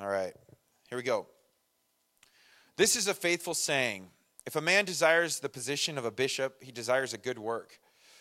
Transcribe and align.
All 0.00 0.08
right, 0.08 0.32
here 0.88 0.96
we 0.96 1.04
go. 1.04 1.26
This 2.78 2.96
is 2.96 3.06
a 3.06 3.12
faithful 3.12 3.52
saying. 3.52 4.08
If 4.46 4.56
a 4.56 4.62
man 4.62 4.86
desires 4.86 5.40
the 5.40 5.50
position 5.50 5.98
of 5.98 6.06
a 6.06 6.10
bishop, 6.10 6.64
he 6.64 6.72
desires 6.72 7.12
a 7.12 7.18
good 7.18 7.38
work. 7.38 7.78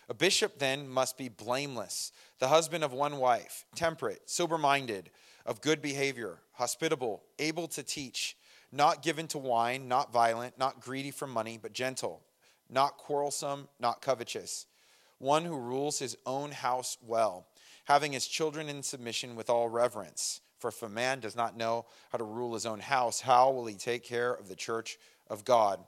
A 0.10 0.14
bishop 0.14 0.60
then 0.60 0.90
must 0.90 1.18
be 1.18 1.30
blameless, 1.30 2.12
the 2.40 2.50
husband 2.50 2.84
of 2.84 2.92
one 2.92 3.16
wife, 3.16 3.64
temperate, 3.76 4.30
sober 4.30 4.58
minded, 4.58 5.10
of 5.46 5.62
good 5.62 5.82
behavior, 5.82 6.40
hospitable, 6.52 7.24
able 7.38 7.70
to 7.70 7.82
teach, 7.82 8.36
not 8.74 9.02
given 9.02 9.28
to 9.28 9.38
wine, 9.38 9.88
not 9.88 10.12
violent, 10.12 10.58
not 10.58 10.82
greedy 10.82 11.12
for 11.12 11.28
money, 11.28 11.58
but 11.58 11.72
gentle, 11.72 12.24
not 12.70 12.98
quarrelsome, 12.98 13.70
not 13.80 14.02
covetous, 14.02 14.66
one 15.18 15.46
who 15.46 15.58
rules 15.58 16.00
his 16.00 16.18
own 16.26 16.52
house 16.52 16.98
well, 17.02 17.48
having 17.86 18.12
his 18.12 18.28
children 18.28 18.68
in 18.68 18.84
submission 18.84 19.34
with 19.34 19.50
all 19.50 19.70
reverence. 19.70 20.42
For 20.60 20.68
if 20.68 20.84
a 20.84 20.90
man 20.90 21.20
does 21.20 21.36
not 21.36 21.58
know 21.58 21.86
how 22.12 22.18
to 22.18 22.24
rule 22.24 22.54
his 22.54 22.66
own 22.66 22.80
house, 22.80 23.22
how 23.22 23.52
will 23.52 23.66
he 23.66 23.76
take 23.76 24.04
care 24.04 24.34
of 24.34 24.48
the 24.48 24.56
church 24.56 24.98
of 25.28 25.46
God? 25.46 25.80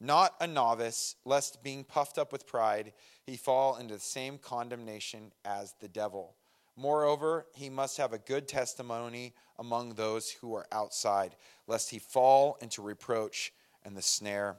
Not 0.00 0.34
a 0.40 0.46
novice, 0.46 1.16
lest 1.24 1.62
being 1.62 1.84
puffed 1.84 2.18
up 2.18 2.32
with 2.32 2.46
pride, 2.46 2.92
he 3.24 3.36
fall 3.36 3.76
into 3.76 3.94
the 3.94 4.00
same 4.00 4.38
condemnation 4.38 5.32
as 5.44 5.74
the 5.80 5.88
devil. 5.88 6.34
Moreover, 6.76 7.46
he 7.54 7.70
must 7.70 7.98
have 7.98 8.12
a 8.12 8.18
good 8.18 8.48
testimony 8.48 9.34
among 9.58 9.94
those 9.94 10.30
who 10.30 10.54
are 10.54 10.66
outside, 10.72 11.36
lest 11.68 11.90
he 11.90 12.00
fall 12.00 12.58
into 12.60 12.82
reproach 12.82 13.52
and 13.84 13.96
the 13.96 14.02
snare 14.02 14.56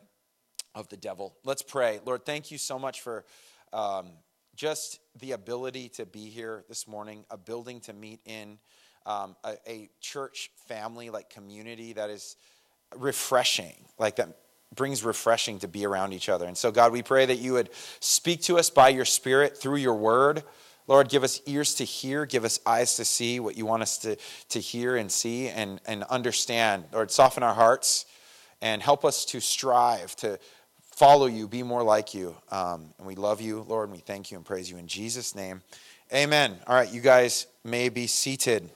of 0.73 0.87
the 0.87 0.97
devil. 0.97 1.35
Let's 1.43 1.61
pray. 1.61 1.99
Lord, 2.05 2.25
thank 2.25 2.51
you 2.51 2.57
so 2.57 2.79
much 2.79 3.01
for 3.01 3.25
um, 3.73 4.11
just 4.55 4.99
the 5.20 5.34
ability 5.34 5.89
to 5.89 6.05
be 6.05 6.29
here 6.29 6.63
this 6.70 6.87
morning, 6.87 7.25
a 7.29 7.37
building 7.37 7.81
to 7.81 7.93
meet 7.93 8.21
in, 8.25 8.57
um, 9.05 9.35
a, 9.43 9.55
a 9.67 9.89
church 10.01 10.51
family, 10.67 11.09
like 11.09 11.29
community 11.29 11.93
that 11.93 12.09
is 12.09 12.35
refreshing, 12.95 13.75
like 13.97 14.17
that 14.17 14.29
brings 14.73 15.03
refreshing 15.03 15.59
to 15.59 15.67
be 15.67 15.85
around 15.85 16.13
each 16.13 16.29
other. 16.29 16.45
And 16.45 16.57
so, 16.57 16.71
God, 16.71 16.91
we 16.91 17.01
pray 17.01 17.25
that 17.25 17.37
you 17.37 17.53
would 17.53 17.70
speak 17.99 18.41
to 18.43 18.57
us 18.57 18.70
by 18.70 18.89
your 18.89 19.05
Spirit 19.05 19.57
through 19.57 19.77
your 19.77 19.95
word. 19.95 20.43
Lord, 20.87 21.09
give 21.09 21.23
us 21.23 21.41
ears 21.45 21.75
to 21.75 21.84
hear, 21.84 22.25
give 22.25 22.45
us 22.45 22.59
eyes 22.65 22.95
to 22.97 23.05
see 23.05 23.39
what 23.39 23.57
you 23.57 23.65
want 23.65 23.81
us 23.81 23.97
to, 23.99 24.17
to 24.49 24.59
hear 24.59 24.95
and 24.95 25.12
see 25.12 25.47
and, 25.47 25.81
and 25.87 26.03
understand. 26.03 26.85
Lord, 26.93 27.09
soften 27.09 27.41
our 27.41 27.55
hearts 27.55 28.05
and 28.62 28.81
help 28.81 29.03
us 29.03 29.25
to 29.25 29.40
strive 29.40 30.15
to 30.17 30.40
follow 30.81 31.25
you, 31.25 31.47
be 31.47 31.63
more 31.63 31.84
like 31.84 32.13
you. 32.13 32.35
Um, 32.51 32.93
and 32.97 33.07
we 33.07 33.15
love 33.15 33.41
you, 33.41 33.65
Lord, 33.67 33.90
and 33.90 33.97
we 33.97 34.01
thank 34.01 34.31
you 34.31 34.37
and 34.37 34.45
praise 34.45 34.69
you 34.69 34.77
in 34.77 34.87
Jesus' 34.87 35.35
name. 35.35 35.62
Amen. 36.13 36.55
All 36.67 36.75
right, 36.75 36.91
you 36.91 37.01
guys 37.01 37.47
may 37.63 37.90
be 37.90 38.07
seated. 38.07 38.69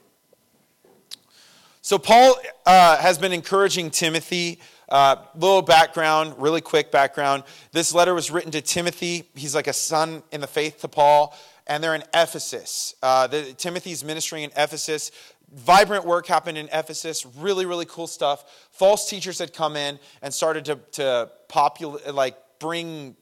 So, 1.90 1.98
Paul 1.98 2.36
uh, 2.66 2.98
has 2.98 3.18
been 3.18 3.32
encouraging 3.32 3.90
Timothy 3.90 4.60
uh, 4.90 5.16
little 5.34 5.60
background, 5.60 6.36
really 6.38 6.60
quick 6.60 6.92
background. 6.92 7.42
This 7.72 7.92
letter 7.92 8.14
was 8.14 8.30
written 8.30 8.52
to 8.52 8.60
Timothy. 8.60 9.28
He's 9.34 9.56
like 9.56 9.66
a 9.66 9.72
son 9.72 10.22
in 10.30 10.40
the 10.40 10.46
faith 10.46 10.82
to 10.82 10.88
Paul, 10.88 11.36
and 11.66 11.82
they're 11.82 11.96
in 11.96 12.04
Ephesus. 12.14 12.94
Uh, 13.02 13.26
the, 13.26 13.54
Timothy's 13.54 14.04
ministry 14.04 14.44
in 14.44 14.52
Ephesus. 14.56 15.10
Vibrant 15.52 16.04
work 16.04 16.28
happened 16.28 16.58
in 16.58 16.68
Ephesus. 16.72 17.26
Really, 17.26 17.66
really 17.66 17.86
cool 17.86 18.06
stuff. 18.06 18.68
False 18.70 19.10
teachers 19.10 19.40
had 19.40 19.52
come 19.52 19.74
in 19.74 19.98
and 20.22 20.32
started 20.32 20.66
to, 20.66 20.76
to 20.92 21.28
populate, 21.48 22.14
like 22.14 22.36
bring 22.60 23.16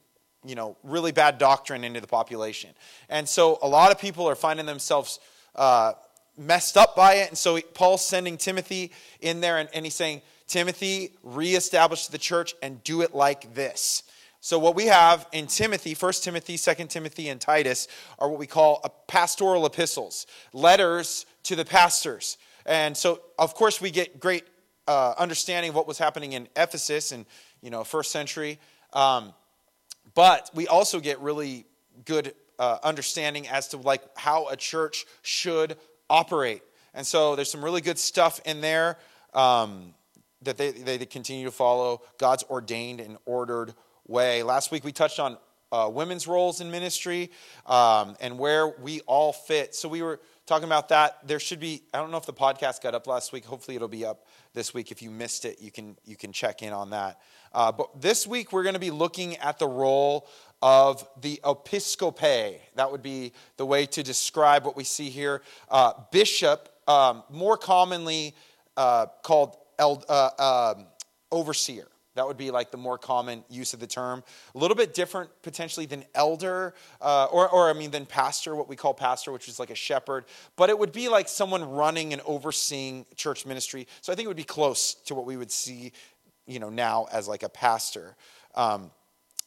you 0.45 0.55
know 0.55 0.77
really 0.83 1.11
bad 1.11 1.39
doctrine 1.39 1.85
into 1.85 2.03
the 2.03 2.07
population 2.07 2.71
and 3.09 3.27
so 3.27 3.59
a 3.63 3.69
lot 3.69 3.91
of 3.91 3.99
people 3.99 4.29
are 4.29 4.37
finding 4.37 4.67
themselves 4.67 5.19
uh, 5.57 5.93
messed 6.39 6.77
up 6.77 6.95
by 6.95 7.15
it 7.15 7.29
and 7.29 7.37
so 7.37 7.61
paul's 7.75 8.07
sending 8.07 8.37
timothy 8.37 8.93
in 9.21 9.41
there 9.41 9.59
and, 9.59 9.69
and 9.75 9.85
he's 9.85 9.95
saying 9.95 10.23
Timothy, 10.49 11.13
reestablish 11.23 12.07
the 12.07 12.19
church 12.19 12.55
and 12.63 12.83
do 12.83 13.03
it 13.03 13.15
like 13.15 13.55
this. 13.55 14.03
So, 14.41 14.59
what 14.59 14.75
we 14.75 14.87
have 14.87 15.27
in 15.33 15.47
Timothy, 15.47 15.95
1 15.95 16.13
Timothy, 16.23 16.57
2 16.57 16.75
Timothy, 16.87 17.29
and 17.29 17.41
Titus, 17.41 17.87
are 18.19 18.29
what 18.31 18.39
we 18.39 18.47
call 18.47 18.83
pastoral 19.07 19.67
epistles, 19.67 20.27
letters 20.53 21.27
to 21.43 21.55
the 21.55 21.65
pastors. 21.65 22.39
And 22.65 22.97
so, 22.97 23.21
of 23.39 23.55
course, 23.55 23.81
we 23.81 23.91
get 23.91 24.21
great 24.21 24.45
uh, 24.87 25.15
understanding 25.19 25.71
of 25.71 25.75
what 25.75 25.87
was 25.87 25.99
happening 25.99 26.33
in 26.33 26.49
Ephesus 26.57 27.13
in 27.13 27.27
you 27.61 27.71
know 27.71 27.85
first 27.85 28.11
century, 28.11 28.59
um, 28.95 29.35
but 30.15 30.51
we 30.55 30.67
also 30.67 30.99
get 30.99 31.21
really 31.21 31.67
good 32.07 32.33
uh, 32.59 32.79
understanding 32.83 33.47
as 33.49 33.69
to 33.69 33.77
like 33.77 34.03
how 34.17 34.49
a 34.49 34.57
church 34.57 35.05
should 35.23 35.77
operate. 36.11 36.63
And 36.95 37.07
so, 37.07 37.37
there's 37.37 37.51
some 37.51 37.65
really 37.65 37.81
good 37.81 37.99
stuff 37.99 38.41
in 38.45 38.61
there. 38.61 38.99
Um, 39.35 39.95
that 40.43 40.57
they, 40.57 40.71
they 40.71 40.99
continue 40.99 41.45
to 41.45 41.51
follow 41.51 42.03
God's 42.19 42.45
ordained 42.45 43.01
and 43.01 43.19
ordered 43.27 43.75
way. 44.07 44.43
Last 44.43 44.71
week 44.71 44.85
we 44.85 44.93
touched 44.93 45.19
on 45.19 45.37
uh, 45.71 45.91
women's 45.93 46.27
roles 46.27 46.61
in 46.61 46.71
ministry 46.71 47.31
um, 47.67 48.17
and 48.21 48.39
where 48.39 48.69
we 48.69 49.01
all 49.01 49.33
fit. 49.33 49.75
So 49.75 49.89
we 49.89 50.03
were 50.03 50.21
talking 50.47 50.65
about 50.65 50.89
that. 50.89 51.27
There 51.27 51.39
should 51.39 51.61
be. 51.61 51.83
I 51.93 51.99
don't 51.99 52.11
know 52.11 52.17
if 52.17 52.27
the 52.27 52.33
podcast 52.33 52.81
got 52.83 52.95
up 52.95 53.07
last 53.07 53.33
week. 53.33 53.45
Hopefully 53.45 53.77
it'll 53.77 53.89
be 53.89 54.07
up 54.07 54.27
this 54.55 54.73
week. 54.73 54.91
If 54.91 55.03
you 55.03 55.11
missed 55.11 55.45
it, 55.45 55.61
you 55.61 55.71
can 55.71 55.97
you 56.07 56.17
can 56.17 56.33
check 56.33 56.63
in 56.63 56.73
on 56.73 56.91
that. 56.91 57.21
Uh, 57.53 57.73
but 57.73 58.01
this 58.01 58.27
week 58.27 58.53
we're 58.53 58.63
going 58.63 58.75
to 58.75 58.81
be 58.81 58.91
looking 58.91 59.37
at 59.37 59.59
the 59.59 59.67
role 59.67 60.29
of 60.63 61.09
the 61.21 61.41
episcope. 61.45 62.59
That 62.75 62.91
would 62.91 63.03
be 63.03 63.33
the 63.57 63.67
way 63.67 63.87
to 63.87 64.03
describe 64.03 64.65
what 64.65 64.77
we 64.77 64.85
see 64.85 65.11
here. 65.11 65.43
Uh, 65.71 65.93
bishop, 66.11 66.69
um, 66.87 67.23
more 67.31 67.57
commonly 67.57 68.35
uh, 68.77 69.07
called 69.23 69.57
eld, 69.79 70.05
uh, 70.09 70.75
um, 70.77 70.87
overseer. 71.31 71.87
That 72.19 72.27
would 72.27 72.37
be 72.37 72.51
like 72.51 72.73
the 72.73 72.77
more 72.77 72.99
common 72.99 73.45
use 73.49 73.75
of 73.75 73.81
the 73.81 73.87
term. 73.87 74.25
A 74.57 74.59
little 74.59 74.77
bit 74.77 74.93
different 74.93 75.31
potentially 75.43 75.87
than 75.87 76.05
elder, 76.17 76.75
uh, 77.01 77.27
or, 77.27 77.49
or 77.49 77.71
I 77.71 77.75
mean, 77.75 77.93
than 77.93 78.07
pastor, 78.07 78.57
what 78.57 78.69
we 78.69 78.75
call 78.75 78.93
pastor, 78.93 79.31
which 79.31 79.47
is 79.47 79.61
like 79.61 79.71
a 79.71 79.77
shepherd. 79.77 80.25
But 80.57 80.69
it 80.69 80.77
would 80.77 80.91
be 80.91 81.09
like 81.09 81.29
someone 81.29 81.63
running 81.63 82.13
and 82.13 82.21
overseeing 82.23 83.07
church 83.15 83.47
ministry. 83.47 83.87
So 84.01 84.13
I 84.13 84.17
think 84.17 84.25
it 84.25 84.29
would 84.29 84.37
be 84.37 84.43
close 84.43 84.95
to 84.95 85.15
what 85.15 85.27
we 85.27 85.37
would 85.37 85.53
see, 85.53 85.93
you 86.45 86.59
know, 86.59 86.71
now 86.71 87.07
as 87.13 87.29
like 87.29 87.45
a 87.45 87.49
pastor. 87.49 88.17
Um, 88.57 88.91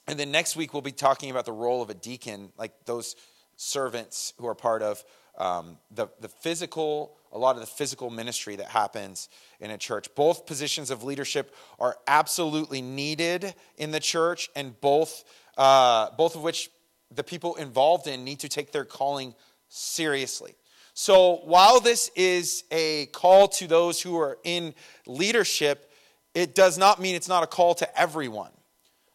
and 0.07 0.19
then 0.19 0.31
next 0.31 0.55
week 0.55 0.73
we'll 0.73 0.81
be 0.81 0.91
talking 0.91 1.31
about 1.31 1.45
the 1.45 1.51
role 1.51 1.81
of 1.81 1.89
a 1.89 1.93
deacon, 1.93 2.51
like 2.57 2.71
those 2.85 3.15
servants 3.55 4.33
who 4.37 4.47
are 4.47 4.55
part 4.55 4.81
of 4.81 5.03
um, 5.37 5.77
the, 5.91 6.07
the 6.19 6.27
physical, 6.27 7.15
a 7.31 7.37
lot 7.37 7.55
of 7.55 7.61
the 7.61 7.67
physical 7.67 8.09
ministry 8.09 8.55
that 8.57 8.67
happens 8.67 9.29
in 9.59 9.71
a 9.71 9.77
church. 9.77 10.07
Both 10.15 10.45
positions 10.45 10.91
of 10.91 11.03
leadership 11.03 11.55
are 11.79 11.97
absolutely 12.07 12.81
needed 12.81 13.53
in 13.77 13.91
the 13.91 13.99
church, 13.99 14.49
and 14.55 14.79
both, 14.81 15.23
uh, 15.57 16.09
both 16.17 16.35
of 16.35 16.43
which 16.43 16.69
the 17.13 17.23
people 17.23 17.55
involved 17.55 18.07
in 18.07 18.23
need 18.23 18.39
to 18.39 18.49
take 18.49 18.71
their 18.71 18.85
calling 18.85 19.35
seriously. 19.69 20.55
So 20.93 21.37
while 21.43 21.79
this 21.79 22.11
is 22.15 22.63
a 22.71 23.05
call 23.07 23.47
to 23.49 23.67
those 23.67 24.01
who 24.01 24.17
are 24.19 24.37
in 24.43 24.73
leadership, 25.07 25.89
it 26.33 26.53
does 26.53 26.77
not 26.77 26.99
mean 26.99 27.15
it's 27.15 27.29
not 27.29 27.43
a 27.43 27.47
call 27.47 27.73
to 27.75 27.99
everyone. 27.99 28.51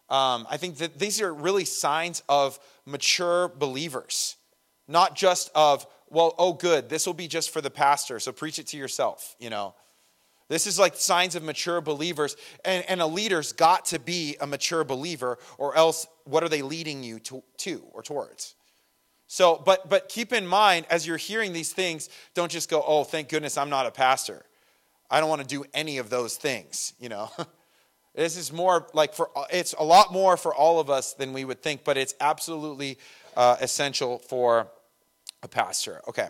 Um, 0.09 0.47
I 0.49 0.56
think 0.56 0.78
that 0.78 0.99
these 0.99 1.21
are 1.21 1.33
really 1.33 1.65
signs 1.65 2.22
of 2.28 2.59
mature 2.84 3.49
believers, 3.49 4.37
not 4.87 5.17
just 5.17 5.50
of 5.55 5.87
well, 6.09 6.34
oh, 6.39 6.53
good, 6.53 6.89
this 6.89 7.06
will 7.06 7.15
be 7.15 7.28
just 7.28 7.50
for 7.50 7.61
the 7.61 7.71
pastor, 7.71 8.21
so 8.21 8.31
preach 8.31 8.59
it 8.59 8.69
to 8.69 8.77
yourself, 8.77 9.34
you 9.39 9.50
know. 9.50 9.75
This 10.49 10.69
is 10.69 10.78
like 10.78 10.95
signs 10.95 11.34
of 11.34 11.43
mature 11.43 11.81
believers, 11.81 12.37
and, 12.65 12.84
and 12.89 13.00
a 13.00 13.06
leader's 13.06 13.53
got 13.53 13.87
to 13.87 13.99
be 13.99 14.37
a 14.41 14.47
mature 14.47 14.84
believer, 14.84 15.39
or 15.59 15.77
else 15.77 16.06
what 16.25 16.45
are 16.45 16.49
they 16.49 16.62
leading 16.62 17.03
you 17.03 17.19
to, 17.21 17.43
to 17.59 17.83
or 17.93 18.03
towards? 18.03 18.55
So, 19.27 19.61
but 19.65 19.89
but 19.89 20.09
keep 20.09 20.33
in 20.33 20.47
mind 20.47 20.87
as 20.89 21.05
you're 21.05 21.16
hearing 21.16 21.53
these 21.53 21.72
things, 21.72 22.09
don't 22.34 22.50
just 22.50 22.71
go, 22.71 22.84
"Oh, 22.87 23.03
thank 23.03 23.28
goodness 23.28 23.59
I'm 23.59 23.71
not 23.71 23.87
a 23.87 23.91
pastor. 23.91 24.45
I 25.10 25.19
don't 25.19 25.28
want 25.28 25.42
to 25.42 25.48
do 25.48 25.65
any 25.75 25.98
of 25.98 26.10
those 26.10 26.36
things." 26.36 26.92
You 27.01 27.09
know, 27.09 27.30
this 28.16 28.36
is 28.36 28.53
more 28.53 28.86
like 28.95 29.15
for 29.15 29.30
it's 29.53 29.74
a 29.78 29.84
lot 29.84 30.13
more 30.13 30.36
for 30.36 30.54
all 30.54 30.80
of 30.80 30.89
us 30.89 31.13
than 31.13 31.33
we 31.33 31.45
would 31.45 31.63
think, 31.63 31.84
but 31.84 31.97
it's 31.97 32.15
absolutely 32.21 32.98
uh, 33.36 33.57
essential 33.60 34.18
for 34.18 34.68
a 35.42 35.48
pastor, 35.48 36.01
okay, 36.09 36.28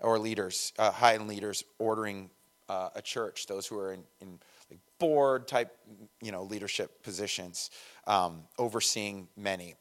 or 0.00 0.18
leaders, 0.18 0.72
uh, 0.78 0.90
high 0.90 1.14
end 1.14 1.26
leaders 1.26 1.64
ordering 1.78 2.30
uh, 2.68 2.90
a 2.94 3.02
church, 3.02 3.46
those 3.46 3.66
who 3.66 3.78
are 3.78 3.92
in, 3.92 4.04
in 4.20 4.38
like 4.70 4.80
board 4.98 5.48
type, 5.48 5.74
you 6.20 6.30
know, 6.30 6.42
leadership 6.42 7.02
positions, 7.02 7.70
um, 8.06 8.42
overseeing 8.58 9.28
many. 9.36 9.74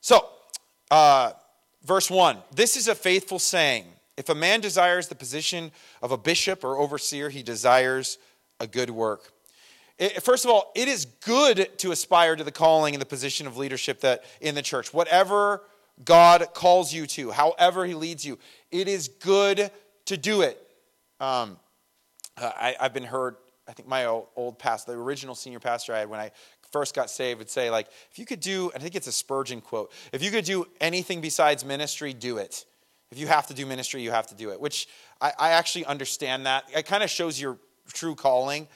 So, 0.00 0.28
uh, 0.90 1.32
verse 1.84 2.10
1 2.10 2.38
this 2.52 2.76
is 2.76 2.88
a 2.88 2.94
faithful 2.94 3.38
saying. 3.38 3.84
If 4.16 4.28
a 4.28 4.34
man 4.34 4.60
desires 4.60 5.06
the 5.06 5.14
position 5.14 5.70
of 6.02 6.10
a 6.10 6.18
bishop 6.18 6.64
or 6.64 6.76
overseer, 6.76 7.30
he 7.30 7.44
desires 7.44 8.18
a 8.58 8.66
good 8.66 8.90
work. 8.90 9.32
First 10.20 10.44
of 10.44 10.50
all, 10.50 10.70
it 10.76 10.86
is 10.86 11.06
good 11.06 11.76
to 11.78 11.90
aspire 11.90 12.36
to 12.36 12.44
the 12.44 12.52
calling 12.52 12.94
and 12.94 13.02
the 13.02 13.06
position 13.06 13.46
of 13.46 13.56
leadership 13.56 14.00
that 14.00 14.24
in 14.40 14.54
the 14.54 14.62
church. 14.62 14.94
Whatever 14.94 15.62
God 16.04 16.54
calls 16.54 16.92
you 16.92 17.06
to, 17.08 17.30
however 17.30 17.84
He 17.84 17.94
leads 17.94 18.24
you. 18.24 18.38
It 18.70 18.88
is 18.88 19.08
good 19.08 19.70
to 20.06 20.16
do 20.16 20.42
it. 20.42 20.60
Um, 21.20 21.58
uh, 22.36 22.52
I, 22.56 22.76
have 22.80 22.94
been 22.94 23.04
heard, 23.04 23.36
I 23.66 23.72
think 23.72 23.88
my 23.88 24.04
old, 24.04 24.28
old 24.36 24.58
pastor, 24.58 24.92
the 24.92 24.98
original 24.98 25.34
senior 25.34 25.58
pastor 25.58 25.92
I 25.92 26.00
had 26.00 26.08
when 26.08 26.20
I 26.20 26.30
first 26.70 26.94
got 26.94 27.10
saved 27.10 27.38
would 27.38 27.50
say, 27.50 27.70
like, 27.70 27.88
if 28.10 28.18
you 28.18 28.26
could 28.26 28.40
do, 28.40 28.70
I 28.74 28.78
think 28.78 28.94
it's 28.94 29.06
a 29.06 29.12
Spurgeon 29.12 29.60
quote, 29.60 29.90
if 30.12 30.22
you 30.22 30.30
could 30.30 30.44
do 30.44 30.66
anything 30.80 31.20
besides 31.20 31.64
ministry, 31.64 32.12
do 32.12 32.38
it. 32.38 32.64
If 33.10 33.18
you 33.18 33.26
have 33.26 33.46
to 33.46 33.54
do 33.54 33.66
ministry, 33.66 34.02
you 34.02 34.10
have 34.10 34.26
to 34.28 34.34
do 34.34 34.50
it, 34.50 34.60
which 34.60 34.86
I, 35.20 35.32
I 35.38 35.50
actually 35.50 35.86
understand 35.86 36.46
that. 36.46 36.64
It 36.74 36.86
kind 36.86 37.02
of 37.02 37.10
shows 37.10 37.40
your 37.40 37.58
true 37.92 38.14
calling. 38.14 38.68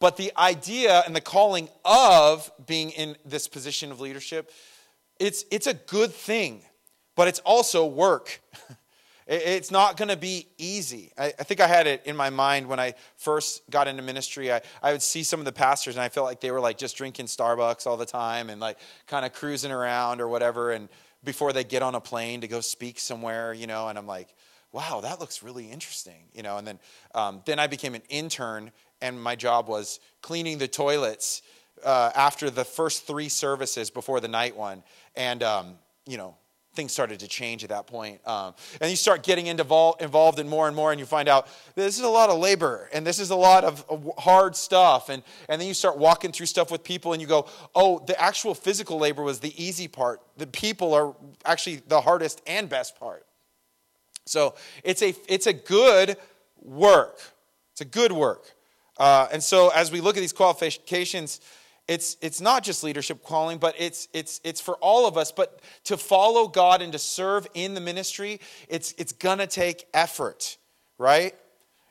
But 0.00 0.16
the 0.16 0.32
idea 0.36 1.02
and 1.06 1.14
the 1.14 1.20
calling 1.20 1.68
of 1.84 2.50
being 2.66 2.90
in 2.90 3.16
this 3.24 3.48
position 3.48 3.90
of 3.90 4.00
leadership, 4.00 4.50
it's, 5.18 5.44
it's 5.50 5.66
a 5.66 5.74
good 5.74 6.12
thing, 6.12 6.62
but 7.16 7.26
it's 7.28 7.40
also 7.40 7.86
work. 7.86 8.40
It's 9.30 9.70
not 9.70 9.98
going 9.98 10.08
to 10.08 10.16
be 10.16 10.46
easy. 10.56 11.12
I, 11.18 11.28
think 11.32 11.60
I 11.60 11.66
had 11.66 11.86
it 11.86 12.00
in 12.06 12.16
my 12.16 12.30
mind 12.30 12.66
when 12.66 12.80
I 12.80 12.94
first 13.18 13.68
got 13.68 13.86
into 13.86 14.02
ministry. 14.02 14.50
I, 14.50 14.62
I 14.82 14.92
would 14.92 15.02
see 15.02 15.22
some 15.22 15.38
of 15.38 15.44
the 15.44 15.52
pastors 15.52 15.96
and 15.96 16.02
I 16.02 16.08
felt 16.08 16.24
like 16.24 16.40
they 16.40 16.50
were 16.50 16.60
like 16.60 16.78
just 16.78 16.96
drinking 16.96 17.26
Starbucks 17.26 17.86
all 17.86 17.98
the 17.98 18.06
time 18.06 18.48
and 18.48 18.58
like 18.58 18.78
kind 19.06 19.26
of 19.26 19.34
cruising 19.34 19.70
around 19.70 20.22
or 20.22 20.28
whatever. 20.28 20.72
And 20.72 20.88
before 21.24 21.52
they 21.52 21.62
get 21.62 21.82
on 21.82 21.94
a 21.94 22.00
plane 22.00 22.40
to 22.40 22.48
go 22.48 22.62
speak 22.62 22.98
somewhere, 22.98 23.52
you 23.52 23.66
know, 23.66 23.88
and 23.88 23.98
I'm 23.98 24.06
like, 24.06 24.34
wow, 24.72 25.00
that 25.02 25.20
looks 25.20 25.42
really 25.42 25.70
interesting, 25.70 26.28
you 26.32 26.42
know. 26.42 26.56
And 26.56 26.66
then, 26.66 26.78
um, 27.14 27.42
then 27.44 27.58
I 27.58 27.66
became 27.66 27.94
an 27.94 28.02
intern, 28.08 28.72
and 29.00 29.20
my 29.20 29.36
job 29.36 29.68
was 29.68 30.00
cleaning 30.22 30.58
the 30.58 30.68
toilets 30.68 31.42
uh, 31.84 32.10
after 32.14 32.50
the 32.50 32.64
first 32.64 33.06
three 33.06 33.28
services 33.28 33.90
before 33.90 34.20
the 34.20 34.28
night 34.28 34.56
one, 34.56 34.82
and 35.16 35.42
um, 35.42 35.74
you 36.06 36.16
know, 36.16 36.34
things 36.78 36.92
started 36.92 37.18
to 37.18 37.26
change 37.26 37.64
at 37.64 37.70
that 37.70 37.88
point. 37.88 38.20
Um, 38.26 38.54
and 38.80 38.88
you 38.88 38.96
start 38.96 39.24
getting 39.24 39.48
involved, 39.48 40.00
involved 40.00 40.38
in 40.38 40.48
more 40.48 40.68
and 40.68 40.76
more, 40.76 40.92
and 40.92 41.00
you 41.00 41.06
find 41.06 41.28
out 41.28 41.48
this 41.74 41.98
is 41.98 42.04
a 42.04 42.08
lot 42.08 42.30
of 42.30 42.38
labor 42.38 42.88
and 42.92 43.04
this 43.04 43.18
is 43.18 43.30
a 43.30 43.36
lot 43.36 43.64
of 43.64 43.84
hard 44.16 44.54
stuff. 44.54 45.08
And, 45.08 45.24
and 45.48 45.60
then 45.60 45.66
you 45.66 45.74
start 45.74 45.98
walking 45.98 46.30
through 46.30 46.46
stuff 46.46 46.70
with 46.70 46.84
people, 46.84 47.12
and 47.12 47.20
you 47.20 47.26
go, 47.26 47.48
oh, 47.74 48.02
the 48.06 48.20
actual 48.20 48.54
physical 48.54 48.98
labor 48.98 49.22
was 49.22 49.40
the 49.40 49.52
easy 49.62 49.88
part. 49.88 50.20
The 50.36 50.46
people 50.46 50.94
are 50.94 51.16
actually 51.44 51.82
the 51.88 52.00
hardest 52.00 52.42
and 52.46 52.68
best 52.68 52.98
part. 52.98 53.26
So 54.24 54.54
it's 54.84 55.02
a, 55.02 55.14
it's 55.26 55.48
a 55.48 55.52
good 55.52 56.16
work. 56.62 57.18
It's 57.72 57.80
a 57.80 57.86
good 57.86 58.12
work. 58.12 58.54
Uh, 58.98 59.28
and 59.32 59.42
so 59.42 59.68
as 59.68 59.92
we 59.92 60.00
look 60.00 60.16
at 60.16 60.20
these 60.20 60.32
qualifications, 60.32 61.40
it's, 61.86 62.16
it's 62.20 62.40
not 62.40 62.62
just 62.62 62.84
leadership 62.84 63.24
calling, 63.24 63.58
but 63.58 63.74
it's, 63.78 64.08
it's, 64.12 64.40
it's 64.44 64.60
for 64.60 64.76
all 64.76 65.06
of 65.06 65.16
us. 65.16 65.32
But 65.32 65.60
to 65.84 65.96
follow 65.96 66.46
God 66.46 66.82
and 66.82 66.92
to 66.92 66.98
serve 66.98 67.46
in 67.54 67.74
the 67.74 67.80
ministry, 67.80 68.40
it's, 68.68 68.92
it's 68.98 69.12
going 69.12 69.38
to 69.38 69.46
take 69.46 69.86
effort, 69.94 70.58
right? 70.98 71.34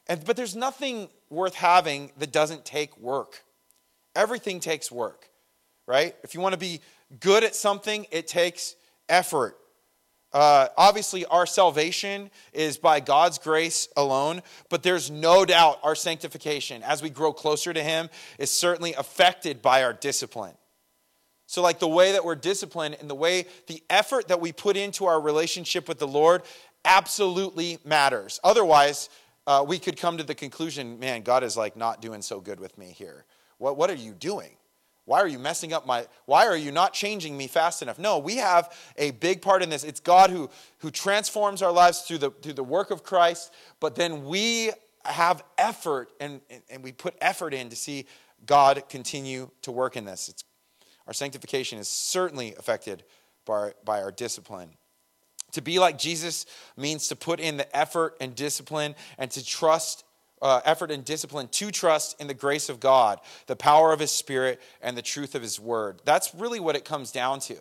And, 0.07 0.23
but 0.23 0.35
there's 0.35 0.55
nothing 0.55 1.09
worth 1.29 1.55
having 1.55 2.11
that 2.17 2.31
doesn't 2.31 2.63
take 2.63 2.95
work. 2.97 3.43
Everything 4.15 4.59
takes 4.59 4.91
work, 4.91 5.29
right? 5.87 6.15
If 6.23 6.35
you 6.35 6.41
want 6.41 6.53
to 6.53 6.59
be 6.59 6.81
good 7.19 7.43
at 7.43 7.55
something, 7.55 8.05
it 8.11 8.27
takes 8.27 8.75
effort. 9.09 9.57
Uh, 10.37 10.67
obviously, 10.77 11.25
our 11.25 11.47
salvation 11.47 12.29
is 12.53 12.77
by 12.77 12.99
God's 12.99 13.39
grace 13.39 13.87
alone, 13.97 14.43
but 14.69 14.83
there's 14.83 15.09
no 15.09 15.45
doubt 15.45 15.79
our 15.81 15.95
sanctification, 15.95 16.83
as 16.83 17.01
we 17.01 17.09
grow 17.09 17.33
closer 17.33 17.73
to 17.73 17.81
Him, 17.81 18.07
is 18.37 18.51
certainly 18.51 18.93
affected 18.93 19.63
by 19.63 19.83
our 19.83 19.93
discipline. 19.93 20.53
So, 21.47 21.63
like 21.63 21.79
the 21.79 21.87
way 21.87 22.11
that 22.11 22.23
we're 22.23 22.35
disciplined 22.35 22.97
and 22.99 23.09
the 23.09 23.15
way 23.15 23.47
the 23.65 23.81
effort 23.89 24.27
that 24.27 24.39
we 24.39 24.51
put 24.51 24.77
into 24.77 25.05
our 25.05 25.19
relationship 25.19 25.87
with 25.87 25.97
the 25.97 26.07
Lord 26.07 26.43
absolutely 26.85 27.79
matters. 27.83 28.39
Otherwise, 28.43 29.09
uh, 29.47 29.65
we 29.67 29.79
could 29.79 29.97
come 29.97 30.19
to 30.19 30.23
the 30.23 30.35
conclusion 30.35 30.99
man, 30.99 31.23
God 31.23 31.43
is 31.43 31.57
like 31.57 31.75
not 31.75 31.99
doing 31.99 32.21
so 32.21 32.39
good 32.39 32.59
with 32.59 32.77
me 32.77 32.93
here. 32.95 33.25
What, 33.57 33.75
what 33.75 33.89
are 33.89 33.95
you 33.95 34.13
doing? 34.13 34.56
Why 35.07 35.21
are 35.21 35.27
you 35.27 35.39
messing 35.39 35.71
up 35.71 35.87
my, 35.87 36.05
why 36.25 36.47
are 36.47 36.57
you 36.57 36.69
not 36.69 36.91
changing 36.91 37.37
me 37.37 37.47
fast 37.47 37.81
enough? 37.81 37.97
No, 37.97 38.19
we 38.19 38.35
have 38.35 38.75
a 38.97 39.11
big 39.11 39.41
part 39.41 39.63
in 39.63 39.69
this. 39.69 39.85
It's 39.85 40.01
God 40.01 40.29
who, 40.29 40.49
who 40.79 40.91
transforms 40.91 41.61
our 41.61 41.71
lives 41.71 42.01
through 42.01 42.17
the, 42.17 42.29
through 42.29 42.53
the 42.53 42.63
work 42.63 42.91
of 42.91 43.03
Christ, 43.03 43.53
but 43.79 43.95
then 43.95 44.25
we 44.25 44.71
have 45.05 45.45
effort 45.57 46.09
and, 46.19 46.41
and 46.69 46.83
we 46.83 46.91
put 46.91 47.15
effort 47.21 47.53
in 47.53 47.69
to 47.69 47.75
see 47.77 48.05
God 48.45 48.83
continue 48.89 49.49
to 49.61 49.71
work 49.71 49.95
in 49.95 50.03
this. 50.03 50.27
It's, 50.27 50.43
our 51.07 51.13
sanctification 51.13 51.79
is 51.79 51.87
certainly 51.87 52.53
affected 52.55 53.05
by, 53.45 53.71
by 53.85 54.01
our 54.01 54.11
discipline. 54.11 54.71
To 55.53 55.61
be 55.61 55.79
like 55.79 55.97
Jesus 55.97 56.45
means 56.75 57.07
to 57.07 57.15
put 57.15 57.39
in 57.39 57.55
the 57.55 57.73
effort 57.73 58.17
and 58.19 58.35
discipline 58.35 58.93
and 59.17 59.31
to 59.31 59.45
trust 59.45 60.03
uh, 60.41 60.61
effort 60.65 60.91
and 60.91 61.03
discipline 61.03 61.47
to 61.49 61.71
trust 61.71 62.19
in 62.19 62.27
the 62.27 62.33
grace 62.33 62.69
of 62.69 62.79
God, 62.79 63.19
the 63.47 63.55
power 63.55 63.91
of 63.91 63.99
His 63.99 64.11
Spirit, 64.11 64.61
and 64.81 64.97
the 64.97 65.01
truth 65.01 65.35
of 65.35 65.41
His 65.41 65.59
Word. 65.59 66.01
That's 66.05 66.33
really 66.35 66.59
what 66.59 66.75
it 66.75 66.85
comes 66.85 67.11
down 67.11 67.39
to, 67.41 67.57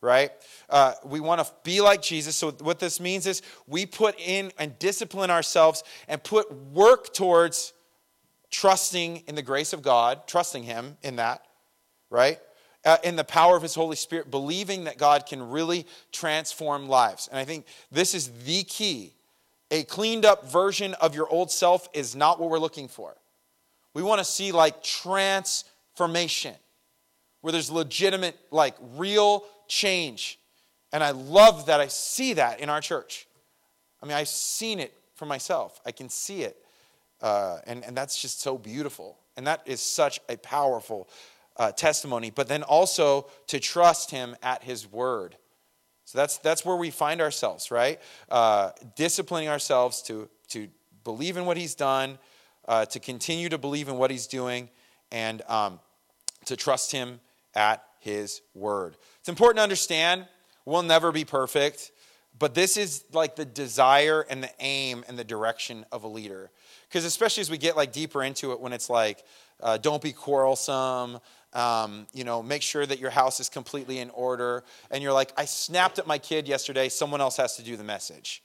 right? 0.00 0.30
Uh, 0.70 0.94
we 1.04 1.20
want 1.20 1.44
to 1.44 1.52
be 1.62 1.80
like 1.80 2.02
Jesus. 2.02 2.36
So, 2.36 2.52
what 2.52 2.78
this 2.78 3.00
means 3.00 3.26
is 3.26 3.42
we 3.66 3.86
put 3.86 4.18
in 4.18 4.52
and 4.58 4.78
discipline 4.78 5.30
ourselves 5.30 5.84
and 6.08 6.22
put 6.22 6.52
work 6.52 7.12
towards 7.12 7.72
trusting 8.50 9.24
in 9.26 9.34
the 9.34 9.42
grace 9.42 9.72
of 9.72 9.82
God, 9.82 10.26
trusting 10.26 10.62
Him 10.62 10.96
in 11.02 11.16
that, 11.16 11.44
right? 12.08 12.38
Uh, 12.84 12.98
in 13.02 13.16
the 13.16 13.24
power 13.24 13.56
of 13.56 13.62
His 13.62 13.74
Holy 13.74 13.96
Spirit, 13.96 14.30
believing 14.30 14.84
that 14.84 14.98
God 14.98 15.26
can 15.26 15.50
really 15.50 15.86
transform 16.12 16.88
lives. 16.88 17.28
And 17.28 17.38
I 17.38 17.44
think 17.44 17.66
this 17.90 18.14
is 18.14 18.30
the 18.44 18.62
key 18.64 19.14
a 19.74 19.82
cleaned 19.82 20.24
up 20.24 20.46
version 20.46 20.94
of 20.94 21.16
your 21.16 21.28
old 21.28 21.50
self 21.50 21.88
is 21.92 22.14
not 22.14 22.38
what 22.38 22.48
we're 22.48 22.60
looking 22.60 22.86
for. 22.86 23.16
We 23.92 24.04
want 24.04 24.20
to 24.20 24.24
see 24.24 24.52
like 24.52 24.84
transformation, 24.84 26.54
where 27.40 27.50
there's 27.50 27.72
legitimate, 27.72 28.38
like 28.52 28.76
real 28.94 29.44
change. 29.66 30.38
And 30.92 31.02
I 31.02 31.10
love 31.10 31.66
that 31.66 31.80
I 31.80 31.88
see 31.88 32.34
that 32.34 32.60
in 32.60 32.70
our 32.70 32.80
church. 32.80 33.26
I 34.00 34.06
mean, 34.06 34.16
I've 34.16 34.28
seen 34.28 34.78
it 34.78 34.94
for 35.16 35.26
myself, 35.26 35.80
I 35.84 35.90
can 35.90 36.08
see 36.08 36.42
it. 36.42 36.56
Uh, 37.20 37.58
and, 37.66 37.84
and 37.84 37.96
that's 37.96 38.22
just 38.22 38.40
so 38.40 38.56
beautiful. 38.56 39.18
And 39.36 39.44
that 39.48 39.62
is 39.66 39.80
such 39.80 40.20
a 40.28 40.36
powerful 40.36 41.08
uh, 41.56 41.72
testimony. 41.72 42.30
But 42.30 42.46
then 42.46 42.62
also 42.62 43.26
to 43.48 43.58
trust 43.58 44.12
Him 44.12 44.36
at 44.40 44.62
His 44.62 44.90
word. 44.90 45.36
So 46.14 46.20
that's, 46.20 46.38
that's 46.38 46.64
where 46.64 46.76
we 46.76 46.92
find 46.92 47.20
ourselves, 47.20 47.72
right? 47.72 48.00
Uh, 48.30 48.70
disciplining 48.94 49.48
ourselves 49.48 50.00
to, 50.02 50.28
to 50.50 50.68
believe 51.02 51.36
in 51.36 51.44
what 51.44 51.56
he's 51.56 51.74
done, 51.74 52.18
uh, 52.68 52.84
to 52.86 53.00
continue 53.00 53.48
to 53.48 53.58
believe 53.58 53.88
in 53.88 53.96
what 53.96 54.12
he's 54.12 54.28
doing, 54.28 54.68
and 55.10 55.42
um, 55.48 55.80
to 56.44 56.54
trust 56.54 56.92
him 56.92 57.18
at 57.56 57.82
his 57.98 58.42
word. 58.54 58.96
It's 59.18 59.28
important 59.28 59.56
to 59.56 59.64
understand 59.64 60.26
we'll 60.64 60.84
never 60.84 61.10
be 61.10 61.24
perfect, 61.24 61.90
but 62.38 62.54
this 62.54 62.76
is 62.76 63.02
like 63.12 63.34
the 63.34 63.44
desire 63.44 64.24
and 64.30 64.40
the 64.40 64.50
aim 64.60 65.04
and 65.08 65.18
the 65.18 65.24
direction 65.24 65.84
of 65.90 66.04
a 66.04 66.08
leader. 66.08 66.52
Because 66.88 67.04
especially 67.04 67.40
as 67.40 67.50
we 67.50 67.58
get 67.58 67.76
like 67.76 67.92
deeper 67.92 68.22
into 68.22 68.52
it, 68.52 68.60
when 68.60 68.72
it's 68.72 68.88
like, 68.88 69.24
uh, 69.60 69.78
don't 69.78 70.00
be 70.00 70.12
quarrelsome, 70.12 71.18
um, 71.54 72.06
you 72.12 72.24
know, 72.24 72.42
make 72.42 72.62
sure 72.62 72.84
that 72.84 72.98
your 72.98 73.10
house 73.10 73.40
is 73.40 73.48
completely 73.48 73.98
in 74.00 74.10
order. 74.10 74.64
And 74.90 75.02
you're 75.02 75.12
like, 75.12 75.32
I 75.36 75.44
snapped 75.44 75.98
at 75.98 76.06
my 76.06 76.18
kid 76.18 76.48
yesterday. 76.48 76.88
Someone 76.88 77.20
else 77.20 77.36
has 77.36 77.56
to 77.56 77.62
do 77.62 77.76
the 77.76 77.84
message. 77.84 78.42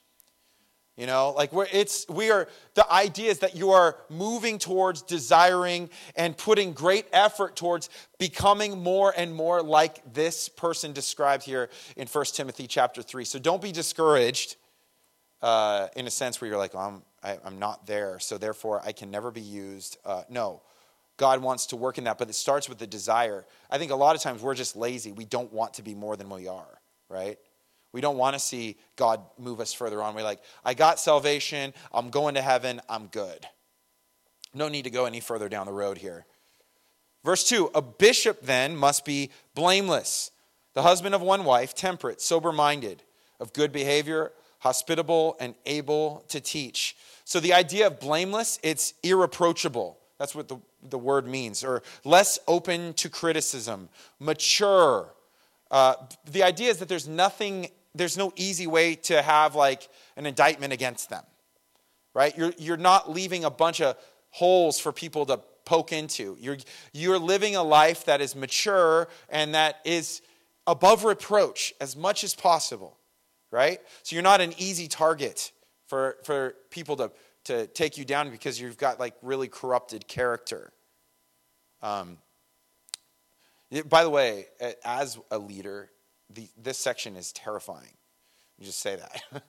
You 0.95 1.07
know, 1.07 1.33
like 1.35 1.53
we're, 1.53 1.67
it's, 1.71 2.05
we 2.09 2.29
are, 2.29 2.49
the 2.73 2.91
idea 2.91 3.31
is 3.31 3.39
that 3.39 3.55
you 3.55 3.71
are 3.71 3.95
moving 4.09 4.59
towards 4.59 5.01
desiring 5.01 5.89
and 6.17 6.35
putting 6.37 6.73
great 6.73 7.05
effort 7.13 7.55
towards 7.55 7.89
becoming 8.17 8.83
more 8.83 9.13
and 9.15 9.33
more 9.33 9.63
like 9.63 10.13
this 10.13 10.49
person 10.49 10.91
described 10.91 11.43
here 11.45 11.69
in 11.95 12.05
1 12.05 12.25
Timothy 12.33 12.67
chapter 12.67 13.01
3. 13.01 13.23
So 13.23 13.39
don't 13.39 13.61
be 13.61 13.71
discouraged 13.71 14.57
uh, 15.41 15.87
in 15.95 16.05
a 16.05 16.11
sense 16.11 16.41
where 16.41 16.49
you're 16.49 16.59
like, 16.59 16.75
oh, 16.75 16.79
I'm, 16.79 17.01
I, 17.23 17.31
am 17.31 17.39
i 17.45 17.47
am 17.47 17.59
not 17.59 17.87
there, 17.87 18.19
so 18.19 18.37
therefore 18.37 18.81
I 18.85 18.91
can 18.91 19.09
never 19.09 19.31
be 19.31 19.39
used. 19.39 19.97
Uh, 20.03 20.23
no, 20.29 20.61
God 21.19 21.41
wants 21.41 21.67
to 21.67 21.75
work 21.75 21.97
in 21.97 22.05
that, 22.05 22.17
but 22.17 22.29
it 22.29 22.33
starts 22.33 22.69
with 22.69 22.79
the 22.79 22.87
desire. 22.87 23.45
I 23.69 23.77
think 23.77 23.91
a 23.91 23.95
lot 23.95 24.15
of 24.15 24.21
times 24.21 24.41
we're 24.41 24.55
just 24.55 24.77
lazy. 24.77 25.11
We 25.11 25.25
don't 25.25 25.51
want 25.51 25.73
to 25.73 25.83
be 25.83 25.93
more 25.93 26.15
than 26.15 26.29
we 26.29 26.47
are, 26.47 26.79
right? 27.09 27.37
We 27.91 27.99
don't 27.99 28.17
want 28.17 28.35
to 28.35 28.39
see 28.39 28.77
God 28.95 29.21
move 29.37 29.59
us 29.59 29.73
further 29.73 30.01
on. 30.01 30.15
We're 30.15 30.23
like, 30.23 30.39
I 30.63 30.73
got 30.73 30.97
salvation, 30.97 31.73
I'm 31.93 32.09
going 32.09 32.35
to 32.35 32.41
heaven, 32.41 32.79
I'm 32.87 33.07
good. 33.07 33.45
No 34.53 34.69
need 34.69 34.83
to 34.83 34.89
go 34.89 35.05
any 35.05 35.19
further 35.19 35.49
down 35.49 35.65
the 35.65 35.73
road 35.73 35.97
here. 35.97 36.25
Verse 37.25 37.43
2 37.43 37.71
A 37.75 37.81
bishop 37.81 38.41
then 38.41 38.77
must 38.77 39.03
be 39.03 39.29
blameless, 39.55 40.31
the 40.73 40.83
husband 40.83 41.13
of 41.13 41.21
one 41.21 41.43
wife, 41.43 41.75
temperate, 41.75 42.21
sober 42.21 42.53
minded, 42.53 43.03
of 43.41 43.51
good 43.51 43.73
behavior, 43.73 44.31
hospitable, 44.59 45.35
and 45.41 45.53
able 45.65 46.23
to 46.29 46.39
teach. 46.39 46.95
So 47.25 47.41
the 47.41 47.53
idea 47.53 47.87
of 47.87 47.99
blameless, 47.99 48.57
it's 48.63 48.93
irreproachable. 49.03 49.97
That's 50.19 50.35
what 50.35 50.49
the, 50.49 50.57
the 50.87 50.99
word 50.99 51.25
means. 51.25 51.63
Or 51.63 51.81
less 52.03 52.37
open 52.47 52.93
to 52.95 53.09
criticism, 53.09 53.89
mature. 54.19 55.15
Uh, 55.71 55.95
the 56.29 56.43
idea 56.43 56.69
is 56.69 56.77
that 56.77 56.89
there's 56.89 57.07
nothing, 57.07 57.69
there's 57.95 58.17
no 58.17 58.31
easy 58.35 58.67
way 58.67 58.95
to 58.95 59.21
have 59.21 59.55
like 59.55 59.87
an 60.17 60.25
indictment 60.25 60.73
against 60.73 61.09
them, 61.09 61.23
right? 62.13 62.37
You're, 62.37 62.53
you're 62.57 62.77
not 62.77 63.09
leaving 63.09 63.45
a 63.45 63.49
bunch 63.49 63.81
of 63.81 63.95
holes 64.29 64.77
for 64.77 64.91
people 64.91 65.25
to 65.27 65.39
poke 65.65 65.93
into. 65.93 66.35
You're, 66.39 66.57
you're 66.93 67.19
living 67.19 67.55
a 67.55 67.63
life 67.63 68.05
that 68.05 68.21
is 68.21 68.35
mature 68.35 69.07
and 69.29 69.55
that 69.55 69.77
is 69.85 70.21
above 70.67 71.05
reproach 71.05 71.73
as 71.79 71.95
much 71.95 72.23
as 72.23 72.35
possible, 72.35 72.97
right? 73.51 73.79
So 74.03 74.15
you're 74.15 74.23
not 74.23 74.41
an 74.41 74.53
easy 74.57 74.87
target 74.87 75.51
for, 75.87 76.17
for 76.23 76.55
people 76.69 76.95
to, 76.97 77.11
to 77.45 77.67
take 77.67 77.97
you 77.97 78.05
down 78.05 78.29
because 78.29 78.59
you've 78.59 78.77
got 78.77 78.99
like 78.99 79.15
really 79.21 79.47
corrupted 79.47 80.07
character. 80.07 80.71
Um, 81.81 82.17
by 83.87 84.03
the 84.03 84.09
way, 84.09 84.45
as 84.83 85.17
a 85.31 85.37
leader, 85.37 85.89
the, 86.29 86.47
this 86.57 86.77
section 86.77 87.15
is 87.15 87.31
terrifying. 87.31 87.93
You 88.57 88.65
just 88.65 88.79
say 88.79 88.95
that. 88.95 89.21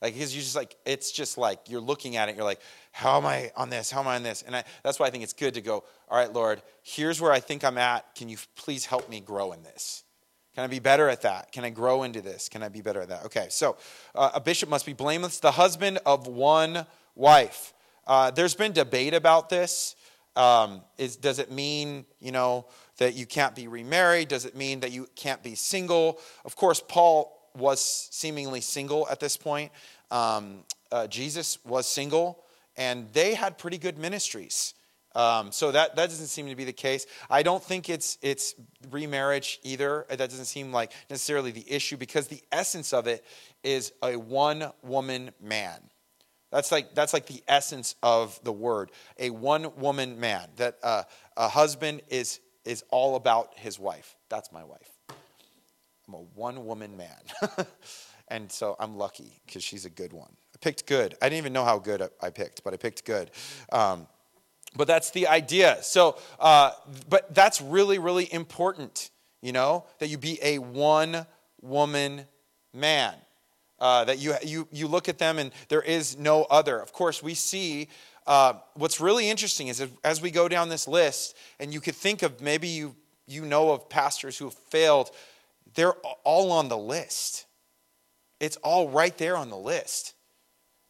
like, 0.00 0.14
because 0.14 0.34
you 0.34 0.40
just 0.40 0.56
like, 0.56 0.76
it's 0.86 1.10
just 1.10 1.38
like, 1.38 1.60
you're 1.68 1.80
looking 1.80 2.16
at 2.16 2.28
it, 2.28 2.36
you're 2.36 2.44
like, 2.44 2.60
how 2.92 3.16
am 3.18 3.26
I 3.26 3.50
on 3.56 3.68
this? 3.68 3.90
How 3.90 4.00
am 4.00 4.08
I 4.08 4.16
on 4.16 4.22
this? 4.22 4.42
And 4.42 4.56
I, 4.56 4.64
that's 4.82 4.98
why 4.98 5.06
I 5.06 5.10
think 5.10 5.24
it's 5.24 5.32
good 5.32 5.54
to 5.54 5.60
go, 5.60 5.84
all 6.08 6.18
right, 6.18 6.32
Lord, 6.32 6.62
here's 6.82 7.20
where 7.20 7.32
I 7.32 7.40
think 7.40 7.64
I'm 7.64 7.78
at. 7.78 8.14
Can 8.14 8.28
you 8.28 8.38
please 8.56 8.86
help 8.86 9.08
me 9.10 9.20
grow 9.20 9.52
in 9.52 9.62
this? 9.62 10.04
Can 10.54 10.64
I 10.64 10.66
be 10.66 10.80
better 10.80 11.08
at 11.08 11.22
that? 11.22 11.52
Can 11.52 11.64
I 11.64 11.70
grow 11.70 12.02
into 12.02 12.20
this? 12.20 12.48
Can 12.48 12.62
I 12.62 12.68
be 12.68 12.80
better 12.80 13.00
at 13.00 13.08
that? 13.10 13.24
Okay, 13.26 13.46
so 13.50 13.76
uh, 14.14 14.30
a 14.34 14.40
bishop 14.40 14.68
must 14.68 14.86
be 14.86 14.92
blameless, 14.92 15.38
the 15.40 15.52
husband 15.52 15.98
of 16.04 16.26
one 16.26 16.86
wife. 17.18 17.74
Uh, 18.06 18.30
there's 18.30 18.54
been 18.54 18.72
debate 18.72 19.12
about 19.12 19.50
this. 19.50 19.96
Um, 20.36 20.82
is, 20.96 21.16
does 21.16 21.38
it 21.40 21.50
mean, 21.50 22.06
you 22.20 22.32
know, 22.32 22.66
that 22.98 23.14
you 23.14 23.26
can't 23.26 23.54
be 23.54 23.68
remarried? 23.68 24.28
Does 24.28 24.44
it 24.44 24.56
mean 24.56 24.80
that 24.80 24.92
you 24.92 25.08
can't 25.16 25.42
be 25.42 25.54
single? 25.54 26.20
Of 26.44 26.56
course, 26.56 26.82
Paul 26.86 27.50
was 27.56 28.08
seemingly 28.12 28.60
single 28.60 29.08
at 29.10 29.20
this 29.20 29.36
point. 29.36 29.72
Um, 30.10 30.64
uh, 30.92 31.08
Jesus 31.08 31.58
was 31.64 31.86
single, 31.86 32.44
and 32.76 33.12
they 33.12 33.34
had 33.34 33.58
pretty 33.58 33.78
good 33.78 33.98
ministries. 33.98 34.74
Um, 35.14 35.50
so 35.50 35.72
that, 35.72 35.96
that 35.96 36.08
doesn't 36.08 36.28
seem 36.28 36.48
to 36.48 36.54
be 36.54 36.64
the 36.64 36.72
case. 36.72 37.04
I 37.28 37.42
don't 37.42 37.62
think 37.62 37.90
it's, 37.90 38.16
it's 38.22 38.54
remarriage 38.90 39.58
either. 39.64 40.06
That 40.08 40.18
doesn't 40.18 40.44
seem 40.44 40.72
like 40.72 40.92
necessarily 41.10 41.50
the 41.50 41.64
issue 41.70 41.96
because 41.96 42.28
the 42.28 42.42
essence 42.52 42.92
of 42.92 43.08
it 43.08 43.24
is 43.64 43.92
a 44.02 44.14
one 44.16 44.70
woman 44.82 45.32
man. 45.40 45.80
That's 46.50 46.72
like, 46.72 46.94
that's 46.94 47.12
like 47.12 47.26
the 47.26 47.42
essence 47.46 47.94
of 48.02 48.38
the 48.42 48.52
word 48.52 48.90
a 49.18 49.30
one 49.30 49.76
woman 49.76 50.18
man. 50.18 50.48
That 50.56 50.78
uh, 50.82 51.02
a 51.36 51.48
husband 51.48 52.02
is 52.08 52.40
is 52.64 52.84
all 52.90 53.16
about 53.16 53.52
his 53.56 53.78
wife. 53.78 54.16
That's 54.28 54.52
my 54.52 54.62
wife. 54.62 54.90
I'm 56.06 56.14
a 56.14 56.24
one 56.34 56.66
woman 56.66 56.96
man. 56.96 57.66
and 58.28 58.50
so 58.52 58.76
I'm 58.78 58.96
lucky 58.96 59.40
because 59.46 59.64
she's 59.64 59.84
a 59.84 59.90
good 59.90 60.12
one. 60.12 60.30
I 60.54 60.58
picked 60.60 60.86
good. 60.86 61.16
I 61.22 61.26
didn't 61.26 61.38
even 61.38 61.52
know 61.52 61.64
how 61.64 61.78
good 61.78 62.02
I 62.20 62.30
picked, 62.30 62.64
but 62.64 62.74
I 62.74 62.76
picked 62.76 63.04
good. 63.04 63.30
Um, 63.72 64.06
but 64.76 64.86
that's 64.86 65.10
the 65.10 65.28
idea. 65.28 65.78
So, 65.82 66.18
uh, 66.38 66.72
but 67.08 67.34
that's 67.34 67.62
really, 67.62 67.98
really 67.98 68.32
important, 68.32 69.10
you 69.40 69.52
know, 69.52 69.86
that 69.98 70.08
you 70.08 70.18
be 70.18 70.38
a 70.42 70.58
one 70.58 71.26
woman 71.62 72.26
man. 72.74 73.14
Uh, 73.80 74.04
that 74.04 74.18
you, 74.18 74.34
you, 74.42 74.66
you 74.72 74.88
look 74.88 75.08
at 75.08 75.18
them 75.18 75.38
and 75.38 75.52
there 75.68 75.82
is 75.82 76.18
no 76.18 76.42
other. 76.50 76.80
Of 76.80 76.92
course, 76.92 77.22
we 77.22 77.34
see 77.34 77.88
uh, 78.26 78.54
what's 78.74 79.00
really 79.00 79.30
interesting 79.30 79.68
is 79.68 79.86
as 80.04 80.20
we 80.20 80.30
go 80.30 80.48
down 80.48 80.68
this 80.68 80.88
list, 80.88 81.36
and 81.60 81.72
you 81.72 81.80
could 81.80 81.94
think 81.94 82.22
of 82.22 82.40
maybe 82.40 82.68
you, 82.68 82.94
you 83.26 83.44
know 83.44 83.70
of 83.70 83.88
pastors 83.88 84.36
who 84.36 84.46
have 84.46 84.54
failed, 84.54 85.10
they're 85.74 85.94
all 86.24 86.50
on 86.50 86.68
the 86.68 86.76
list. 86.76 87.46
It's 88.40 88.56
all 88.58 88.88
right 88.88 89.16
there 89.16 89.36
on 89.36 89.48
the 89.48 89.56
list. 89.56 90.14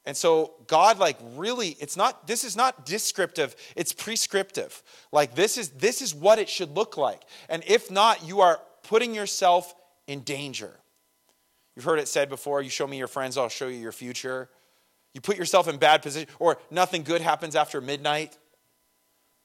And 0.05 0.17
so 0.17 0.55
God 0.67 0.99
like 0.99 1.19
really 1.37 1.77
it's 1.81 1.95
not 1.95 2.27
this 2.27 2.43
is 2.43 2.57
not 2.57 2.87
descriptive, 2.87 3.55
it's 3.77 3.93
prescriptive. 3.93 4.83
Like 5.13 5.35
this 5.35 5.59
is 5.59 5.69
this 5.71 6.01
is 6.01 6.15
what 6.15 6.39
it 6.39 6.49
should 6.49 6.75
look 6.75 6.97
like. 6.97 7.23
And 7.51 7.63
if 7.67 7.91
not, 7.91 8.27
you 8.27 8.41
are 8.41 8.59
putting 8.85 9.15
yourself 9.15 9.75
in 10.07 10.23
danger. 10.23 10.73
You've 11.79 11.85
heard 11.85 12.01
it 12.01 12.09
said 12.09 12.29
before, 12.29 12.61
you 12.61 12.71
show 12.71 12.89
me 12.89 12.99
your 12.99 13.07
friends, 13.07 13.39
I'll 13.39 13.49
show 13.49 13.69
you 13.69 13.79
your 13.79 13.93
future. 13.93 14.49
You 15.15 15.21
put 15.21 15.37
yourself 15.37 15.69
in 15.69 15.77
bad 15.77 16.03
position, 16.03 16.29
or 16.41 16.59
nothing 16.73 17.05
good 17.05 17.21
happens 17.21 17.55
after 17.55 17.81
midnight. 17.81 18.37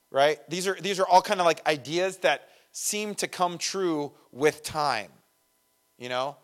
Right? 0.09 0.39
These 0.49 0.67
are, 0.67 0.73
these 0.81 0.99
are 0.99 1.07
all 1.07 1.21
kind 1.21 1.39
of 1.39 1.45
like 1.45 1.63
ideas 1.67 2.17
that 2.17 2.49
seem 2.71 3.13
to 3.15 3.27
come 3.27 3.59
true 3.59 4.13
with 4.31 4.63
time. 4.63 5.11
You 5.99 6.09
know? 6.09 6.37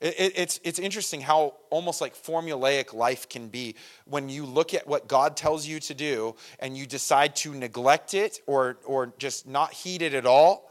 It, 0.00 0.14
it, 0.20 0.32
it's, 0.36 0.60
it's 0.62 0.78
interesting 0.78 1.20
how 1.20 1.54
almost 1.68 2.00
like 2.00 2.14
formulaic 2.14 2.94
life 2.94 3.28
can 3.28 3.48
be 3.48 3.74
when 4.04 4.28
you 4.28 4.46
look 4.46 4.72
at 4.72 4.86
what 4.86 5.08
God 5.08 5.36
tells 5.36 5.66
you 5.66 5.80
to 5.80 5.94
do 5.94 6.36
and 6.60 6.78
you 6.78 6.86
decide 6.86 7.34
to 7.38 7.52
neglect 7.52 8.14
it 8.14 8.38
or, 8.46 8.78
or 8.86 9.12
just 9.18 9.48
not 9.48 9.72
heed 9.72 10.00
it 10.00 10.14
at 10.14 10.26
all. 10.26 10.70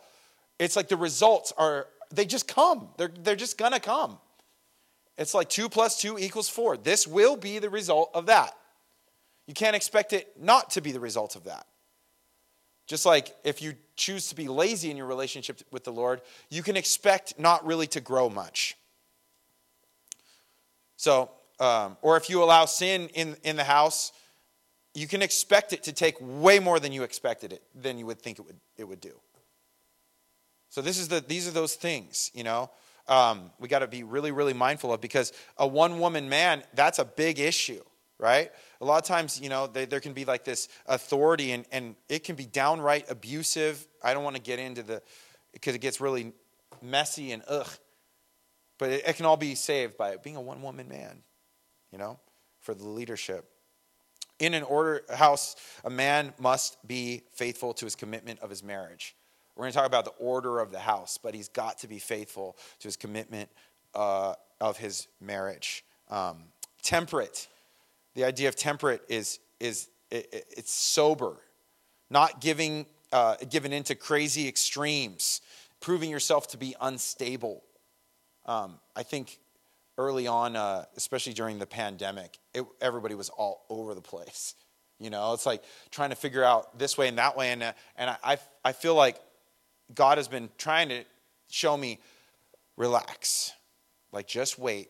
It's 0.58 0.78
like 0.78 0.88
the 0.88 0.96
results 0.96 1.52
are, 1.58 1.88
they 2.14 2.24
just 2.24 2.48
come. 2.48 2.88
They're, 2.96 3.12
they're 3.24 3.36
just 3.36 3.58
gonna 3.58 3.82
come. 3.82 4.20
It's 5.18 5.34
like 5.34 5.50
2 5.50 5.70
plus 5.70 6.02
2 6.02 6.18
equals 6.18 6.50
4. 6.50 6.78
This 6.78 7.08
will 7.08 7.36
be 7.36 7.60
the 7.60 7.70
result 7.70 8.10
of 8.14 8.26
that. 8.28 8.56
You 9.48 9.54
can't 9.54 9.76
expect 9.76 10.14
it 10.14 10.34
not 10.40 10.72
to 10.72 10.82
be 10.82 10.92
the 10.92 11.00
result 11.00 11.36
of 11.36 11.44
that. 11.44 11.68
Just 12.88 13.06
like 13.06 13.36
if 13.44 13.62
you 13.62 13.76
choose 13.96 14.28
to 14.30 14.36
be 14.36 14.48
lazy 14.48 14.90
in 14.90 14.98
your 14.98 15.06
relationship 15.06 15.62
with 15.72 15.84
the 15.84 15.92
Lord, 15.92 16.22
you 16.50 16.64
can 16.64 16.76
expect 16.76 17.40
not 17.40 17.66
really 17.66 17.88
to 17.88 18.02
grow 18.02 18.30
much. 18.30 18.76
So, 20.98 21.30
um, 21.60 21.98
or 22.02 22.18
if 22.18 22.30
you 22.30 22.44
allow 22.44 22.66
sin 22.66 23.10
in, 23.14 23.36
in 23.44 23.56
the 23.56 23.64
house, 23.64 24.12
you 24.94 25.08
can 25.08 25.22
expect 25.22 25.74
it 25.74 25.84
to 25.84 25.94
take 25.94 26.16
way 26.20 26.60
more 26.60 26.80
than 26.80 26.92
you 26.92 27.04
expected 27.04 27.54
it, 27.54 27.64
than 27.76 27.98
you 27.98 28.06
would 28.06 28.22
think 28.22 28.40
it 28.40 28.46
would, 28.46 28.60
it 28.78 28.84
would 28.84 29.02
do. 29.02 29.14
So 30.70 30.82
this 30.82 30.98
is 30.98 31.08
the, 31.08 31.24
these 31.26 31.48
are 31.48 31.52
those 31.52 31.76
things, 31.76 32.32
you 32.34 32.44
know 32.44 32.70
um, 33.08 33.52
we 33.60 33.68
got 33.68 33.80
to 33.80 33.88
be 33.88 34.04
really, 34.04 34.32
really 34.32 34.54
mindful 34.54 34.94
of 34.94 35.02
because 35.02 35.34
a 35.58 35.68
one 35.68 36.00
woman 36.00 36.30
man, 36.30 36.64
that's 36.74 37.00
a 37.00 37.06
big 37.06 37.40
issue, 37.40 37.82
right? 38.20 38.52
A 38.80 38.86
lot 38.86 39.02
of 39.02 39.08
times, 39.08 39.40
you 39.42 39.50
know, 39.50 39.68
they, 39.68 39.86
there 39.86 40.00
can 40.00 40.14
be 40.14 40.26
like 40.26 40.46
this 40.46 40.70
authority 40.86 41.52
and, 41.52 41.66
and 41.72 41.96
it 42.08 42.24
can 42.24 42.36
be 42.36 42.46
downright 42.46 43.10
abusive. 43.12 43.86
I 44.04 44.14
don't 44.14 44.24
want 44.24 44.36
to 44.36 44.42
get 44.42 44.60
into 44.60 44.84
the, 44.84 45.02
because 45.52 45.76
it 45.76 45.82
gets 45.82 46.00
really 46.00 46.34
messy 46.82 47.32
and 47.32 47.44
ugh. 47.48 47.70
But 48.78 48.90
it, 48.90 49.08
it 49.08 49.16
can 49.16 49.26
all 49.26 49.38
be 49.38 49.56
saved 49.56 49.98
by 49.98 50.18
being 50.18 50.36
a 50.36 50.42
one 50.42 50.62
woman 50.62 50.88
man, 50.88 51.24
you 51.92 51.98
know, 51.98 52.20
for 52.60 52.74
the 52.74 52.88
leadership. 52.88 53.50
In 54.40 54.54
an 54.54 54.64
order 54.64 55.04
house, 55.14 55.56
a 55.86 55.90
man 55.90 56.34
must 56.40 56.86
be 56.88 57.24
faithful 57.34 57.74
to 57.76 57.86
his 57.86 57.96
commitment 57.96 58.40
of 58.40 58.50
his 58.50 58.64
marriage. 58.64 59.16
We're 59.56 59.64
going 59.64 59.72
to 59.74 59.78
talk 59.78 59.88
about 59.88 60.06
the 60.06 60.12
order 60.12 60.60
of 60.60 60.72
the 60.72 60.80
house, 60.80 61.18
but 61.22 61.36
he's 61.36 61.48
got 61.48 61.80
to 61.80 61.88
be 61.88 62.00
faithful 62.00 62.58
to 62.80 62.88
his 62.88 62.96
commitment 62.98 63.50
uh, 63.94 64.34
of 64.60 64.78
his 64.78 65.08
marriage. 65.22 65.86
Um, 66.10 66.46
temperate. 66.82 67.48
The 68.16 68.24
idea 68.24 68.50
of 68.50 68.56
temperate 68.56 69.02
is, 69.10 69.40
is 69.60 69.90
it, 70.10 70.46
it's 70.50 70.74
sober, 70.74 71.38
not 72.10 72.42
giving, 72.42 72.86
uh, 73.12 73.36
given 73.50 73.74
into 73.74 73.96
crazy 73.96 74.48
extremes, 74.48 75.42
proving 75.80 76.10
yourself 76.10 76.48
to 76.50 76.58
be 76.58 76.76
unstable. 76.82 77.64
Um, 78.46 78.80
I 78.96 79.04
think 79.04 79.40
early 79.98 80.28
on, 80.28 80.56
uh, 80.56 80.86
especially 80.98 81.34
during 81.34 81.60
the 81.60 81.66
pandemic, 81.68 82.40
it, 82.54 82.66
everybody 82.82 83.16
was 83.16 83.30
all 83.30 83.66
over 83.70 83.94
the 83.94 84.02
place. 84.02 84.56
You 85.00 85.10
know, 85.10 85.34
it's 85.34 85.46
like 85.46 85.64
trying 85.92 86.10
to 86.12 86.16
figure 86.16 86.44
out 86.44 86.80
this 86.80 86.98
way 86.98 87.08
and 87.08 87.18
that 87.18 87.36
way. 87.36 87.52
And, 87.52 87.62
uh, 87.62 87.74
and 87.98 88.16
I, 88.24 88.38
I 88.64 88.72
feel 88.72 88.96
like 88.96 89.18
God 89.94 90.18
has 90.18 90.28
been 90.28 90.50
trying 90.58 90.90
to 90.90 91.04
show 91.50 91.78
me 91.78 92.00
relax. 92.78 93.54
Like, 94.12 94.28
just 94.28 94.58
wait. 94.60 94.90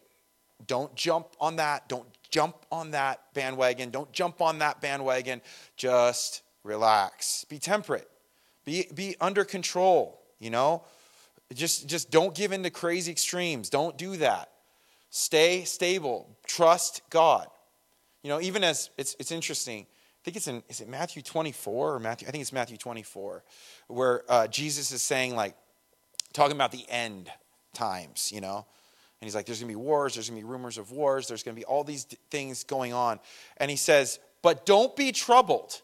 Don't 0.65 0.93
jump 0.95 1.27
on 1.39 1.57
that. 1.57 1.89
Don't 1.89 2.07
jump 2.29 2.65
on 2.71 2.91
that 2.91 3.21
bandwagon. 3.33 3.89
Don't 3.89 4.11
jump 4.11 4.41
on 4.41 4.59
that 4.59 4.81
bandwagon. 4.81 5.41
Just 5.75 6.41
relax. 6.63 7.45
Be 7.45 7.59
temperate. 7.59 8.09
Be, 8.65 8.87
be 8.93 9.15
under 9.19 9.43
control, 9.43 10.21
you 10.39 10.49
know? 10.49 10.83
Just, 11.53 11.87
just 11.87 12.09
don't 12.09 12.33
give 12.33 12.51
in 12.51 12.63
to 12.63 12.69
crazy 12.69 13.11
extremes. 13.11 13.69
Don't 13.69 13.97
do 13.97 14.17
that. 14.17 14.49
Stay 15.09 15.63
stable. 15.65 16.35
Trust 16.47 17.01
God. 17.09 17.47
You 18.23 18.29
know, 18.29 18.41
even 18.41 18.63
as 18.63 18.89
it's, 18.97 19.15
it's 19.19 19.31
interesting, 19.31 19.85
think 20.23 20.37
it's 20.37 20.47
in, 20.47 20.63
is 20.69 20.79
it 20.79 20.87
Matthew 20.87 21.21
24 21.21 21.95
or 21.95 21.99
Matthew? 21.99 22.27
I 22.27 22.31
think 22.31 22.41
it's 22.41 22.53
Matthew 22.53 22.77
24, 22.77 23.43
where 23.87 24.23
uh, 24.29 24.47
Jesus 24.47 24.91
is 24.91 25.01
saying, 25.01 25.35
like, 25.35 25.55
talking 26.31 26.55
about 26.55 26.71
the 26.71 26.85
end 26.89 27.29
times, 27.73 28.31
you 28.31 28.39
know? 28.39 28.55
And 28.55 29.27
he's 29.27 29.35
like, 29.35 29.45
there's 29.45 29.59
gonna 29.59 29.71
be 29.71 29.75
wars, 29.75 30.13
there's 30.13 30.29
gonna 30.29 30.39
be 30.39 30.45
rumors 30.45 30.77
of 30.77 30.91
wars, 30.91 31.27
there's 31.27 31.43
gonna 31.43 31.55
be 31.55 31.65
all 31.65 31.83
these 31.83 32.05
d- 32.05 32.17
things 32.31 32.63
going 32.63 32.93
on. 32.93 33.19
And 33.57 33.69
he 33.69 33.77
says, 33.77 34.19
but 34.41 34.65
don't 34.65 34.95
be 34.95 35.11
troubled. 35.11 35.81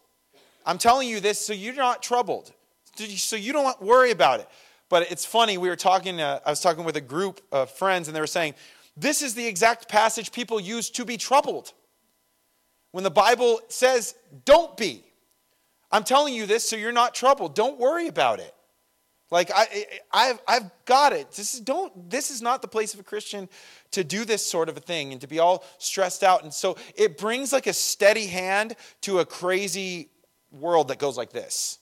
I'm 0.64 0.78
telling 0.78 1.08
you 1.08 1.20
this 1.20 1.38
so 1.38 1.52
you're 1.52 1.74
not 1.74 2.02
troubled, 2.02 2.52
so 2.96 3.36
you 3.36 3.52
don't 3.52 3.80
worry 3.82 4.10
about 4.10 4.40
it. 4.40 4.48
But 4.88 5.10
it's 5.10 5.24
funny, 5.24 5.58
we 5.58 5.68
were 5.68 5.76
talking, 5.76 6.20
uh, 6.20 6.40
I 6.44 6.50
was 6.50 6.60
talking 6.60 6.84
with 6.84 6.96
a 6.96 7.00
group 7.00 7.40
of 7.52 7.70
friends, 7.70 8.08
and 8.08 8.16
they 8.16 8.20
were 8.20 8.26
saying, 8.26 8.54
this 8.96 9.22
is 9.22 9.34
the 9.34 9.46
exact 9.46 9.88
passage 9.88 10.32
people 10.32 10.58
use 10.60 10.90
to 10.90 11.04
be 11.04 11.16
troubled 11.16 11.72
when 12.92 13.04
the 13.04 13.10
Bible 13.10 13.60
says, 13.68 14.14
don't 14.44 14.76
be. 14.76 15.04
I'm 15.92 16.04
telling 16.04 16.34
you 16.34 16.46
this 16.46 16.68
so 16.68 16.76
you're 16.76 16.92
not 16.92 17.14
troubled. 17.14 17.54
Don't 17.54 17.78
worry 17.78 18.06
about 18.06 18.40
it. 18.40 18.54
Like 19.30 19.50
I, 19.54 19.86
I've, 20.12 20.40
I've 20.46 20.70
got 20.86 21.12
it. 21.12 21.30
This 21.32 21.54
is 21.54 21.60
don't. 21.60 22.10
This 22.10 22.30
is 22.30 22.42
not 22.42 22.62
the 22.62 22.68
place 22.68 22.94
of 22.94 23.00
a 23.00 23.04
Christian 23.04 23.48
to 23.92 24.02
do 24.02 24.24
this 24.24 24.44
sort 24.44 24.68
of 24.68 24.76
a 24.76 24.80
thing 24.80 25.12
and 25.12 25.20
to 25.20 25.28
be 25.28 25.38
all 25.38 25.64
stressed 25.78 26.24
out. 26.24 26.42
And 26.42 26.52
so 26.52 26.76
it 26.96 27.16
brings 27.16 27.52
like 27.52 27.68
a 27.68 27.72
steady 27.72 28.26
hand 28.26 28.74
to 29.02 29.20
a 29.20 29.24
crazy 29.24 30.10
world 30.50 30.88
that 30.88 30.98
goes 30.98 31.16
like 31.16 31.30
this, 31.30 31.78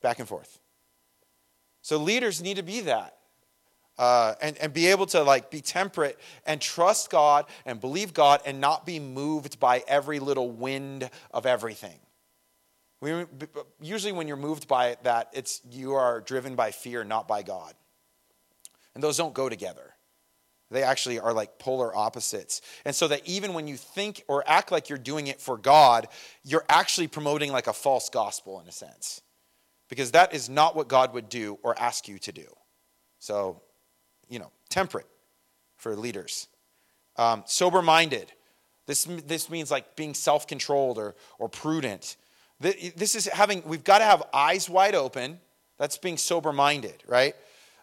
back 0.00 0.20
and 0.20 0.28
forth. 0.28 0.58
So 1.82 1.98
leaders 1.98 2.42
need 2.42 2.56
to 2.56 2.62
be 2.62 2.80
that. 2.82 3.16
Uh, 3.98 4.34
and, 4.42 4.58
and 4.58 4.74
be 4.74 4.88
able 4.88 5.06
to 5.06 5.22
like 5.22 5.50
be 5.50 5.62
temperate 5.62 6.18
and 6.44 6.60
trust 6.60 7.08
God 7.08 7.46
and 7.64 7.80
believe 7.80 8.12
God 8.12 8.42
and 8.44 8.60
not 8.60 8.84
be 8.84 9.00
moved 9.00 9.58
by 9.58 9.82
every 9.88 10.18
little 10.18 10.50
wind 10.50 11.08
of 11.30 11.46
everything. 11.46 11.98
We, 13.00 13.24
usually, 13.80 14.12
when 14.12 14.28
you're 14.28 14.36
moved 14.36 14.68
by 14.68 14.96
that, 15.02 15.30
it's 15.32 15.60
you 15.70 15.94
are 15.94 16.20
driven 16.20 16.56
by 16.56 16.70
fear, 16.72 17.04
not 17.04 17.28
by 17.28 17.42
God. 17.42 17.74
And 18.94 19.02
those 19.02 19.16
don't 19.16 19.34
go 19.34 19.48
together. 19.48 19.94
They 20.70 20.82
actually 20.82 21.20
are 21.20 21.32
like 21.32 21.58
polar 21.58 21.94
opposites. 21.94 22.60
And 22.84 22.94
so 22.94 23.08
that 23.08 23.22
even 23.26 23.54
when 23.54 23.68
you 23.68 23.76
think 23.76 24.24
or 24.26 24.42
act 24.46 24.72
like 24.72 24.88
you're 24.88 24.98
doing 24.98 25.28
it 25.28 25.40
for 25.40 25.56
God, 25.56 26.08
you're 26.44 26.64
actually 26.68 27.06
promoting 27.06 27.52
like 27.52 27.66
a 27.66 27.72
false 27.72 28.08
gospel 28.08 28.60
in 28.60 28.66
a 28.66 28.72
sense. 28.72 29.20
Because 29.88 30.12
that 30.12 30.34
is 30.34 30.48
not 30.48 30.74
what 30.74 30.88
God 30.88 31.14
would 31.14 31.28
do 31.28 31.58
or 31.62 31.78
ask 31.78 32.08
you 32.08 32.18
to 32.20 32.32
do. 32.32 32.46
So, 33.20 33.62
you 34.28 34.38
know, 34.38 34.50
temperate 34.68 35.06
for 35.76 35.94
leaders. 35.96 36.48
Um, 37.16 37.44
Sober 37.46 37.82
minded. 37.82 38.32
This, 38.86 39.04
this 39.26 39.50
means 39.50 39.70
like 39.70 39.96
being 39.96 40.14
self 40.14 40.46
controlled 40.46 40.98
or, 40.98 41.14
or 41.38 41.48
prudent. 41.48 42.16
This 42.60 43.14
is 43.14 43.26
having, 43.26 43.62
we've 43.66 43.84
got 43.84 43.98
to 43.98 44.04
have 44.04 44.22
eyes 44.32 44.70
wide 44.70 44.94
open. 44.94 45.40
That's 45.78 45.98
being 45.98 46.16
sober 46.16 46.52
minded, 46.52 47.02
right? 47.06 47.34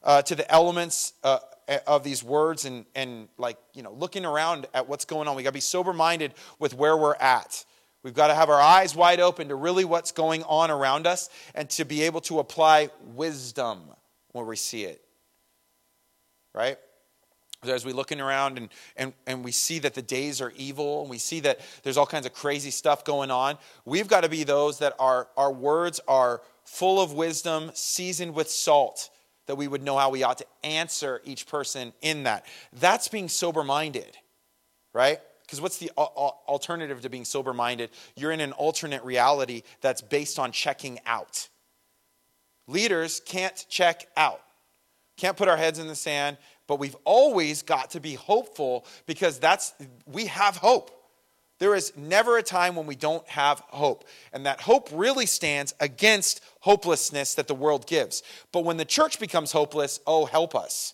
Uh, 0.04 0.24
to 0.24 0.36
the 0.36 0.50
elements 0.52 1.14
uh, 1.24 1.40
of 1.86 2.04
these 2.04 2.24
words 2.24 2.66
and, 2.66 2.86
and 2.96 3.28
like, 3.38 3.58
you 3.74 3.84
know, 3.84 3.94
looking 3.94 4.26
around 4.26 4.66
at 4.74 4.90
what's 4.90 5.06
going 5.06 5.28
on. 5.28 5.36
We've 5.36 5.44
got 5.44 5.52
to 5.52 5.54
be 5.54 5.60
sober 5.60 5.94
minded 5.94 6.34
with 6.58 6.74
where 6.74 6.98
we're 6.98 7.16
at. 7.16 7.66
We've 8.02 8.14
got 8.14 8.28
to 8.28 8.36
have 8.36 8.50
our 8.50 8.60
eyes 8.60 8.96
wide 8.96 9.20
open 9.20 9.48
to 9.50 9.56
really 9.56 9.86
what's 9.86 10.12
going 10.12 10.44
on 10.44 10.72
around 10.72 11.08
us 11.08 11.30
and 11.56 11.70
to 11.72 11.86
be 11.86 12.02
able 12.04 12.20
to 12.22 12.40
apply 12.40 12.90
wisdom 13.14 13.84
when 14.32 14.46
we 14.46 14.56
see 14.56 14.84
it, 14.84 15.02
right? 16.54 16.78
as 17.66 17.86
we 17.86 17.94
looking 17.94 18.20
around 18.20 18.58
and, 18.58 18.68
and, 18.98 19.14
and 19.26 19.42
we 19.42 19.52
see 19.52 19.80
that 19.80 19.94
the 19.94 20.02
days 20.02 20.42
are 20.42 20.52
evil 20.58 21.00
and 21.00 21.10
we 21.10 21.18
see 21.18 21.40
that 21.40 21.62
there's 21.84 21.96
all 21.96 22.06
kinds 22.06 22.26
of 22.26 22.34
crazy 22.34 22.70
stuff 22.70 23.06
going 23.06 23.32
on 23.32 23.58
we've 23.86 24.10
got 24.10 24.22
to 24.22 24.28
be 24.28 24.44
those 24.44 24.80
that 24.80 24.94
are 25.00 25.30
our 25.38 25.50
words 25.50 26.02
are 26.06 26.42
full 26.66 27.02
of 27.02 27.14
wisdom 27.14 27.72
seasoned 27.74 28.36
with 28.36 28.50
salt 28.50 29.10
that 29.46 29.56
we 29.56 29.66
would 29.66 29.82
know 29.82 29.98
how 29.98 30.10
we 30.10 30.24
ought 30.24 30.38
to 30.38 30.46
answer 30.64 31.22
each 31.24 31.48
person 31.48 31.94
in 32.02 32.24
that. 32.24 32.46
That's 32.74 33.08
being 33.08 33.30
sober 33.30 33.64
minded 33.64 34.18
right? 34.94 35.20
Because 35.42 35.60
what's 35.60 35.78
the 35.78 35.92
alternative 35.92 37.02
to 37.02 37.10
being 37.10 37.26
sober 37.26 37.54
minded 37.54 37.90
you're 38.16 38.32
in 38.32 38.40
an 38.40 38.52
alternate 38.54 39.04
reality 39.04 39.64
that's 39.82 40.02
based 40.02 40.40
on 40.40 40.52
checking 40.52 41.00
out. 41.06 41.50
Leaders 42.68 43.22
can't 43.26 43.66
check 43.70 44.08
out 44.16 44.43
can't 45.24 45.38
put 45.38 45.48
our 45.48 45.58
heads 45.58 45.80
in 45.80 45.88
the 45.88 45.96
sand 45.96 46.38
but 46.68 46.80
we've 46.80 46.96
always 47.04 47.62
got 47.62 47.92
to 47.92 48.00
be 48.00 48.14
hopeful 48.14 48.86
because 49.06 49.40
that's 49.40 49.74
we 50.06 50.28
have 50.28 50.58
hope. 50.58 50.92
There 51.60 51.76
is 51.76 51.96
never 51.96 52.38
a 52.38 52.44
time 52.44 52.76
when 52.76 52.88
we 52.88 52.96
don't 52.96 53.28
have 53.30 53.60
hope. 53.68 54.06
And 54.34 54.46
that 54.46 54.62
hope 54.62 54.90
really 54.92 55.26
stands 55.26 55.74
against 55.80 56.42
hopelessness 56.62 57.36
that 57.36 57.48
the 57.48 57.56
world 57.56 57.88
gives. 57.88 58.24
But 58.52 58.66
when 58.66 58.78
the 58.78 58.86
church 58.86 59.20
becomes 59.20 59.52
hopeless, 59.52 60.00
oh, 60.08 60.26
help 60.26 60.56
us. 60.56 60.94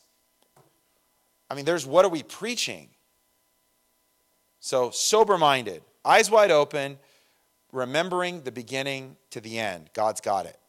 I 1.50 1.56
mean, 1.56 1.66
there's 1.66 1.86
what 1.86 2.06
are 2.06 2.10
we 2.10 2.24
preaching? 2.24 2.90
So, 4.60 4.92
sober 4.92 5.38
minded, 5.38 5.82
eyes 6.04 6.30
wide 6.30 6.52
open, 6.52 7.00
remembering 7.72 8.42
the 8.42 8.52
beginning 8.52 9.16
to 9.32 9.40
the 9.40 9.58
end. 9.58 9.90
God's 9.94 10.20
got 10.20 10.46
it. 10.46 10.60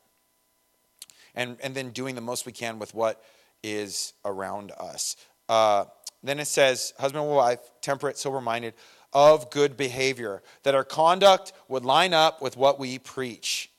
And, 1.34 1.56
and 1.62 1.74
then 1.74 1.90
doing 1.90 2.14
the 2.14 2.20
most 2.20 2.46
we 2.46 2.52
can 2.52 2.78
with 2.78 2.94
what 2.94 3.22
is 3.62 4.12
around 4.24 4.72
us. 4.78 5.16
Uh, 5.48 5.84
then 6.22 6.38
it 6.38 6.46
says, 6.46 6.92
husband 6.98 7.24
and 7.24 7.34
wife, 7.34 7.60
temperate, 7.80 8.18
sober 8.18 8.40
minded, 8.40 8.74
of 9.12 9.50
good 9.50 9.76
behavior, 9.76 10.42
that 10.62 10.74
our 10.74 10.84
conduct 10.84 11.52
would 11.68 11.84
line 11.84 12.14
up 12.14 12.40
with 12.40 12.56
what 12.56 12.78
we 12.78 12.98
preach. 12.98 13.70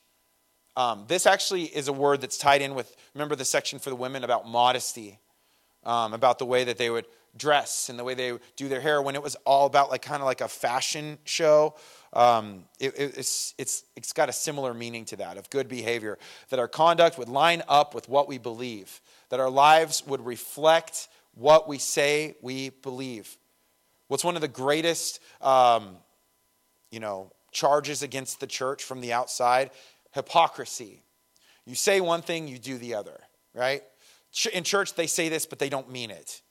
Um, 0.76 1.04
this 1.08 1.26
actually 1.26 1.64
is 1.64 1.88
a 1.88 1.92
word 1.92 2.20
that's 2.20 2.38
tied 2.38 2.62
in 2.62 2.74
with, 2.74 2.94
remember 3.14 3.36
the 3.36 3.44
section 3.44 3.78
for 3.78 3.90
the 3.90 3.96
women 3.96 4.24
about 4.24 4.46
modesty, 4.46 5.18
um, 5.84 6.12
about 6.14 6.38
the 6.38 6.46
way 6.46 6.64
that 6.64 6.78
they 6.78 6.90
would 6.90 7.06
dress 7.36 7.88
and 7.88 7.98
the 7.98 8.04
way 8.04 8.14
they 8.14 8.38
do 8.56 8.68
their 8.68 8.80
hair 8.80 9.00
when 9.00 9.14
it 9.14 9.22
was 9.22 9.36
all 9.46 9.66
about 9.66 9.90
like 9.90 10.02
kind 10.02 10.20
of 10.20 10.26
like 10.26 10.40
a 10.40 10.48
fashion 10.48 11.18
show 11.24 11.74
um, 12.12 12.64
it, 12.78 12.94
it's, 12.98 13.54
it's, 13.56 13.84
it's 13.96 14.12
got 14.12 14.28
a 14.28 14.32
similar 14.32 14.74
meaning 14.74 15.04
to 15.06 15.16
that 15.16 15.38
of 15.38 15.48
good 15.48 15.68
behavior 15.68 16.18
that 16.50 16.58
our 16.58 16.68
conduct 16.68 17.18
would 17.18 17.28
line 17.28 17.62
up 17.68 17.94
with 17.94 18.08
what 18.08 18.28
we 18.28 18.38
believe 18.38 19.00
that 19.32 19.40
our 19.40 19.48
lives 19.48 20.06
would 20.06 20.24
reflect 20.26 21.08
what 21.34 21.66
we 21.66 21.78
say 21.78 22.34
we 22.42 22.68
believe. 22.68 23.38
What's 24.08 24.24
one 24.24 24.34
of 24.34 24.42
the 24.42 24.48
greatest, 24.48 25.20
um, 25.40 25.96
you 26.90 27.00
know, 27.00 27.32
charges 27.50 28.02
against 28.02 28.40
the 28.40 28.46
church 28.46 28.84
from 28.84 29.00
the 29.00 29.14
outside? 29.14 29.70
Hypocrisy. 30.12 31.02
You 31.64 31.74
say 31.74 32.02
one 32.02 32.20
thing, 32.20 32.46
you 32.46 32.58
do 32.58 32.76
the 32.76 32.94
other, 32.94 33.18
right? 33.54 33.82
In 34.52 34.64
church, 34.64 34.92
they 34.94 35.06
say 35.06 35.30
this, 35.30 35.46
but 35.46 35.58
they 35.58 35.70
don't 35.70 35.90
mean 35.90 36.10
it. 36.10 36.42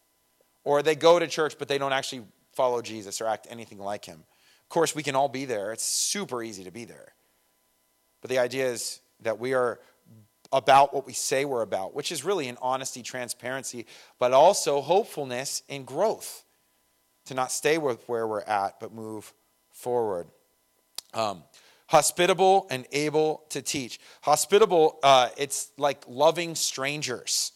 Or 0.63 0.82
they 0.82 0.95
go 0.95 1.19
to 1.19 1.28
church, 1.28 1.60
but 1.60 1.67
they 1.67 1.78
don't 1.78 1.93
actually 1.93 2.24
follow 2.54 2.82
Jesus 2.82 3.21
or 3.21 3.28
act 3.28 3.45
anything 3.52 3.78
like 3.78 4.06
him. 4.06 4.24
Course, 4.71 4.95
we 4.95 5.03
can 5.03 5.17
all 5.17 5.27
be 5.27 5.43
there. 5.43 5.73
It's 5.73 5.84
super 5.84 6.41
easy 6.41 6.63
to 6.63 6.71
be 6.71 6.86
there. 6.86 7.13
But 8.21 8.29
the 8.29 8.39
idea 8.39 8.67
is 8.67 9.01
that 9.19 9.38
we 9.38 9.53
are 9.53 9.81
about 10.53 10.93
what 10.93 11.05
we 11.05 11.12
say 11.12 11.43
we're 11.43 11.62
about, 11.62 11.93
which 11.93 12.10
is 12.10 12.23
really 12.23 12.47
an 12.47 12.57
honesty, 12.62 13.03
transparency, 13.03 13.86
but 14.17 14.31
also 14.31 14.79
hopefulness 14.79 15.62
and 15.67 15.86
growth 15.86 16.45
to 17.25 17.34
not 17.34 17.51
stay 17.51 17.77
with 17.77 18.01
where 18.07 18.25
we're 18.25 18.43
at, 18.43 18.79
but 18.79 18.93
move 18.93 19.34
forward. 19.71 20.27
Um, 21.13 21.43
hospitable 21.88 22.67
and 22.69 22.88
able 22.93 23.43
to 23.49 23.62
teach. 23.62 23.99
Hospitable, 24.21 24.99
uh, 25.03 25.31
it's 25.36 25.71
like 25.77 26.01
loving 26.07 26.55
strangers, 26.55 27.51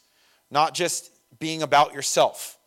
not 0.52 0.74
just 0.74 1.12
being 1.40 1.62
about 1.62 1.94
yourself. 1.94 2.58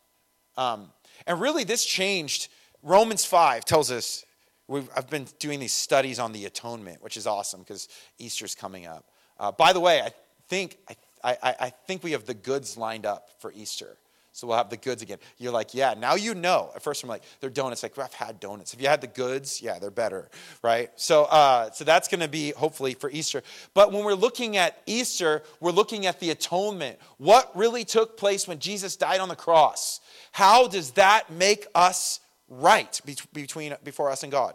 Um, 0.57 0.91
and 1.27 1.39
really, 1.39 1.65
this 1.65 1.85
changed. 1.85 2.49
Romans 2.83 3.27
5 3.27 3.67
tells 3.67 3.91
us, 3.91 4.25
I've 4.69 5.09
been 5.09 5.27
doing 5.39 5.61
these 5.61 5.73
studies 5.73 6.19
on 6.19 6.33
the 6.33 6.45
atonement, 6.45 7.03
which 7.03 7.17
is 7.17 7.27
awesome 7.27 7.61
because 7.61 7.89
Easter's 8.19 8.55
coming 8.55 8.87
up. 8.87 9.05
Uh, 9.41 9.53
by 9.53 9.73
the 9.73 9.81
way, 9.81 10.01
I 10.03 10.11
think, 10.49 10.77
I, 10.89 11.37
I, 11.43 11.55
I 11.61 11.71
think 11.71 12.03
we 12.03 12.13
have 12.13 12.27
the 12.27 12.35
goods 12.35 12.77
lined 12.77 13.07
up 13.07 13.31
for 13.39 13.53
Easter. 13.53 13.97
So 14.33 14.47
we'll 14.47 14.57
have 14.57 14.71
the 14.71 14.77
goods 14.77 15.03
again. 15.03 15.19
You're 15.39 15.53
like, 15.53 15.75
yeah, 15.75 15.95
now 15.99 16.15
you 16.15 16.33
know. 16.33 16.71
At 16.77 16.83
first, 16.83 17.03
I'm 17.03 17.09
like, 17.09 17.23
they're 17.41 17.51
donuts. 17.51 17.83
Like, 17.83 17.99
I've 17.99 18.13
had 18.13 18.39
donuts. 18.39 18.71
Have 18.71 18.81
you 18.81 18.87
had 18.87 19.01
the 19.01 19.09
goods? 19.09 19.61
Yeah, 19.61 19.81
they're 19.81 19.91
better, 19.91 20.29
right? 20.63 20.91
So, 20.95 21.25
uh, 21.25 21.73
so 21.73 21.83
that's 21.83 22.07
going 22.07 22.21
to 22.21 22.29
be 22.29 22.53
hopefully 22.53 22.95
for 22.95 23.11
Easter. 23.11 23.43
But 23.75 23.91
when 23.91 24.05
we're 24.05 24.15
looking 24.15 24.57
at 24.57 24.81
Easter, 24.87 25.43
we're 25.59 25.73
looking 25.73 26.07
at 26.07 26.21
the 26.21 26.31
atonement. 26.31 27.01
What 27.17 27.51
really 27.57 27.85
took 27.85 28.17
place 28.17 28.47
when 28.47 28.61
Jesus 28.61 28.95
died 28.95 29.19
on 29.19 29.29
the 29.29 29.35
cross? 29.35 30.01
How 30.31 30.69
does 30.69 30.93
that 30.93 31.33
make 31.33 31.67
us 31.75 32.21
right 32.49 33.01
between 33.33 33.75
before 33.85 34.11
us 34.11 34.23
and 34.23 34.33
God? 34.33 34.55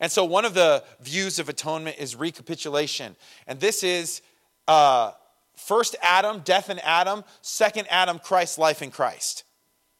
And 0.00 0.10
so, 0.12 0.24
one 0.24 0.44
of 0.44 0.54
the 0.54 0.84
views 1.00 1.38
of 1.38 1.48
atonement 1.48 1.96
is 1.98 2.14
recapitulation. 2.14 3.16
And 3.46 3.58
this 3.58 3.82
is 3.82 4.22
uh, 4.68 5.12
first 5.56 5.96
Adam, 6.02 6.40
death 6.40 6.70
in 6.70 6.78
Adam, 6.80 7.24
second 7.42 7.88
Adam, 7.90 8.18
Christ, 8.18 8.58
life 8.58 8.82
in 8.82 8.90
Christ. 8.90 9.44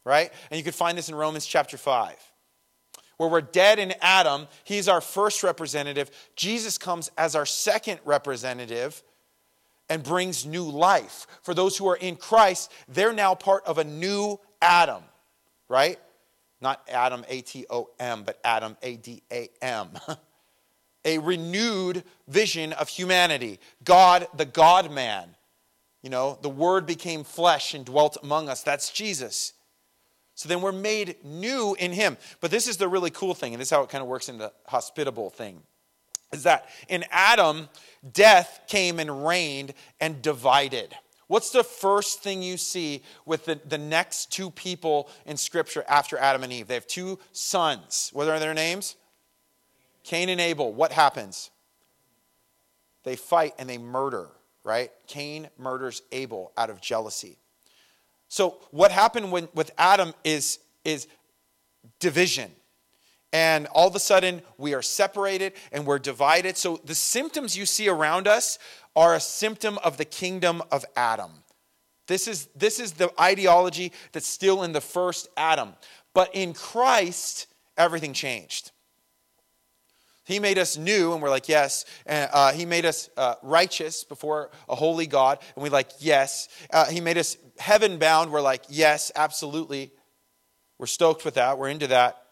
Right? 0.05 0.33
And 0.51 0.59
you 0.59 0.65
can 0.65 0.73
find 0.73 0.97
this 0.97 1.09
in 1.09 1.15
Romans 1.15 1.45
chapter 1.47 1.77
5. 1.77 2.15
Where 3.17 3.29
we're 3.29 3.41
dead 3.41 3.81
in 3.81 3.95
Adam, 4.01 4.47
he's 4.63 4.89
our 4.89 5.01
first 5.01 5.43
representative. 5.43 6.11
Jesus 6.37 6.79
comes 6.79 7.11
as 7.19 7.35
our 7.35 7.47
second 7.47 7.99
representative 8.05 9.03
and 9.89 10.03
brings 10.05 10.47
new 10.47 10.63
life. 10.63 11.27
For 11.43 11.53
those 11.53 11.77
who 11.77 11.89
are 11.89 11.97
in 11.97 12.15
Christ, 12.15 12.71
they're 12.87 13.13
now 13.13 13.35
part 13.35 13.65
of 13.67 13.79
a 13.79 13.85
new 13.85 14.39
Adam, 14.63 15.03
right? 15.69 15.99
Not 16.61 16.83
Adam, 16.89 17.25
A 17.29 17.41
T 17.41 17.67
O 17.71 17.91
M, 17.99 18.25
but 18.25 18.39
Adam, 18.45 18.77
A 18.83 18.97
D 18.97 19.23
A 19.31 19.49
M. 19.63 19.91
A 21.05 21.19
renewed 21.19 22.03
vision 22.27 22.73
of 22.73 22.89
humanity. 22.89 23.61
God, 23.85 24.27
the 24.37 24.45
God 24.45 24.91
man. 24.91 25.37
You 26.03 26.11
know, 26.11 26.39
the 26.43 26.49
Word 26.49 26.87
became 26.87 27.25
flesh 27.25 27.75
and 27.75 27.85
dwelt 27.85 28.17
among 28.23 28.49
us. 28.49 28.63
That's 28.63 28.91
Jesus. 28.91 29.53
So 30.35 30.49
then 30.49 30.61
we're 30.61 30.73
made 30.73 31.17
new 31.25 31.75
in 31.79 31.93
Him. 31.93 32.17
But 32.41 32.51
this 32.51 32.69
is 32.69 32.77
the 32.77 32.89
really 32.89 33.11
cool 33.11 33.35
thing, 33.35 33.55
and 33.55 33.61
this 33.61 33.69
is 33.69 33.73
how 33.73 33.83
it 33.83 33.91
kind 33.91 34.03
of 34.03 34.09
works 34.09 34.29
in 34.29 34.39
the 34.39 34.53
hospitable 34.67 35.31
thing. 35.31 35.63
is 36.33 36.45
that 36.45 36.69
in 36.89 37.05
Adam, 37.11 37.69
death 38.13 38.61
came 38.69 39.01
and 39.01 39.27
reigned 39.27 39.75
and 40.01 40.21
divided. 40.23 40.95
What's 41.29 41.51
the 41.51 41.63
first 41.63 42.23
thing 42.23 42.43
you 42.43 42.57
see 42.57 43.03
with 43.27 43.45
the, 43.45 43.61
the 43.67 43.79
next 43.79 44.33
two 44.33 44.51
people 44.51 45.11
in 45.27 45.37
Scripture 45.37 45.85
after 45.87 46.19
Adam 46.19 46.43
and 46.43 46.53
Eve? 46.53 46.67
They 46.67 46.75
have 46.75 46.87
two 46.87 47.19
sons. 47.33 48.11
What 48.15 48.29
are 48.29 48.39
their 48.39 48.55
names? 48.55 48.97
Cain 50.05 50.31
and 50.31 50.41
Abel. 50.41 50.73
What 50.73 50.91
happens? 50.91 51.51
They 53.05 53.15
fight 53.15 53.55
and 53.59 53.69
they 53.69 53.77
murder, 53.77 54.29
right? 54.65 54.91
Cain 55.07 55.49
murders 55.59 56.03
Abel 56.13 56.53
out 56.57 56.71
of 56.71 56.81
jealousy. 56.81 57.39
So, 58.29 58.59
what 58.71 58.91
happened 58.91 59.31
when, 59.31 59.49
with 59.55 59.71
Adam 59.79 60.15
is, 60.25 60.59
is 60.85 61.09
division. 61.99 62.51
And 63.33 63.67
all 63.67 63.89
of 63.89 63.95
a 63.95 64.01
sudden, 64.01 64.43
we 64.57 64.75
are 64.75 64.83
separated 64.83 65.53
and 65.71 65.85
we're 65.85 65.99
divided. 65.99 66.57
So, 66.57 66.81
the 66.85 66.95
symptoms 66.95 67.57
you 67.57 67.67
see 67.67 67.89
around 67.89 68.27
us 68.27 68.59
are 68.97 69.15
a 69.15 69.21
symptom 69.21 69.79
of 69.85 69.99
the 69.99 70.05
kingdom 70.05 70.63
of 70.73 70.85
Adam. 70.97 71.31
This 72.07 72.27
is, 72.27 72.49
this 72.57 72.81
is 72.81 72.93
the 72.93 73.13
ideology 73.21 73.93
that's 74.13 74.27
still 74.27 74.63
in 74.63 74.73
the 74.73 74.81
first 74.81 75.29
Adam. 75.37 75.75
But 76.15 76.35
in 76.35 76.55
Christ, 76.55 77.47
everything 77.77 78.15
changed. 78.15 78.73
He 80.25 80.41
made 80.41 80.59
us 80.59 80.77
new, 80.77 81.13
and 81.13 81.23
we're 81.23 81.31
like, 81.31 81.49
yes. 81.49 81.85
And, 82.05 82.31
uh, 82.33 82.53
he 82.53 82.67
made 82.67 82.85
us 82.85 83.09
uh, 83.17 83.37
righteous 83.43 84.05
before 84.05 84.51
a 84.69 84.75
holy 84.75 85.07
God, 85.07 85.39
and 85.55 85.63
we're 85.63 85.71
like, 85.71 85.91
yes. 86.01 86.49
Uh, 86.71 86.87
he 86.87 87.01
made 87.01 87.19
us 87.19 87.37
heaven 87.59 87.99
bound. 87.99 88.31
We're 88.31 88.41
like, 88.41 88.65
yes, 88.69 89.13
absolutely. 89.15 89.91
We're 90.79 90.87
stoked 90.87 91.25
with 91.25 91.35
that. 91.35 91.59
We're 91.59 91.69
into 91.69 91.87
that. 91.89 92.23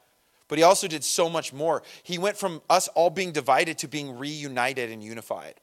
But 0.48 0.58
he 0.58 0.64
also 0.64 0.86
did 0.86 1.02
so 1.02 1.28
much 1.28 1.52
more. 1.52 1.82
He 2.02 2.18
went 2.18 2.36
from 2.36 2.62
us 2.70 2.88
all 2.88 3.10
being 3.10 3.32
divided 3.32 3.78
to 3.78 3.88
being 3.88 4.18
reunited 4.18 4.90
and 4.90 5.02
unified. 5.02 5.54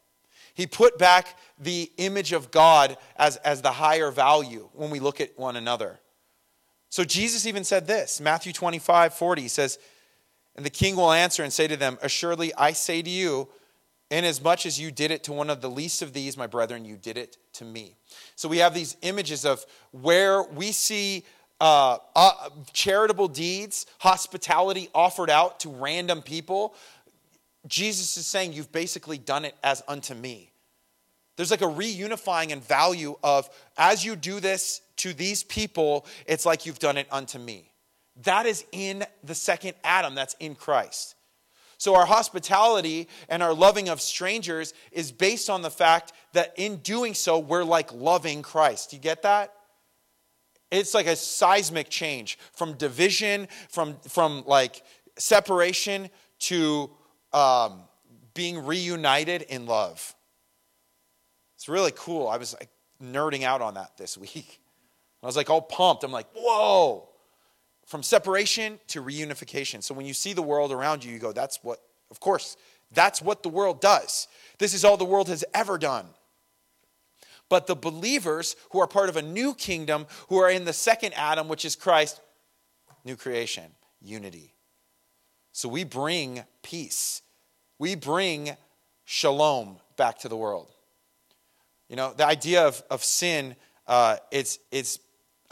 He 0.54 0.68
put 0.68 0.98
back 0.98 1.38
the 1.58 1.92
image 1.98 2.32
of 2.32 2.52
God 2.52 2.98
as, 3.16 3.38
as 3.38 3.62
the 3.62 3.72
higher 3.72 4.12
value 4.12 4.70
when 4.74 4.92
we 4.92 5.00
look 5.00 5.20
at 5.20 5.38
one 5.38 5.56
another. 5.56 6.00
So 6.90 7.04
Jesus 7.04 7.48
even 7.48 7.64
said 7.64 7.88
this 7.88 8.22
Matthew 8.22 8.54
25, 8.54 9.16
40 9.16 9.42
he 9.42 9.48
says, 9.48 9.80
And 10.56 10.66
the 10.66 10.70
king 10.70 10.96
will 10.96 11.12
answer 11.12 11.44
and 11.44 11.52
say 11.52 11.68
to 11.68 11.78
them, 11.78 11.98
Assuredly, 12.04 12.54
I 12.56 12.74
say 12.74 13.02
to 13.02 13.10
you, 13.10 13.50
inasmuch 14.12 14.68
as 14.68 14.80
you 14.80 14.92
did 14.92 15.10
it 15.10 15.24
to 15.24 15.34
one 15.34 15.50
of 15.50 15.62
the 15.62 15.70
least 15.70 16.04
of 16.04 16.14
these, 16.14 16.38
my 16.38 16.46
brethren, 16.46 16.86
you 16.86 16.98
did 16.98 17.18
it 17.18 17.38
to 17.54 17.66
me. 17.66 17.96
So 18.36 18.48
we 18.48 18.60
have 18.60 18.76
these 18.76 18.96
images 19.02 19.44
of 19.44 19.66
where 19.92 20.44
we 20.44 20.72
see 20.72 21.24
uh, 21.64 21.98
uh, 22.16 22.50
charitable 22.74 23.30
deeds, 23.30 23.86
hospitality 24.00 24.90
offered 24.94 25.30
out 25.30 25.62
to 25.62 25.70
random 25.70 26.22
people 26.22 26.76
Jesus 27.68 28.18
is 28.18 28.28
saying, 28.28 28.54
You've 28.54 28.72
basically 28.72 29.18
done 29.18 29.46
it 29.46 29.56
as 29.64 29.84
unto 29.88 30.14
me. 30.14 30.52
There's 31.36 31.52
like 31.52 31.62
a 31.62 31.66
reunifying 31.66 32.52
and 32.52 32.64
value 32.64 33.16
of 33.24 33.50
as 33.78 34.06
you 34.06 34.16
do 34.16 34.40
this 34.40 34.82
to 34.98 35.14
these 35.14 35.44
people, 35.44 36.06
it's 36.28 36.46
like 36.46 36.66
you've 36.66 36.80
done 36.80 36.98
it 36.98 37.08
unto 37.12 37.40
me. 37.40 37.72
That 38.24 38.46
is 38.46 38.64
in 38.72 39.04
the 39.24 39.34
second 39.34 39.74
Adam, 39.84 40.14
that's 40.14 40.36
in 40.40 40.54
Christ. 40.54 41.16
So, 41.80 41.96
our 41.96 42.06
hospitality 42.06 43.08
and 43.28 43.42
our 43.42 43.54
loving 43.54 43.90
of 43.90 44.00
strangers 44.00 44.74
is 44.92 45.12
based 45.12 45.50
on 45.50 45.64
the 45.64 45.72
fact 45.72 46.14
that 46.34 46.54
in 46.56 46.78
doing 46.78 47.14
so, 47.14 47.40
we're 47.40 47.64
like 47.64 47.92
loving 47.94 48.42
Christ. 48.42 48.94
You 48.94 49.00
get 49.00 49.24
that? 49.24 49.54
It's 50.74 50.94
like 50.94 51.06
a 51.06 51.16
seismic 51.16 51.90
change 51.90 52.40
from 52.54 52.74
division, 52.74 53.48
from, 53.70 53.98
from 54.10 54.44
like 54.48 54.84
separation 55.18 56.10
to 56.40 56.90
um, 57.32 57.84
being 58.34 58.66
reunited 58.66 59.44
in 59.44 59.68
love. 59.68 60.16
It's 61.56 61.70
really 61.70 61.94
cool. 61.96 62.28
I 62.28 62.38
was 62.38 62.56
like 62.60 62.70
nerding 63.02 63.44
out 63.44 63.62
on 63.62 63.76
that 63.76 63.98
this 63.98 64.18
week. 64.18 64.60
I 65.22 65.26
was 65.26 65.38
like 65.38 65.50
all 65.50 65.62
pumped. 65.62 66.04
I'm 66.04 66.12
like, 66.12 66.28
whoa. 66.36 67.08
From 67.86 68.02
separation 68.02 68.80
to 68.88 69.04
reunification. 69.04 69.84
So 69.84 69.94
when 69.94 70.06
you 70.06 70.14
see 70.14 70.34
the 70.34 70.42
world 70.42 70.72
around 70.72 71.04
you, 71.04 71.14
you 71.14 71.20
go, 71.20 71.32
that's 71.32 71.60
what, 71.64 71.80
of 72.10 72.20
course, 72.20 72.58
that's 72.92 73.22
what 73.22 73.44
the 73.44 73.50
world 73.50 73.80
does. 73.80 74.28
This 74.58 74.74
is 74.74 74.84
all 74.84 74.98
the 74.98 75.06
world 75.06 75.28
has 75.30 75.46
ever 75.54 75.78
done. 75.78 76.08
But 77.54 77.68
the 77.68 77.76
believers 77.76 78.56
who 78.72 78.80
are 78.80 78.88
part 78.88 79.10
of 79.10 79.16
a 79.16 79.22
new 79.22 79.54
kingdom, 79.54 80.08
who 80.30 80.40
are 80.40 80.50
in 80.50 80.66
the 80.66 80.74
second 80.74 81.14
Adam, 81.14 81.48
which 81.48 81.66
is 81.66 81.76
Christ, 81.76 82.20
new 83.06 83.16
creation, 83.16 83.66
unity. 84.02 84.56
So 85.52 85.70
we 85.70 85.84
bring 85.84 86.46
peace. 86.64 87.22
We 87.78 87.94
bring 87.94 88.58
shalom 89.06 89.78
back 89.98 90.18
to 90.22 90.30
the 90.30 90.36
world. 90.36 90.72
You 91.90 91.96
know, 91.96 92.12
the 92.18 92.26
idea 92.26 92.66
of, 92.66 92.82
of 92.90 93.04
sin, 93.04 93.56
uh, 93.86 94.18
it's, 94.32 94.58
it's, 94.72 94.98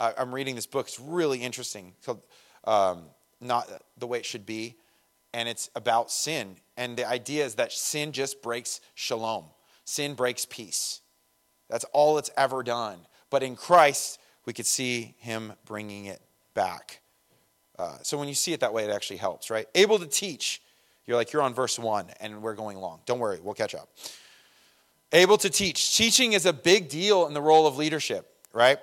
I'm 0.00 0.34
reading 0.34 0.56
this 0.56 0.66
book, 0.66 0.88
it's 0.88 0.98
really 0.98 1.38
interesting, 1.38 1.92
called 2.04 2.26
um, 2.64 3.04
Not 3.40 3.68
the 3.96 4.08
Way 4.08 4.18
It 4.18 4.26
Should 4.26 4.44
Be, 4.44 4.74
and 5.32 5.48
it's 5.48 5.70
about 5.76 6.10
sin. 6.10 6.56
And 6.76 6.96
the 6.96 7.08
idea 7.08 7.44
is 7.44 7.54
that 7.54 7.70
sin 7.70 8.10
just 8.10 8.42
breaks 8.42 8.80
shalom, 8.96 9.44
sin 9.84 10.14
breaks 10.14 10.44
peace. 10.44 10.98
That's 11.72 11.86
all 11.94 12.18
it's 12.18 12.30
ever 12.36 12.62
done. 12.62 12.98
But 13.30 13.42
in 13.42 13.56
Christ, 13.56 14.20
we 14.44 14.52
could 14.52 14.66
see 14.66 15.14
him 15.18 15.54
bringing 15.64 16.04
it 16.04 16.20
back. 16.52 17.00
Uh, 17.78 17.96
so 18.02 18.18
when 18.18 18.28
you 18.28 18.34
see 18.34 18.52
it 18.52 18.60
that 18.60 18.74
way, 18.74 18.84
it 18.84 18.90
actually 18.90 19.16
helps, 19.16 19.48
right? 19.48 19.66
Able 19.74 19.98
to 19.98 20.06
teach. 20.06 20.60
You're 21.06 21.16
like, 21.16 21.32
you're 21.32 21.40
on 21.40 21.54
verse 21.54 21.78
one, 21.78 22.06
and 22.20 22.42
we're 22.42 22.54
going 22.54 22.76
long. 22.76 23.00
Don't 23.06 23.18
worry, 23.18 23.40
we'll 23.42 23.54
catch 23.54 23.74
up. 23.74 23.88
Able 25.12 25.38
to 25.38 25.48
teach. 25.48 25.96
Teaching 25.96 26.34
is 26.34 26.44
a 26.44 26.52
big 26.52 26.90
deal 26.90 27.26
in 27.26 27.32
the 27.32 27.40
role 27.40 27.66
of 27.66 27.78
leadership, 27.78 28.30
right? 28.52 28.78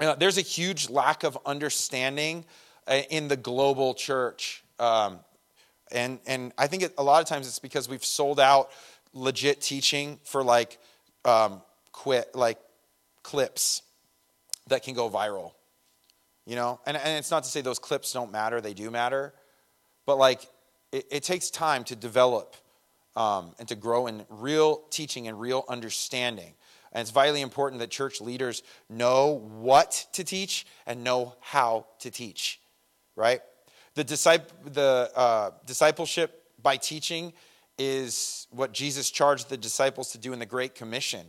You 0.00 0.06
know, 0.06 0.16
there's 0.18 0.38
a 0.38 0.42
huge 0.42 0.88
lack 0.88 1.22
of 1.22 1.36
understanding 1.44 2.46
uh, 2.88 3.02
in 3.10 3.28
the 3.28 3.36
global 3.36 3.92
church. 3.92 4.64
Um, 4.78 5.18
and, 5.92 6.18
and 6.26 6.54
I 6.56 6.66
think 6.66 6.82
it, 6.82 6.94
a 6.96 7.02
lot 7.02 7.20
of 7.20 7.28
times 7.28 7.46
it's 7.46 7.58
because 7.58 7.90
we've 7.90 8.04
sold 8.04 8.40
out 8.40 8.70
legit 9.12 9.60
teaching 9.60 10.18
for 10.24 10.42
like, 10.42 10.78
um, 11.26 11.60
quit, 11.96 12.34
like 12.34 12.58
clips 13.22 13.82
that 14.68 14.82
can 14.82 14.94
go 14.94 15.08
viral 15.10 15.52
you 16.48 16.54
know? 16.54 16.78
And, 16.86 16.96
and 16.96 17.18
it's 17.18 17.32
not 17.32 17.42
to 17.42 17.50
say 17.50 17.60
those 17.60 17.80
clips 17.80 18.12
don't 18.12 18.30
matter 18.30 18.60
they 18.60 18.74
do 18.74 18.90
matter 18.90 19.32
but 20.04 20.18
like 20.18 20.46
it, 20.92 21.06
it 21.10 21.22
takes 21.24 21.50
time 21.50 21.82
to 21.84 21.96
develop 21.96 22.54
um, 23.16 23.54
and 23.58 23.66
to 23.68 23.74
grow 23.74 24.06
in 24.06 24.24
real 24.28 24.82
teaching 24.90 25.26
and 25.26 25.40
real 25.40 25.64
understanding. 25.68 26.52
And 26.92 27.00
it's 27.00 27.10
vitally 27.10 27.40
important 27.40 27.80
that 27.80 27.90
church 27.90 28.20
leaders 28.20 28.62
know 28.90 29.42
what 29.58 30.06
to 30.12 30.22
teach 30.22 30.66
and 30.86 31.02
know 31.02 31.34
how 31.40 31.86
to 32.00 32.10
teach 32.10 32.60
right? 33.16 33.40
The, 33.94 34.04
disciple, 34.04 34.54
the 34.70 35.10
uh, 35.16 35.50
discipleship 35.64 36.44
by 36.62 36.76
teaching 36.76 37.32
is 37.78 38.46
what 38.50 38.72
jesus 38.72 39.10
charged 39.10 39.50
the 39.50 39.56
disciples 39.56 40.12
to 40.12 40.18
do 40.18 40.32
in 40.32 40.38
the 40.38 40.46
great 40.46 40.74
commission 40.74 41.26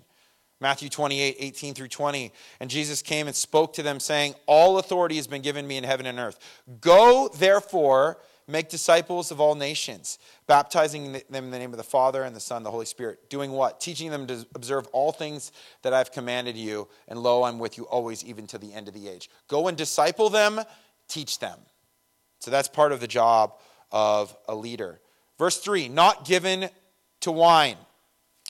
Matthew 0.59 0.89
28, 0.89 1.35
18 1.39 1.73
through 1.73 1.87
20. 1.87 2.31
And 2.59 2.69
Jesus 2.69 3.01
came 3.01 3.27
and 3.27 3.35
spoke 3.35 3.73
to 3.73 3.83
them, 3.83 3.99
saying, 3.99 4.35
All 4.45 4.79
authority 4.79 5.17
has 5.17 5.27
been 5.27 5.41
given 5.41 5.67
me 5.67 5.77
in 5.77 5.83
heaven 5.83 6.05
and 6.05 6.19
earth. 6.19 6.39
Go, 6.81 7.29
therefore, 7.37 8.17
make 8.47 8.69
disciples 8.69 9.29
of 9.29 9.39
all 9.39 9.55
nations, 9.55 10.17
baptizing 10.47 11.13
them 11.29 11.45
in 11.45 11.51
the 11.51 11.59
name 11.59 11.71
of 11.71 11.77
the 11.77 11.83
Father 11.83 12.23
and 12.23 12.35
the 12.35 12.39
Son 12.39 12.57
and 12.57 12.65
the 12.65 12.71
Holy 12.71 12.85
Spirit. 12.85 13.29
Doing 13.29 13.51
what? 13.51 13.79
Teaching 13.79 14.09
them 14.09 14.25
to 14.27 14.45
observe 14.55 14.87
all 14.87 15.11
things 15.11 15.51
that 15.83 15.93
I've 15.93 16.11
commanded 16.11 16.55
you. 16.55 16.87
And 17.07 17.19
lo, 17.19 17.43
I'm 17.43 17.59
with 17.59 17.77
you 17.77 17.83
always, 17.83 18.25
even 18.25 18.47
to 18.47 18.57
the 18.57 18.73
end 18.73 18.87
of 18.87 18.93
the 18.93 19.07
age. 19.07 19.29
Go 19.47 19.67
and 19.67 19.77
disciple 19.77 20.29
them, 20.29 20.61
teach 21.07 21.39
them. 21.39 21.59
So 22.39 22.49
that's 22.49 22.67
part 22.67 22.91
of 22.91 22.99
the 22.99 23.07
job 23.07 23.53
of 23.91 24.35
a 24.47 24.55
leader. 24.55 25.01
Verse 25.37 25.59
3 25.59 25.89
Not 25.89 26.25
given 26.25 26.69
to 27.21 27.31
wine 27.31 27.77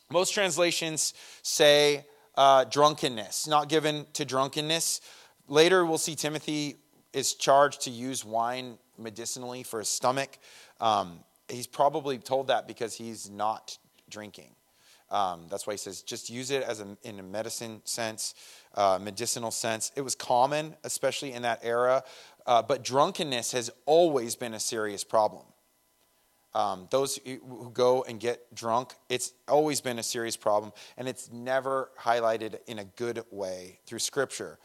most 0.09 0.33
translations 0.33 1.13
say 1.41 2.05
uh, 2.35 2.63
drunkenness, 2.65 3.47
not 3.47 3.69
given 3.69 4.05
to 4.13 4.25
drunkenness. 4.25 5.01
Later, 5.47 5.85
we'll 5.85 5.97
see 5.97 6.15
Timothy 6.15 6.75
is 7.13 7.33
charged 7.33 7.81
to 7.81 7.89
use 7.89 8.23
wine 8.23 8.77
medicinally 8.97 9.63
for 9.63 9.79
his 9.79 9.89
stomach. 9.89 10.37
Um, 10.79 11.19
he's 11.47 11.67
probably 11.67 12.17
told 12.17 12.47
that 12.47 12.67
because 12.67 12.93
he's 12.93 13.29
not 13.29 13.77
drinking. 14.09 14.51
Um, 15.09 15.45
that's 15.49 15.65
why 15.65 15.73
he 15.73 15.77
says 15.77 16.01
just 16.01 16.29
use 16.29 16.51
it 16.51 16.63
as 16.63 16.81
a, 16.81 16.97
in 17.03 17.19
a 17.19 17.23
medicine 17.23 17.81
sense, 17.85 18.35
uh, 18.75 18.99
medicinal 19.01 19.51
sense. 19.51 19.91
It 19.95 20.01
was 20.01 20.15
common, 20.15 20.75
especially 20.83 21.31
in 21.31 21.43
that 21.43 21.61
era, 21.63 22.03
uh, 22.45 22.61
but 22.61 22.83
drunkenness 22.83 23.53
has 23.53 23.71
always 23.85 24.35
been 24.35 24.53
a 24.53 24.59
serious 24.59 25.03
problem. 25.03 25.45
Um, 26.53 26.87
those 26.89 27.19
who 27.25 27.69
go 27.73 28.03
and 28.03 28.19
get 28.19 28.53
drunk, 28.55 28.93
it's 29.09 29.33
always 29.47 29.81
been 29.81 29.99
a 29.99 30.03
serious 30.03 30.37
problem, 30.37 30.71
and 30.97 31.07
it's 31.07 31.31
never 31.31 31.91
highlighted 31.99 32.59
in 32.67 32.79
a 32.79 32.85
good 32.85 33.23
way 33.31 33.79
through 33.85 33.99
Scripture. 33.99 34.57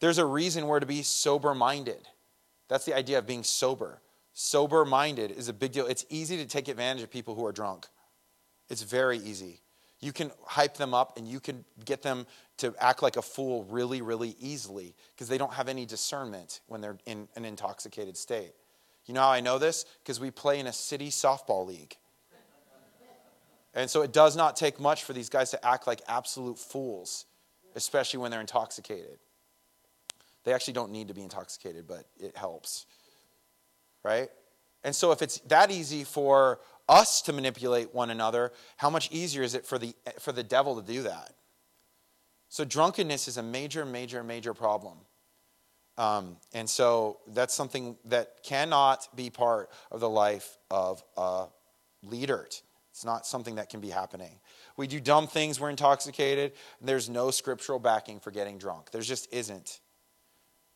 There's 0.00 0.18
a 0.18 0.26
reason 0.26 0.66
we're 0.66 0.80
to 0.80 0.86
be 0.86 1.02
sober 1.02 1.54
minded. 1.54 2.08
That's 2.68 2.84
the 2.84 2.94
idea 2.94 3.18
of 3.18 3.26
being 3.26 3.44
sober. 3.44 4.02
Sober 4.32 4.84
minded 4.84 5.30
is 5.30 5.48
a 5.48 5.52
big 5.52 5.72
deal. 5.72 5.86
It's 5.86 6.04
easy 6.08 6.36
to 6.38 6.46
take 6.46 6.68
advantage 6.68 7.02
of 7.02 7.10
people 7.10 7.34
who 7.34 7.46
are 7.46 7.52
drunk. 7.52 7.86
It's 8.68 8.82
very 8.82 9.18
easy. 9.18 9.60
You 10.00 10.12
can 10.12 10.32
hype 10.44 10.76
them 10.76 10.94
up 10.94 11.16
and 11.16 11.28
you 11.28 11.38
can 11.38 11.64
get 11.84 12.02
them 12.02 12.26
to 12.58 12.74
act 12.80 13.02
like 13.02 13.16
a 13.16 13.22
fool 13.22 13.64
really, 13.64 14.02
really 14.02 14.34
easily 14.40 14.94
because 15.14 15.28
they 15.28 15.38
don't 15.38 15.52
have 15.52 15.68
any 15.68 15.86
discernment 15.86 16.60
when 16.66 16.80
they're 16.80 16.98
in 17.06 17.28
an 17.36 17.44
intoxicated 17.44 18.16
state. 18.16 18.52
You 19.06 19.14
know 19.14 19.20
how 19.20 19.30
I 19.30 19.40
know 19.40 19.58
this? 19.58 19.84
Because 20.02 20.20
we 20.20 20.30
play 20.30 20.60
in 20.60 20.66
a 20.66 20.72
city 20.72 21.10
softball 21.10 21.66
league. 21.66 21.96
And 23.74 23.88
so 23.88 24.02
it 24.02 24.12
does 24.12 24.36
not 24.36 24.56
take 24.56 24.78
much 24.78 25.04
for 25.04 25.12
these 25.12 25.28
guys 25.28 25.50
to 25.50 25.66
act 25.66 25.86
like 25.86 26.02
absolute 26.06 26.58
fools, 26.58 27.24
especially 27.74 28.20
when 28.20 28.30
they're 28.30 28.40
intoxicated. 28.40 29.18
They 30.44 30.52
actually 30.52 30.74
don't 30.74 30.92
need 30.92 31.08
to 31.08 31.14
be 31.14 31.22
intoxicated, 31.22 31.86
but 31.86 32.04
it 32.20 32.36
helps. 32.36 32.86
Right? 34.04 34.28
And 34.84 34.94
so 34.94 35.12
if 35.12 35.22
it's 35.22 35.38
that 35.40 35.70
easy 35.70 36.04
for 36.04 36.60
us 36.88 37.22
to 37.22 37.32
manipulate 37.32 37.94
one 37.94 38.10
another, 38.10 38.52
how 38.76 38.90
much 38.90 39.10
easier 39.10 39.42
is 39.42 39.54
it 39.54 39.64
for 39.64 39.78
the, 39.78 39.94
for 40.18 40.32
the 40.32 40.42
devil 40.42 40.80
to 40.80 40.82
do 40.82 41.02
that? 41.04 41.32
So 42.48 42.64
drunkenness 42.64 43.28
is 43.28 43.38
a 43.38 43.42
major, 43.42 43.86
major, 43.86 44.22
major 44.22 44.52
problem. 44.52 44.98
Um, 45.98 46.36
and 46.54 46.68
so 46.68 47.18
that's 47.28 47.54
something 47.54 47.96
that 48.06 48.42
cannot 48.42 49.08
be 49.14 49.30
part 49.30 49.70
of 49.90 50.00
the 50.00 50.08
life 50.08 50.56
of 50.70 51.02
a 51.16 51.46
leader. 52.02 52.46
It's 52.90 53.04
not 53.04 53.26
something 53.26 53.56
that 53.56 53.68
can 53.68 53.80
be 53.80 53.90
happening. 53.90 54.38
We 54.76 54.86
do 54.86 55.00
dumb 55.00 55.26
things, 55.26 55.60
we're 55.60 55.70
intoxicated, 55.70 56.52
there's 56.80 57.08
no 57.08 57.30
scriptural 57.30 57.78
backing 57.78 58.20
for 58.20 58.30
getting 58.30 58.58
drunk. 58.58 58.90
There 58.90 59.02
just 59.02 59.32
isn't. 59.32 59.80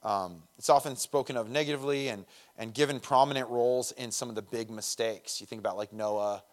Um, 0.02 0.42
it's 0.58 0.70
often 0.70 0.96
spoken 0.96 1.36
of 1.36 1.50
negatively 1.50 2.08
and, 2.08 2.26
and 2.56 2.72
given 2.72 3.00
prominent 3.00 3.48
roles 3.48 3.92
in 3.92 4.12
some 4.12 4.28
of 4.28 4.34
the 4.34 4.42
big 4.42 4.70
mistakes. 4.70 5.40
You 5.40 5.46
think 5.46 5.60
about 5.60 5.76
like 5.76 5.92
Noah, 5.92 6.44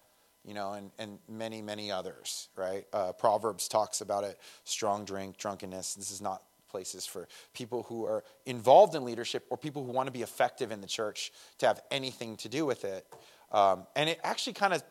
you 0.43 0.53
know, 0.53 0.73
and, 0.73 0.91
and 0.97 1.19
many, 1.29 1.61
many 1.61 1.91
others, 1.91 2.49
right? 2.55 2.85
Uh, 2.91 3.11
Proverbs 3.13 3.67
talks 3.67 4.01
about 4.01 4.23
it 4.23 4.39
strong 4.63 5.05
drink, 5.05 5.37
drunkenness. 5.37 5.95
This 5.95 6.11
is 6.11 6.21
not 6.21 6.41
places 6.73 7.05
for 7.05 7.27
people 7.53 7.83
who 7.83 8.03
are 8.05 8.23
involved 8.47 8.95
in 8.95 9.05
leadership 9.05 9.45
or 9.51 9.57
people 9.57 9.85
who 9.85 9.91
want 9.91 10.07
to 10.07 10.11
be 10.11 10.23
effective 10.23 10.71
in 10.71 10.81
the 10.81 10.87
church 10.87 11.31
to 11.59 11.67
have 11.67 11.79
anything 11.91 12.35
to 12.37 12.49
do 12.49 12.65
with 12.65 12.83
it. 12.83 13.05
Um, 13.51 13.85
and 13.95 14.09
it 14.09 14.19
actually 14.23 14.53
kind 14.53 14.73
of 14.73 14.83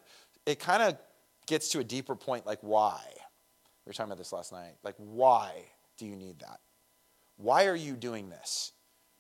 it 0.47 0.61
kind 0.61 0.81
of 0.81 0.97
gets 1.49 1.71
to 1.71 1.81
a 1.81 1.85
deeper 1.85 2.15
point 2.15 2.47
like 2.47 2.61
why? 2.61 3.01
We 3.05 3.91
were 3.91 3.95
talking 3.95 4.13
about 4.13 4.19
this 4.19 4.33
last 4.33 4.53
night. 4.53 4.75
Like 4.85 4.95
why 4.97 5.51
do 5.99 6.07
you 6.07 6.15
need 6.15 6.39
that? 6.39 6.61
Why 7.37 7.67
are 7.67 7.75
you 7.75 7.95
doing 7.95 8.31
this? 8.31 8.71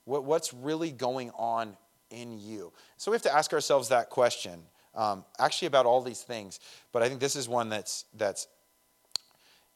What, 0.04 0.22
what's 0.22 0.54
really 0.54 0.92
going 0.92 1.30
on 1.30 1.76
in 2.10 2.38
you? 2.38 2.72
So 2.96 3.10
we 3.10 3.16
have 3.16 3.22
to 3.22 3.34
ask 3.34 3.52
ourselves 3.52 3.88
that 3.88 4.08
question 4.08 4.62
um, 4.94 5.24
actually 5.40 5.66
about 5.66 5.86
all 5.86 6.02
these 6.02 6.22
things 6.22 6.60
but 6.92 7.02
i 7.02 7.08
think 7.08 7.20
this 7.20 7.36
is 7.36 7.48
one 7.48 7.68
that's 7.68 8.04
that's 8.14 8.46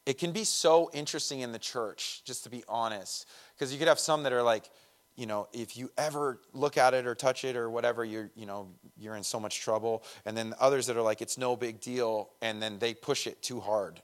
it 0.07 0.17
can 0.17 0.31
be 0.31 0.45
so 0.45 0.89
interesting 0.93 1.41
in 1.41 1.51
the 1.51 1.59
church 1.59 2.21
just 2.23 2.45
to 2.45 2.49
be 2.49 2.63
honest 2.67 3.27
because 3.53 3.71
you 3.71 3.77
could 3.77 3.89
have 3.89 3.99
some 3.99 4.23
that 4.23 4.33
are 4.33 4.41
like 4.41 4.69
you 5.17 5.25
know, 5.25 5.47
if 5.51 5.75
you 5.75 5.89
ever 5.97 6.39
look 6.53 6.77
at 6.77 6.93
it 6.93 7.07
or 7.07 7.15
touch 7.15 7.43
it 7.43 7.55
or 7.55 7.71
whatever, 7.71 8.05
you're, 8.05 8.29
you 8.35 8.45
know, 8.45 8.69
you're 8.95 9.15
in 9.15 9.23
so 9.23 9.39
much 9.39 9.61
trouble. 9.61 10.03
And 10.25 10.37
then 10.37 10.53
others 10.59 10.85
that 10.85 10.95
are 10.95 11.01
like, 11.01 11.23
it's 11.23 11.39
no 11.39 11.55
big 11.55 11.81
deal, 11.81 12.29
and 12.39 12.61
then 12.61 12.77
they 12.77 12.93
push 12.93 13.25
it 13.25 13.41
too 13.41 13.59
hard 13.59 13.99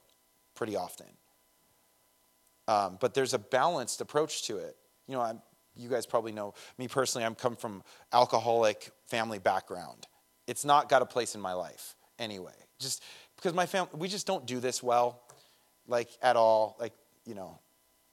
pretty 0.55 0.75
often. 0.75 1.05
Um, 2.67 2.97
but 2.99 3.13
there's 3.13 3.35
a 3.35 3.39
balanced 3.39 4.01
approach 4.01 4.47
to 4.47 4.57
it. 4.57 4.75
You 5.07 5.13
know, 5.13 5.21
I'm, 5.21 5.39
you 5.75 5.87
guys 5.87 6.07
probably 6.07 6.31
know 6.31 6.55
me 6.79 6.87
personally. 6.87 7.25
I'm 7.25 7.35
come 7.35 7.55
from 7.55 7.83
alcoholic 8.11 8.89
family 9.05 9.37
background. 9.37 10.07
It's 10.47 10.65
not 10.65 10.89
got 10.89 11.03
a 11.03 11.05
place 11.05 11.35
in 11.35 11.41
my 11.41 11.53
life 11.53 11.95
anyway. 12.17 12.53
Just 12.79 13.03
because 13.35 13.53
my 13.53 13.67
family, 13.67 13.89
we 13.93 14.07
just 14.07 14.25
don't 14.25 14.45
do 14.45 14.59
this 14.59 14.81
well, 14.81 15.21
like 15.87 16.09
at 16.21 16.35
all. 16.35 16.75
Like 16.79 16.93
you 17.25 17.35
know, 17.35 17.59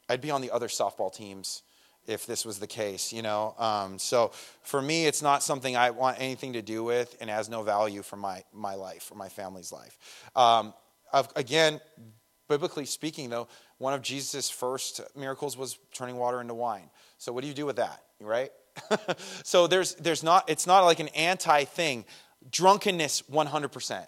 I'd 0.08 0.20
be 0.20 0.30
on 0.30 0.40
the 0.40 0.50
other 0.50 0.68
softball 0.68 1.14
teams 1.14 1.62
if 2.06 2.26
this 2.26 2.44
was 2.44 2.58
the 2.58 2.66
case, 2.66 3.12
you 3.12 3.22
know. 3.22 3.54
Um, 3.58 3.98
so 3.98 4.32
for 4.62 4.80
me, 4.80 5.06
it's 5.06 5.22
not 5.22 5.42
something 5.42 5.76
I 5.76 5.90
want 5.90 6.20
anything 6.20 6.54
to 6.54 6.62
do 6.62 6.82
with, 6.82 7.16
and 7.20 7.30
has 7.30 7.48
no 7.48 7.62
value 7.62 8.02
for 8.02 8.16
my 8.16 8.42
my 8.52 8.74
life 8.74 9.10
or 9.10 9.16
my 9.16 9.28
family's 9.28 9.72
life. 9.72 9.98
Um, 10.34 10.74
again, 11.36 11.80
biblically 12.48 12.86
speaking, 12.86 13.30
though, 13.30 13.48
one 13.78 13.94
of 13.94 14.02
Jesus' 14.02 14.50
first 14.50 15.00
miracles 15.16 15.56
was 15.56 15.78
turning 15.94 16.16
water 16.16 16.40
into 16.40 16.54
wine. 16.54 16.90
So 17.18 17.32
what 17.32 17.42
do 17.42 17.48
you 17.48 17.54
do 17.54 17.66
with 17.66 17.76
that, 17.76 18.02
right? 18.20 18.50
so 19.44 19.66
there's 19.66 19.94
there's 19.94 20.22
not 20.22 20.48
it's 20.50 20.66
not 20.66 20.84
like 20.84 21.00
an 21.00 21.08
anti 21.08 21.64
thing. 21.64 22.04
Drunkenness, 22.50 23.28
one 23.28 23.46
hundred 23.46 23.72
percent. 23.72 24.06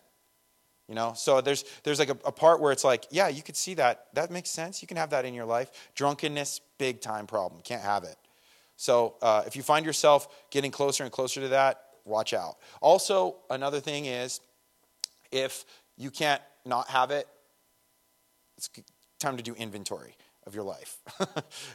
You 0.89 0.95
know, 0.95 1.13
so 1.15 1.41
there's 1.41 1.65
there's 1.85 1.99
like 1.99 2.11
a, 2.11 2.19
a, 2.25 2.33
part 2.33 2.61
where 2.61 2.73
it's 2.73 2.85
like, 2.85 3.07
yeah, 3.11 3.29
you 3.29 3.43
could 3.43 3.57
see 3.57 3.75
that. 3.75 4.07
That 4.15 4.31
makes 4.31 4.51
sense. 4.51 4.83
You 4.83 4.89
can 4.89 4.97
have 4.97 5.11
that 5.11 5.25
in 5.25 5.33
your 5.33 5.45
life. 5.45 5.71
Drunkenness, 5.95 6.61
big 6.77 7.01
time 7.01 7.27
problem. 7.27 7.63
Can't 7.63 7.83
have 7.83 8.05
it. 8.05 8.17
So 8.77 9.15
uh, 9.23 9.45
if 9.47 9.55
you 9.55 9.63
find 9.63 9.87
yourself 9.87 10.29
getting 10.51 10.71
closer 10.71 11.05
and 11.05 11.13
closer 11.13 11.41
to 11.41 11.49
that, 11.49 11.85
watch 12.05 12.35
out. 12.35 12.57
Also, 12.81 13.37
another 13.49 13.81
thing 13.81 14.07
is, 14.07 14.41
if 15.31 15.65
you 15.97 16.11
can't 16.11 16.43
not 16.65 16.89
have 16.89 17.11
it, 17.11 17.29
it's 18.57 18.69
time 19.19 19.37
to 19.37 19.43
do 19.43 19.55
inventory 19.55 20.17
of 20.47 20.55
your 20.55 20.65
life 20.65 20.99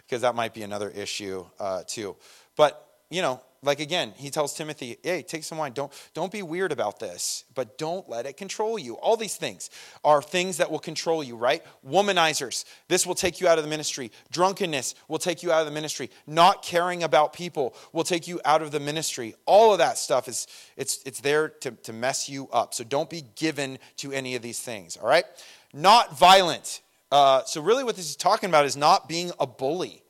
because 0.06 0.22
that 0.22 0.36
might 0.36 0.54
be 0.54 0.64
another 0.64 0.90
issue 0.90 1.46
uh, 1.60 1.84
too. 1.88 2.16
But 2.56 2.87
you 3.10 3.22
know, 3.22 3.42
like 3.64 3.80
again, 3.80 4.14
he 4.16 4.30
tells 4.30 4.54
Timothy, 4.54 4.98
hey, 5.04 5.24
take 5.24 5.44
some 5.44 5.58
wine. 5.58 5.74
Don't, 5.74 5.92
don't 6.14 6.32
be 6.32 6.42
weird 6.42 6.72
about 6.72 7.00
this, 7.00 7.44
but 7.56 7.78
don't 7.78 8.08
let 8.08 8.26
it 8.26 8.38
control 8.38 8.78
you. 8.78 8.96
All 8.96 9.18
these 9.18 9.36
things 9.36 9.70
are 10.04 10.22
things 10.22 10.58
that 10.58 10.70
will 10.70 10.80
control 10.80 11.24
you, 11.24 11.36
right? 11.36 11.64
Womanizers, 11.88 12.66
this 12.88 13.06
will 13.06 13.16
take 13.16 13.42
you 13.42 13.48
out 13.48 13.58
of 13.58 13.64
the 13.64 13.70
ministry. 13.70 14.12
Drunkenness 14.32 14.96
will 15.08 15.18
take 15.18 15.42
you 15.42 15.52
out 15.52 15.62
of 15.62 15.66
the 15.66 15.74
ministry. 15.74 16.10
Not 16.28 16.62
caring 16.62 17.04
about 17.04 17.34
people 17.34 17.76
will 17.94 18.04
take 18.04 18.28
you 18.28 18.40
out 18.46 18.62
of 18.62 18.72
the 18.72 18.80
ministry. 18.80 19.36
All 19.46 19.72
of 19.72 19.80
that 19.80 19.98
stuff 19.98 20.28
is 20.28 20.48
it's 20.76 21.02
it's 21.06 21.22
there 21.22 21.50
to, 21.50 21.72
to 21.72 21.94
mess 21.94 22.30
you 22.30 22.48
up. 22.54 22.74
So 22.74 22.84
don't 22.84 23.10
be 23.10 23.24
given 23.36 23.80
to 23.98 24.12
any 24.12 24.36
of 24.36 24.42
these 24.42 24.60
things, 24.60 24.98
all 24.98 25.08
right? 25.08 25.26
Not 25.74 26.18
violent. 26.18 26.82
Uh, 27.12 27.44
so 27.46 27.62
really 27.62 27.84
what 27.84 27.96
this 27.96 28.10
is 28.10 28.16
talking 28.16 28.50
about 28.50 28.66
is 28.66 28.78
not 28.78 29.10
being 29.10 29.32
a 29.40 29.48
bully. 29.48 30.04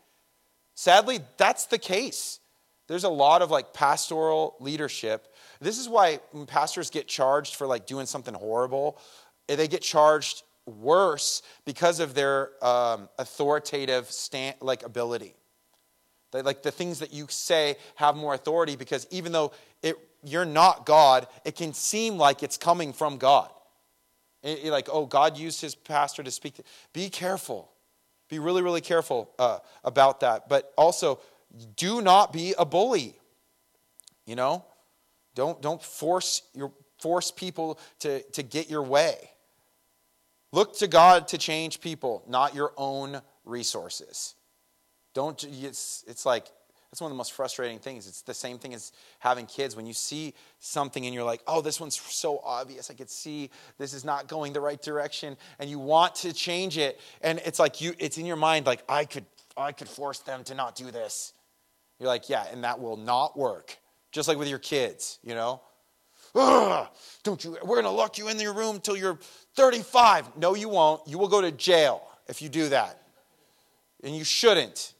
Sadly, 0.76 1.20
that's 1.38 1.66
the 1.68 1.78
case. 1.78 2.40
There's 2.88 3.04
a 3.04 3.10
lot 3.10 3.42
of 3.42 3.52
like 3.52 3.74
pastoral 3.74 4.56
leadership. 4.60 5.34
This 5.60 5.78
is 5.78 5.90
why 5.90 6.20
pastors 6.48 6.90
get 6.90 7.08
charged 7.08 7.56
for 7.56 7.68
like 7.68 7.86
doing 7.86 8.06
something 8.06 8.34
horrible, 8.34 9.00
they 9.48 9.68
get 9.68 9.82
charged 9.82 10.44
worse 10.66 11.42
because 11.66 12.00
of 12.00 12.14
their 12.14 12.52
um, 12.64 13.10
authoritative 13.18 14.12
stand, 14.12 14.56
like 14.62 14.84
ability. 14.84 15.34
They, 16.32 16.42
like 16.42 16.62
the 16.62 16.72
things 16.72 17.00
that 17.00 17.14
you 17.14 17.28
say 17.30 17.78
have 17.96 18.16
more 18.16 18.34
authority 18.34 18.76
because 18.76 19.08
even 19.12 19.32
though 19.32 19.54
it, 19.82 19.98
you're 20.24 20.46
not 20.46 20.86
God, 20.86 21.28
it 21.46 21.56
can 21.56 21.74
seem 21.74 22.18
like 22.18 22.44
it's 22.44 22.58
coming 22.58 22.92
from 22.92 23.18
God. 23.18 23.50
It, 24.44 24.66
it, 24.66 24.72
like, 24.72 24.90
oh, 24.92 25.06
God 25.06 25.38
used 25.38 25.62
his 25.62 25.74
pastor 25.76 26.24
to 26.24 26.32
speak. 26.32 26.56
To, 26.56 26.64
be 26.94 27.10
careful. 27.10 27.72
Be 28.30 28.40
really, 28.40 28.62
really 28.62 28.82
careful 28.82 29.32
uh, 29.40 29.60
about 29.84 30.20
that. 30.20 30.50
But 30.50 30.74
also, 30.78 31.20
do 31.76 32.02
not 32.02 32.34
be 32.34 32.54
a 32.58 32.66
bully. 32.66 33.16
You 34.26 34.36
know? 34.36 34.66
Don't, 35.36 35.62
don't 35.62 35.82
force, 35.82 36.42
your, 36.54 36.72
force 37.00 37.32
people 37.32 37.80
to, 38.00 38.22
to 38.32 38.44
get 38.44 38.70
your 38.70 38.82
way. 38.82 39.16
Look 40.52 40.78
to 40.78 40.88
God 40.88 41.28
to 41.30 41.38
change 41.38 41.82
people, 41.82 42.24
not 42.28 42.56
your 42.56 42.74
own 42.78 43.22
resources. 43.46 44.36
Don't, 45.14 45.44
it's, 45.44 46.04
it's 46.08 46.26
like, 46.26 46.48
that's 46.90 47.02
one 47.02 47.12
of 47.12 47.16
the 47.16 47.18
most 47.18 47.34
frustrating 47.34 47.80
things. 47.80 48.08
It's 48.08 48.22
the 48.22 48.34
same 48.34 48.58
thing 48.58 48.74
as 48.74 48.94
having 49.20 49.46
kids. 49.46 49.76
When 49.76 49.86
you 49.86 49.94
see 49.94 50.34
something 50.60 51.06
and 51.06 51.14
you're 51.14 51.24
like, 51.24 51.42
oh, 51.46 51.62
this 51.62 51.80
one's 51.80 52.00
so 52.00 52.40
obvious. 52.44 52.90
I 52.90 52.94
could 52.94 53.10
see 53.10 53.50
this 53.78 53.94
is 53.94 54.06
not 54.06 54.28
going 54.28 54.54
the 54.54 54.62
right 54.62 54.82
direction. 54.82 55.36
And 55.60 55.70
you 55.70 55.80
want 55.80 56.16
to 56.16 56.34
change 56.34 56.78
it. 56.78 57.00
And 57.22 57.42
it's 57.46 57.60
like 57.60 57.82
you, 57.82 57.94
it's 58.00 58.18
in 58.18 58.26
your 58.26 58.38
mind, 58.38 58.66
like, 58.66 58.84
I 58.88 59.04
could, 59.06 59.26
I 59.58 59.74
could 59.74 59.90
force 59.90 60.20
them 60.20 60.44
to 60.46 60.56
not 60.56 60.76
do 60.76 60.90
this. 60.90 61.34
You're 62.00 62.08
like, 62.08 62.30
yeah, 62.30 62.46
and 62.52 62.64
that 62.64 62.80
will 62.80 62.98
not 62.98 63.38
work. 63.38 63.78
Just 64.12 64.28
like 64.28 64.38
with 64.38 64.48
your 64.48 64.60
kids, 64.60 65.20
you 65.24 65.34
know? 65.34 65.62
Ugh, 66.36 66.88
don't 67.24 67.44
you, 67.44 67.58
we're 67.64 67.76
gonna 67.76 67.92
lock 67.92 68.18
you 68.18 68.28
in 68.30 68.40
your 68.40 68.54
room 68.54 68.76
until 68.76 68.96
you're 68.96 69.20
35. 69.56 70.38
No, 70.38 70.56
you 70.56 70.70
won't. 70.70 71.08
You 71.08 71.18
will 71.18 71.28
go 71.28 71.42
to 71.42 71.52
jail 71.52 72.08
if 72.28 72.42
you 72.42 72.50
do 72.50 72.70
that. 72.70 73.02
And 74.04 74.16
you 74.16 74.24
shouldn't. 74.24 74.94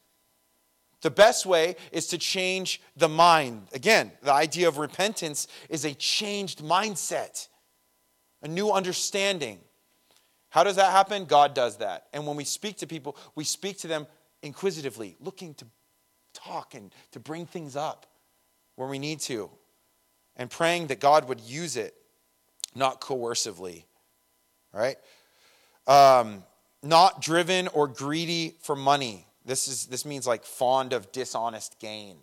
The 1.02 1.12
best 1.12 1.46
way 1.46 1.76
is 1.92 2.08
to 2.08 2.18
change 2.18 2.82
the 2.96 3.08
mind. 3.08 3.68
Again, 3.72 4.12
the 4.24 4.34
idea 4.34 4.68
of 4.68 4.78
repentance 4.78 5.48
is 5.70 5.86
a 5.86 5.94
changed 5.94 6.64
mindset, 6.64 7.48
a 8.42 8.48
new 8.48 8.72
understanding. 8.72 9.60
How 10.50 10.64
does 10.64 10.78
that 10.78 10.92
happen? 10.92 11.26
God 11.26 11.54
does 11.54 11.78
that. 11.78 12.08
And 12.14 12.26
when 12.26 12.36
we 12.36 12.44
speak 12.44 12.78
to 12.78 12.88
people, 12.88 13.16
we 13.36 13.44
speak 13.44 13.78
to 13.80 13.88
them 13.88 14.08
inquisitively, 14.42 15.18
looking 15.20 15.54
to 15.56 15.66
talk 16.38 16.74
and 16.74 16.94
to 17.12 17.20
bring 17.20 17.46
things 17.46 17.76
up 17.76 18.06
where 18.76 18.88
we 18.88 19.00
need 19.00 19.20
to, 19.22 19.50
and 20.36 20.50
praying 20.50 20.88
that 20.88 21.00
God 21.00 21.28
would 21.28 21.42
use 21.42 21.76
it, 21.76 21.96
not 22.76 23.02
coercively. 23.02 23.84
Right? 24.72 24.98
Um, 25.88 26.44
not 26.84 27.22
driven 27.22 27.68
or 27.70 27.88
greedy 27.88 28.56
for 28.62 28.76
money. 28.76 29.26
This, 29.46 29.68
is, 29.68 29.86
this 29.88 30.06
means 30.06 30.28
like 30.28 30.44
fond 30.44 30.94
of 30.94 31.12
dishonest 31.12 31.80
gain. 31.80 32.18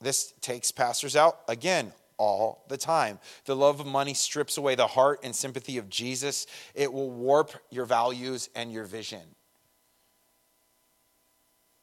This 0.00 0.32
takes 0.40 0.72
pastors 0.72 1.14
out, 1.14 1.40
again, 1.48 1.92
all 2.16 2.64
the 2.68 2.76
time. 2.76 3.18
The 3.44 3.54
love 3.54 3.80
of 3.80 3.86
money 3.86 4.14
strips 4.14 4.56
away 4.56 4.74
the 4.74 4.86
heart 4.86 5.20
and 5.22 5.34
sympathy 5.34 5.78
of 5.78 5.88
Jesus. 5.88 6.46
It 6.74 6.92
will 6.92 7.10
warp 7.10 7.52
your 7.70 7.84
values 7.84 8.48
and 8.54 8.72
your 8.72 8.84
vision. 8.84 9.22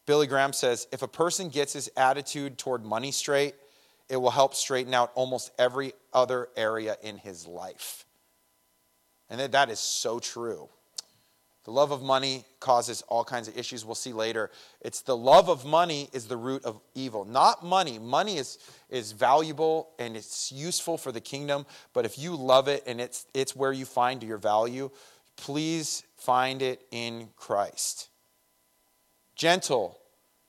Billy 0.05 0.27
Graham 0.27 0.53
says 0.53 0.87
if 0.91 1.01
a 1.01 1.07
person 1.07 1.49
gets 1.49 1.73
his 1.73 1.89
attitude 1.97 2.57
toward 2.57 2.85
money 2.85 3.11
straight, 3.11 3.55
it 4.09 4.17
will 4.17 4.31
help 4.31 4.53
straighten 4.53 4.93
out 4.93 5.11
almost 5.15 5.51
every 5.57 5.93
other 6.13 6.49
area 6.55 6.95
in 7.01 7.17
his 7.17 7.47
life. 7.47 8.05
And 9.29 9.39
that 9.39 9.69
is 9.69 9.79
so 9.79 10.19
true. 10.19 10.69
The 11.63 11.71
love 11.71 11.89
of 11.89 12.03
money 12.03 12.45
causes 12.59 13.01
all 13.07 13.23
kinds 13.23 13.47
of 13.47 13.57
issues 13.57 13.83
we'll 13.83 13.95
see 13.95 14.13
later. 14.13 14.51
It's 14.81 15.01
the 15.01 15.17
love 15.17 15.49
of 15.49 15.65
money 15.65 16.09
is 16.13 16.27
the 16.27 16.37
root 16.37 16.63
of 16.63 16.79
evil. 16.93 17.25
Not 17.25 17.65
money. 17.65 17.97
Money 17.97 18.37
is, 18.37 18.59
is 18.87 19.13
valuable 19.13 19.89
and 19.97 20.15
it's 20.15 20.51
useful 20.51 20.95
for 20.95 21.11
the 21.11 21.21
kingdom, 21.21 21.65
but 21.91 22.05
if 22.05 22.19
you 22.19 22.35
love 22.35 22.67
it 22.67 22.83
and 22.85 23.01
it's, 23.01 23.25
it's 23.33 23.55
where 23.55 23.73
you 23.73 23.85
find 23.85 24.21
your 24.21 24.37
value, 24.37 24.91
please 25.37 26.03
find 26.17 26.61
it 26.61 26.85
in 26.91 27.29
Christ. 27.35 28.09
Gentle, 29.35 29.99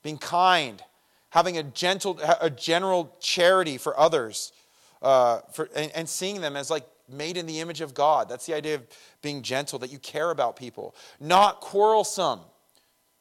being 0.03 0.17
kind, 0.17 0.81
having 1.29 1.57
a 1.57 1.63
gentle, 1.63 2.19
a 2.41 2.49
general 2.49 3.15
charity 3.19 3.77
for 3.77 3.97
others, 3.99 4.53
uh, 5.01 5.39
for, 5.53 5.69
and, 5.75 5.91
and 5.93 6.09
seeing 6.09 6.41
them 6.41 6.55
as 6.55 6.69
like 6.69 6.85
made 7.09 7.37
in 7.37 7.45
the 7.45 7.59
image 7.59 7.81
of 7.81 7.93
God. 7.93 8.29
That's 8.29 8.45
the 8.45 8.53
idea 8.53 8.75
of 8.75 8.87
being 9.21 9.41
gentle, 9.41 9.79
that 9.79 9.91
you 9.91 9.99
care 9.99 10.31
about 10.31 10.55
people. 10.55 10.95
Not 11.19 11.61
quarrelsome, 11.61 12.41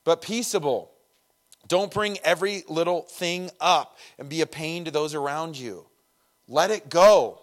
but 0.05 0.23
peaceable. 0.23 0.91
Don't 1.69 1.93
bring 1.93 2.19
every 2.23 2.63
little 2.69 3.03
thing 3.03 3.51
up 3.61 3.99
and 4.19 4.29
be 4.29 4.41
a 4.41 4.47
pain 4.47 4.85
to 4.85 4.91
those 4.91 5.15
around 5.15 5.59
you. 5.59 5.87
Let 6.49 6.71
it 6.71 6.89
go. 6.89 7.43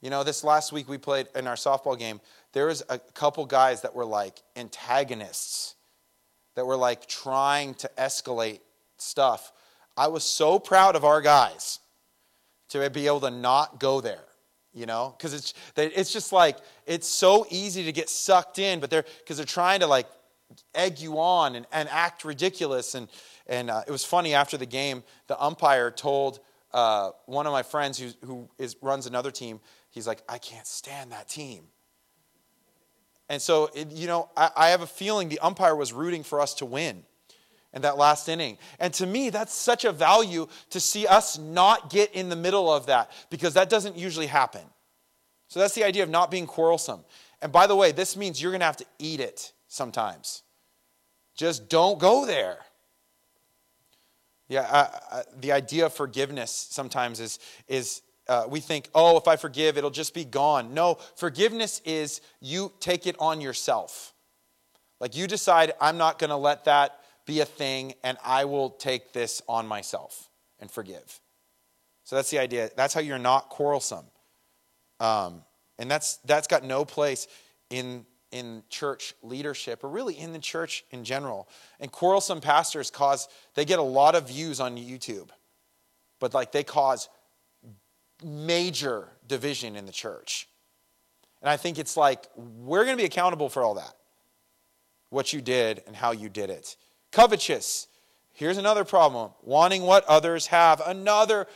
You 0.00 0.10
know, 0.10 0.24
this 0.24 0.42
last 0.42 0.72
week 0.72 0.88
we 0.88 0.98
played 0.98 1.28
in 1.34 1.46
our 1.46 1.54
softball 1.54 1.98
game, 1.98 2.20
there 2.52 2.66
was 2.66 2.82
a 2.88 2.98
couple 2.98 3.44
guys 3.46 3.82
that 3.82 3.94
were 3.94 4.04
like 4.04 4.42
antagonists, 4.56 5.74
that 6.54 6.64
were 6.66 6.76
like 6.76 7.06
trying 7.06 7.74
to 7.74 7.90
escalate 7.98 8.60
stuff. 8.96 9.52
I 9.96 10.08
was 10.08 10.24
so 10.24 10.58
proud 10.58 10.96
of 10.96 11.04
our 11.04 11.20
guys 11.20 11.78
to 12.70 12.88
be 12.90 13.06
able 13.06 13.20
to 13.20 13.30
not 13.30 13.78
go 13.78 14.00
there 14.00 14.24
you 14.72 14.86
know 14.86 15.14
because 15.16 15.34
it's 15.34 15.54
it's 15.76 16.12
just 16.12 16.32
like 16.32 16.56
it's 16.86 17.06
so 17.06 17.46
easy 17.50 17.84
to 17.84 17.92
get 17.92 18.08
sucked 18.08 18.58
in 18.58 18.80
but 18.80 18.90
they're 18.90 19.04
because 19.18 19.36
they're 19.36 19.46
trying 19.46 19.80
to 19.80 19.86
like 19.86 20.06
egg 20.74 20.98
you 20.98 21.18
on 21.18 21.54
and, 21.54 21.66
and 21.72 21.88
act 21.90 22.24
ridiculous 22.24 22.94
and 22.94 23.08
and 23.46 23.70
uh, 23.70 23.82
it 23.86 23.90
was 23.90 24.04
funny 24.04 24.34
after 24.34 24.56
the 24.56 24.66
game 24.66 25.02
the 25.26 25.42
umpire 25.42 25.90
told 25.90 26.40
uh, 26.72 27.10
one 27.26 27.46
of 27.46 27.52
my 27.52 27.62
friends 27.62 27.98
who, 27.98 28.08
who 28.26 28.48
is, 28.58 28.76
runs 28.80 29.06
another 29.06 29.30
team 29.30 29.60
he's 29.90 30.06
like 30.06 30.22
i 30.28 30.38
can't 30.38 30.66
stand 30.66 31.12
that 31.12 31.28
team 31.28 31.64
and 33.32 33.42
so 33.42 33.70
it, 33.74 33.90
you 33.90 34.06
know 34.06 34.28
I, 34.36 34.50
I 34.56 34.68
have 34.68 34.82
a 34.82 34.86
feeling 34.86 35.28
the 35.28 35.40
umpire 35.40 35.74
was 35.74 35.92
rooting 35.92 36.22
for 36.22 36.40
us 36.40 36.54
to 36.54 36.66
win 36.66 37.02
in 37.72 37.82
that 37.82 37.96
last 37.96 38.28
inning. 38.28 38.58
And 38.78 38.92
to 38.94 39.06
me, 39.06 39.30
that's 39.30 39.54
such 39.54 39.84
a 39.84 39.92
value 39.92 40.46
to 40.70 40.80
see 40.80 41.06
us 41.06 41.38
not 41.38 41.90
get 41.90 42.14
in 42.14 42.28
the 42.28 42.36
middle 42.36 42.72
of 42.72 42.86
that 42.86 43.10
because 43.30 43.54
that 43.54 43.70
doesn't 43.70 43.96
usually 43.96 44.26
happen. 44.26 44.62
So 45.48 45.60
that's 45.60 45.74
the 45.74 45.84
idea 45.84 46.02
of 46.02 46.10
not 46.10 46.30
being 46.30 46.46
quarrelsome. 46.46 47.04
And 47.40 47.50
by 47.50 47.66
the 47.66 47.76
way, 47.76 47.92
this 47.92 48.16
means 48.16 48.40
you're 48.40 48.52
going 48.52 48.60
to 48.60 48.66
have 48.66 48.76
to 48.78 48.86
eat 48.98 49.20
it 49.20 49.52
sometimes. 49.68 50.42
Just 51.34 51.68
don't 51.68 51.98
go 51.98 52.26
there. 52.26 52.58
Yeah, 54.48 54.68
I, 54.70 55.16
I, 55.16 55.22
the 55.40 55.52
idea 55.52 55.86
of 55.86 55.94
forgiveness 55.94 56.50
sometimes 56.70 57.20
is, 57.20 57.38
is 57.68 58.02
uh, 58.28 58.44
we 58.48 58.60
think, 58.60 58.88
oh, 58.94 59.16
if 59.16 59.26
I 59.26 59.36
forgive, 59.36 59.76
it'll 59.76 59.90
just 59.90 60.14
be 60.14 60.24
gone. 60.24 60.74
No, 60.74 60.98
forgiveness 61.16 61.80
is 61.84 62.20
you 62.40 62.72
take 62.80 63.06
it 63.06 63.16
on 63.18 63.40
yourself. 63.40 64.14
Like 65.00 65.16
you 65.16 65.26
decide, 65.26 65.72
I'm 65.80 65.98
not 65.98 66.18
going 66.18 66.30
to 66.30 66.36
let 66.36 66.64
that 66.66 67.00
be 67.26 67.40
a 67.40 67.44
thing, 67.44 67.94
and 68.04 68.18
I 68.24 68.44
will 68.44 68.70
take 68.70 69.12
this 69.12 69.42
on 69.48 69.66
myself 69.66 70.28
and 70.60 70.70
forgive. 70.70 71.20
So 72.04 72.16
that's 72.16 72.30
the 72.30 72.38
idea. 72.38 72.70
That's 72.76 72.94
how 72.94 73.00
you're 73.00 73.18
not 73.18 73.48
quarrelsome. 73.48 74.06
Um, 75.00 75.42
and 75.78 75.90
that's, 75.90 76.18
that's 76.18 76.46
got 76.46 76.64
no 76.64 76.84
place 76.84 77.26
in, 77.70 78.06
in 78.30 78.62
church 78.70 79.14
leadership 79.22 79.82
or 79.82 79.88
really 79.88 80.18
in 80.18 80.32
the 80.32 80.38
church 80.38 80.84
in 80.90 81.04
general. 81.04 81.48
And 81.80 81.90
quarrelsome 81.90 82.40
pastors 82.40 82.90
cause, 82.90 83.28
they 83.54 83.64
get 83.64 83.78
a 83.78 83.82
lot 83.82 84.14
of 84.14 84.28
views 84.28 84.60
on 84.60 84.76
YouTube, 84.76 85.30
but 86.20 86.34
like 86.34 86.52
they 86.52 86.62
cause 86.62 87.08
major 88.24 89.08
division 89.26 89.76
in 89.76 89.86
the 89.86 89.92
church. 89.92 90.48
And 91.40 91.50
I 91.50 91.56
think 91.56 91.78
it's 91.78 91.96
like, 91.96 92.28
we're 92.36 92.84
going 92.84 92.96
to 92.96 93.00
be 93.00 93.06
accountable 93.06 93.48
for 93.48 93.62
all 93.62 93.74
that 93.74 93.94
what 95.10 95.32
you 95.32 95.42
did 95.42 95.82
and 95.86 95.94
how 95.94 96.12
you 96.12 96.30
did 96.30 96.48
it. 96.48 96.76
Covetous. 97.10 97.86
Here's 98.32 98.56
another 98.56 98.82
problem 98.82 99.32
wanting 99.42 99.82
what 99.82 100.06
others 100.06 100.46
have. 100.46 100.80
Another 100.80 101.46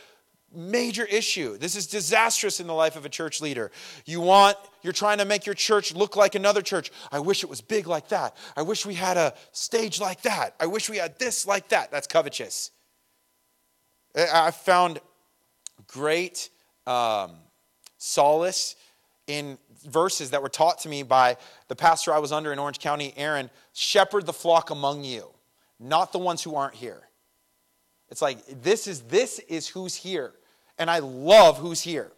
major 0.53 1.05
issue. 1.05 1.57
This 1.57 1.75
is 1.75 1.87
disastrous 1.87 2.59
in 2.59 2.67
the 2.67 2.73
life 2.73 2.95
of 2.95 3.05
a 3.05 3.09
church 3.09 3.41
leader. 3.41 3.71
You 4.05 4.21
want, 4.21 4.57
you're 4.83 4.93
trying 4.93 5.17
to 5.17 5.25
make 5.25 5.45
your 5.45 5.55
church 5.55 5.93
look 5.93 6.15
like 6.15 6.35
another 6.35 6.61
church. 6.61 6.91
I 7.11 7.19
wish 7.19 7.43
it 7.43 7.49
was 7.49 7.61
big 7.61 7.87
like 7.87 8.09
that. 8.09 8.37
I 8.55 8.61
wish 8.61 8.85
we 8.85 8.93
had 8.93 9.17
a 9.17 9.33
stage 9.51 9.99
like 9.99 10.21
that. 10.21 10.55
I 10.59 10.67
wish 10.67 10.89
we 10.89 10.97
had 10.97 11.17
this 11.17 11.47
like 11.47 11.69
that. 11.69 11.91
That's 11.91 12.07
covetous. 12.07 12.71
I 14.15 14.51
found 14.51 14.99
great 15.87 16.49
um, 16.87 17.31
solace 17.97 18.75
in 19.27 19.57
verses 19.85 20.31
that 20.31 20.41
were 20.41 20.49
taught 20.49 20.79
to 20.79 20.89
me 20.89 21.03
by 21.03 21.37
the 21.67 21.75
pastor 21.75 22.13
I 22.13 22.19
was 22.19 22.31
under 22.31 22.53
in 22.53 22.59
Orange 22.59 22.79
County, 22.79 23.13
Aaron 23.17 23.49
shepherd 23.73 24.25
the 24.25 24.33
flock 24.33 24.69
among 24.69 25.03
you 25.03 25.31
not 25.79 26.11
the 26.11 26.19
ones 26.19 26.43
who 26.43 26.55
aren't 26.55 26.75
here. 26.75 27.01
It's 28.09 28.21
like 28.21 28.39
this 28.61 28.87
is 28.87 29.01
this 29.01 29.39
is 29.39 29.67
who's 29.67 29.95
here. 29.95 30.33
And 30.79 30.89
I 30.89 30.99
love 30.99 31.57
who's 31.57 31.81
here. 31.81 32.11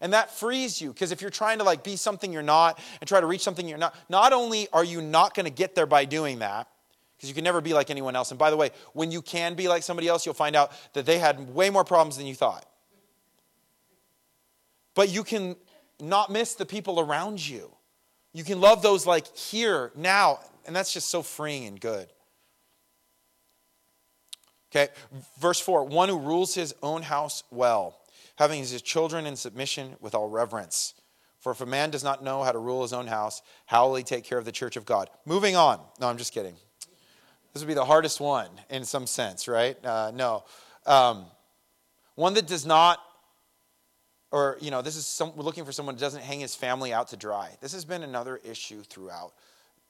And 0.00 0.12
that 0.12 0.30
frees 0.30 0.80
you 0.80 0.92
because 0.92 1.12
if 1.12 1.20
you're 1.20 1.30
trying 1.30 1.58
to 1.58 1.64
like 1.64 1.82
be 1.82 1.96
something 1.96 2.32
you're 2.32 2.42
not 2.42 2.78
and 3.00 3.08
try 3.08 3.20
to 3.20 3.26
reach 3.26 3.42
something 3.42 3.68
you're 3.68 3.78
not, 3.78 3.94
not 4.08 4.32
only 4.32 4.68
are 4.72 4.84
you 4.84 5.00
not 5.00 5.34
going 5.34 5.46
to 5.46 5.52
get 5.52 5.74
there 5.74 5.86
by 5.86 6.04
doing 6.04 6.40
that, 6.40 6.68
because 7.16 7.28
you 7.28 7.34
can 7.34 7.44
never 7.44 7.60
be 7.60 7.72
like 7.72 7.90
anyone 7.90 8.16
else. 8.16 8.30
And 8.30 8.38
by 8.38 8.50
the 8.50 8.56
way, 8.56 8.70
when 8.92 9.10
you 9.10 9.22
can 9.22 9.54
be 9.54 9.68
like 9.68 9.82
somebody 9.82 10.08
else, 10.08 10.26
you'll 10.26 10.34
find 10.34 10.56
out 10.56 10.72
that 10.94 11.06
they 11.06 11.18
had 11.18 11.54
way 11.54 11.70
more 11.70 11.84
problems 11.84 12.16
than 12.16 12.26
you 12.26 12.34
thought. 12.34 12.66
But 14.94 15.10
you 15.10 15.24
can 15.24 15.56
not 16.00 16.30
miss 16.30 16.54
the 16.54 16.66
people 16.66 17.00
around 17.00 17.46
you. 17.46 17.70
You 18.32 18.44
can 18.44 18.60
love 18.60 18.82
those 18.82 19.06
like 19.06 19.34
here, 19.36 19.92
now, 19.94 20.40
and 20.66 20.74
that's 20.74 20.92
just 20.92 21.08
so 21.08 21.22
freeing 21.22 21.66
and 21.66 21.80
good. 21.80 22.08
Okay, 24.74 24.92
verse 25.38 25.60
4 25.60 25.84
one 25.84 26.08
who 26.08 26.18
rules 26.18 26.54
his 26.54 26.74
own 26.82 27.02
house 27.02 27.44
well, 27.52 27.96
having 28.36 28.58
his 28.58 28.82
children 28.82 29.24
in 29.24 29.36
submission 29.36 29.94
with 30.00 30.14
all 30.14 30.28
reverence. 30.28 30.94
For 31.38 31.52
if 31.52 31.60
a 31.60 31.66
man 31.66 31.90
does 31.90 32.02
not 32.02 32.24
know 32.24 32.42
how 32.42 32.52
to 32.52 32.58
rule 32.58 32.82
his 32.82 32.92
own 32.92 33.06
house, 33.06 33.42
how 33.66 33.86
will 33.86 33.96
he 33.96 34.02
take 34.02 34.24
care 34.24 34.38
of 34.38 34.46
the 34.46 34.50
church 34.50 34.76
of 34.76 34.84
God? 34.84 35.10
Moving 35.26 35.54
on. 35.56 35.78
No, 36.00 36.08
I'm 36.08 36.16
just 36.16 36.32
kidding. 36.32 36.54
This 37.52 37.62
would 37.62 37.68
be 37.68 37.74
the 37.74 37.84
hardest 37.84 38.18
one 38.18 38.48
in 38.70 38.84
some 38.84 39.06
sense, 39.06 39.46
right? 39.46 39.76
Uh, 39.84 40.10
no. 40.12 40.44
Um, 40.86 41.26
one 42.16 42.34
that 42.34 42.46
does 42.46 42.66
not, 42.66 42.98
or, 44.34 44.58
you 44.60 44.72
know, 44.72 44.82
this 44.82 44.96
is 44.96 45.06
some, 45.06 45.32
we're 45.36 45.44
looking 45.44 45.64
for 45.64 45.70
someone 45.70 45.94
who 45.94 46.00
doesn't 46.00 46.24
hang 46.24 46.40
his 46.40 46.56
family 46.56 46.92
out 46.92 47.06
to 47.08 47.16
dry. 47.16 47.56
This 47.60 47.72
has 47.72 47.84
been 47.84 48.02
another 48.02 48.40
issue 48.42 48.82
throughout 48.82 49.32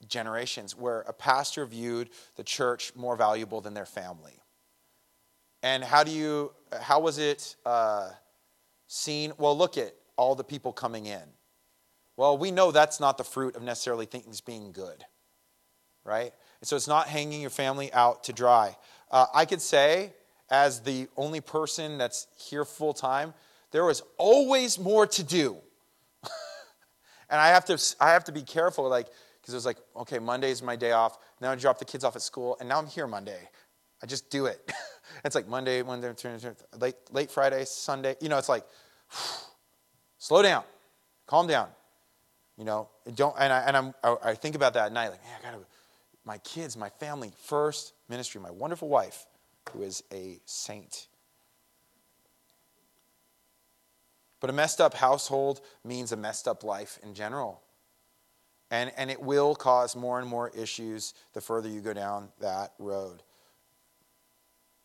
generations 0.07 0.77
where 0.77 1.01
a 1.09 1.15
pastor 1.15 1.65
viewed 1.65 2.11
the 2.37 2.45
church 2.45 2.93
more 2.95 3.17
valuable 3.17 3.63
than 3.63 3.73
their 3.73 3.87
family. 3.87 4.43
And 5.63 5.83
how 5.83 6.05
do 6.05 6.11
you, 6.11 6.53
how 6.79 7.01
was 7.01 7.17
it 7.17 7.57
uh, 7.65 8.11
seen? 8.87 9.33
Well, 9.39 9.57
look 9.57 9.79
at 9.79 9.95
all 10.17 10.35
the 10.35 10.45
people 10.45 10.75
coming 10.75 11.07
in. 11.07 11.23
Well, 12.19 12.37
we 12.37 12.51
know 12.51 12.71
that's 12.71 13.01
not 13.01 13.17
the 13.17 13.25
fruit 13.25 13.57
of 13.57 13.63
necessarily 13.63 14.05
things 14.05 14.43
being 14.43 14.73
good, 14.73 15.07
right? 16.05 16.35
And 16.61 16.69
so 16.69 16.77
it's 16.77 16.87
not 16.87 17.09
hanging 17.09 17.41
your 17.41 17.49
family 17.49 17.91
out 17.95 18.25
to 18.25 18.35
dry. 18.35 18.77
Uh, 19.11 19.25
I 19.33 19.47
could 19.47 19.63
say, 19.63 20.13
as 20.51 20.81
the 20.81 21.09
only 21.17 21.41
person 21.41 21.97
that's 21.97 22.27
here 22.37 22.67
full 22.67 22.93
time, 22.93 23.33
there 23.75 23.85
was 23.85 24.03
always 24.19 24.79
more 24.79 25.05
to 25.05 25.25
do. 25.25 25.57
and 27.29 27.41
I 27.41 27.49
have 27.49 27.65
to, 27.65 27.97
I 27.99 28.13
have 28.13 28.23
to 28.25 28.33
be 28.33 28.43
careful, 28.43 28.89
like, 28.89 29.09
because 29.41 29.53
it 29.53 29.57
was 29.57 29.67
like, 29.67 29.79
okay, 29.97 30.21
Monday's 30.21 30.63
my 30.63 30.77
day 30.77 30.93
off. 30.93 31.19
Now 31.41 31.51
I 31.51 31.57
drop 31.57 31.81
the 31.81 31.85
kids 31.85 32.05
off 32.05 32.15
at 32.15 32.23
school, 32.23 32.57
and 32.61 32.69
now 32.69 32.79
I'm 32.79 32.87
here 32.87 33.09
Monday. 33.09 33.49
I 34.01 34.07
just 34.07 34.31
do 34.31 34.47
it. 34.47 34.73
it's 35.25 35.35
like 35.35 35.49
Monday, 35.49 35.83
Monday, 35.83 36.09
late, 36.79 36.95
late 37.11 37.33
Friday, 37.33 37.65
Sunday. 37.65 38.15
You 38.21 38.29
know, 38.29 38.39
it's 38.39 38.49
like, 38.49 38.65
slow 40.19 40.41
down, 40.41 40.63
calm 41.27 41.49
down. 41.49 41.67
You 42.57 42.63
know, 42.63 42.89
don't, 43.17 43.35
and 43.41 43.53
I, 43.53 43.59
and 43.63 43.77
I'm, 43.77 43.95
I 44.23 44.35
think 44.35 44.55
about 44.55 44.75
that 44.75 44.87
at 44.87 44.93
night, 44.93 45.09
like, 45.09 45.25
man, 45.25 45.41
I 45.41 45.51
gotta, 45.51 45.65
my 46.25 46.39
kids, 46.39 46.77
my 46.77 46.91
family, 46.91 47.33
first 47.43 47.93
ministry, 48.09 48.41
my 48.41 48.53
wonderful 48.53 48.89
wife, 48.89 49.27
who 49.73 49.83
is 49.83 50.05
a 50.13 50.39
saint. 50.45 51.09
But 54.45 54.51
a 54.51 54.53
messed 54.53 54.79
up 54.79 54.93
household 54.93 55.63
means 55.87 56.13
a 56.13 56.19
messed 56.19 56.47
up 56.47 56.65
life 56.65 56.99
in 57.03 57.15
general. 57.15 57.63
And, 58.71 58.93
and 58.95 59.11
it 59.11 59.23
will 59.23 59.55
cause 59.55 59.97
more 59.97 60.21
and 60.21 60.29
more 60.29 60.51
issues 60.51 61.15
the 61.33 61.41
further 61.41 61.67
you 61.67 61.81
go 61.81 61.95
down 61.95 62.29
that 62.41 62.75
road. 62.79 63.23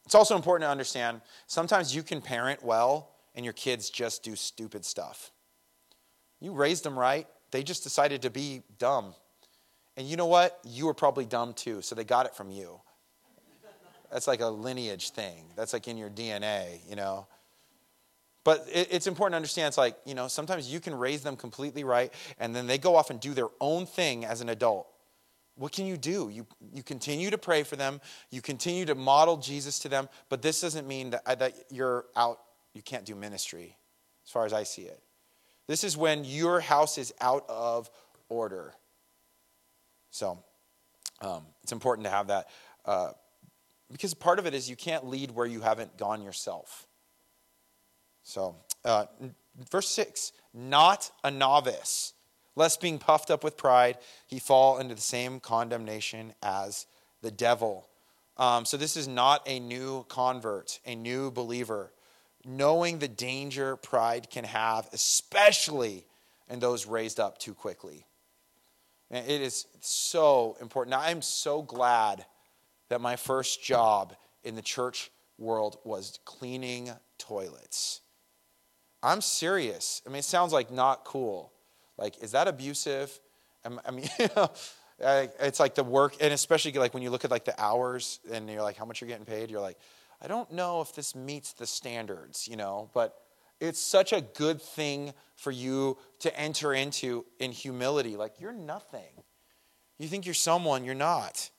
It's 0.05 0.15
also 0.15 0.37
important 0.37 0.65
to 0.65 0.71
understand 0.71 1.19
sometimes 1.45 1.93
you 1.93 2.03
can 2.03 2.21
parent 2.21 2.63
well 2.63 3.11
and 3.35 3.43
your 3.43 3.51
kids 3.51 3.89
just 3.89 4.23
do 4.23 4.37
stupid 4.37 4.85
stuff. 4.85 5.29
You 6.39 6.53
raised 6.53 6.85
them 6.85 6.97
right, 6.97 7.27
they 7.51 7.61
just 7.61 7.83
decided 7.83 8.21
to 8.21 8.29
be 8.29 8.61
dumb. 8.77 9.13
And 9.97 10.07
you 10.07 10.15
know 10.15 10.27
what? 10.27 10.57
You 10.63 10.85
were 10.85 10.93
probably 10.93 11.25
dumb 11.25 11.51
too, 11.51 11.81
so 11.81 11.95
they 11.95 12.05
got 12.05 12.25
it 12.25 12.33
from 12.33 12.49
you. 12.49 12.79
That's 14.09 14.25
like 14.25 14.39
a 14.39 14.47
lineage 14.47 15.09
thing. 15.09 15.51
That's 15.57 15.73
like 15.73 15.89
in 15.89 15.97
your 15.97 16.09
DNA, 16.09 16.79
you 16.89 16.95
know. 16.95 17.27
But 18.43 18.65
it's 18.71 19.05
important 19.05 19.33
to 19.33 19.37
understand 19.37 19.67
it's 19.67 19.77
like, 19.77 19.97
you 20.05 20.15
know, 20.15 20.27
sometimes 20.27 20.71
you 20.71 20.79
can 20.79 20.95
raise 20.95 21.21
them 21.21 21.35
completely 21.35 21.83
right, 21.83 22.13
and 22.39 22.55
then 22.55 22.67
they 22.67 22.77
go 22.77 22.95
off 22.95 23.09
and 23.09 23.19
do 23.19 23.33
their 23.33 23.49
own 23.59 23.85
thing 23.85 24.25
as 24.25 24.41
an 24.41 24.49
adult. 24.49 24.87
What 25.55 25.73
can 25.73 25.85
you 25.85 25.97
do? 25.97 26.29
You, 26.29 26.47
you 26.73 26.81
continue 26.81 27.29
to 27.31 27.37
pray 27.37 27.63
for 27.63 27.75
them, 27.75 27.99
you 28.31 28.41
continue 28.41 28.85
to 28.85 28.95
model 28.95 29.37
Jesus 29.37 29.79
to 29.79 29.89
them, 29.89 30.07
but 30.29 30.41
this 30.41 30.61
doesn't 30.61 30.87
mean 30.87 31.09
that, 31.09 31.39
that 31.39 31.53
you're 31.69 32.05
out, 32.15 32.39
you 32.73 32.81
can't 32.81 33.05
do 33.05 33.13
ministry, 33.13 33.75
as 34.25 34.31
far 34.31 34.45
as 34.45 34.53
I 34.53 34.63
see 34.63 34.83
it. 34.83 35.01
This 35.67 35.83
is 35.83 35.97
when 35.97 36.23
your 36.23 36.61
house 36.61 36.97
is 36.97 37.13
out 37.19 37.45
of 37.49 37.91
order. 38.29 38.73
So 40.11 40.39
um, 41.21 41.43
it's 41.61 41.73
important 41.73 42.05
to 42.05 42.11
have 42.11 42.27
that. 42.27 42.47
Uh, 42.85 43.11
because 43.91 44.13
part 44.13 44.39
of 44.39 44.45
it 44.45 44.53
is 44.53 44.69
you 44.69 44.75
can't 44.75 45.05
lead 45.05 45.31
where 45.31 45.45
you 45.45 45.61
haven't 45.61 45.97
gone 45.97 46.21
yourself. 46.23 46.87
So, 48.23 48.55
uh, 48.85 49.05
verse 49.69 49.89
6 49.89 50.33
not 50.53 51.11
a 51.23 51.29
novice, 51.29 52.13
lest 52.55 52.81
being 52.81 52.97
puffed 52.97 53.29
up 53.29 53.43
with 53.43 53.55
pride, 53.55 53.97
he 54.25 54.39
fall 54.39 54.79
into 54.79 54.95
the 54.95 55.01
same 55.01 55.39
condemnation 55.39 56.33
as 56.41 56.87
the 57.21 57.31
devil. 57.31 57.87
Um, 58.37 58.65
so, 58.65 58.77
this 58.77 58.97
is 58.97 59.07
not 59.07 59.43
a 59.45 59.59
new 59.59 60.05
convert, 60.09 60.79
a 60.85 60.95
new 60.95 61.31
believer 61.31 61.91
knowing 62.45 62.99
the 62.99 63.07
danger 63.07 63.75
pride 63.75 64.29
can 64.29 64.43
have, 64.43 64.87
especially 64.93 66.05
in 66.49 66.59
those 66.59 66.85
raised 66.85 67.19
up 67.19 67.37
too 67.37 67.53
quickly. 67.53 68.05
And 69.11 69.29
it 69.29 69.41
is 69.41 69.65
so 69.81 70.57
important. 70.61 70.91
Now, 70.91 71.01
I'm 71.01 71.21
so 71.21 71.61
glad 71.61 72.25
that 72.89 73.01
my 73.01 73.15
first 73.15 73.63
job 73.63 74.15
in 74.43 74.55
the 74.55 74.61
church 74.61 75.11
world 75.37 75.77
was 75.83 76.19
cleaning 76.25 76.91
toilets. 77.17 78.01
I'm 79.01 79.21
serious. 79.21 80.01
I 80.05 80.09
mean, 80.09 80.19
it 80.19 80.25
sounds 80.25 80.51
like 80.51 80.71
not 80.71 81.05
cool. 81.05 81.53
Like, 81.97 82.21
is 82.21 82.31
that 82.31 82.47
abusive? 82.47 83.17
I 83.63 83.91
mean, 83.91 84.09
you 84.19 84.27
know, 84.35 84.51
it's 84.99 85.59
like 85.59 85.75
the 85.75 85.83
work, 85.83 86.15
and 86.19 86.33
especially 86.33 86.71
like 86.73 86.93
when 86.93 87.03
you 87.03 87.09
look 87.09 87.25
at 87.25 87.31
like 87.31 87.45
the 87.45 87.59
hours 87.61 88.19
and 88.31 88.49
you're 88.49 88.61
like, 88.61 88.77
how 88.77 88.85
much 88.85 89.01
you're 89.01 89.07
getting 89.07 89.25
paid, 89.25 89.49
you're 89.49 89.61
like, 89.61 89.77
I 90.21 90.27
don't 90.27 90.51
know 90.51 90.81
if 90.81 90.93
this 90.93 91.15
meets 91.15 91.53
the 91.53 91.65
standards, 91.65 92.47
you 92.47 92.57
know, 92.57 92.89
but 92.93 93.15
it's 93.61 93.79
such 93.79 94.13
a 94.13 94.21
good 94.21 94.61
thing 94.61 95.13
for 95.35 95.51
you 95.51 95.97
to 96.19 96.39
enter 96.39 96.73
into 96.73 97.25
in 97.39 97.51
humility. 97.51 98.17
Like, 98.17 98.39
you're 98.39 98.53
nothing. 98.53 99.23
You 99.97 100.07
think 100.07 100.25
you're 100.25 100.33
someone, 100.33 100.83
you're 100.85 100.95
not. 100.95 101.49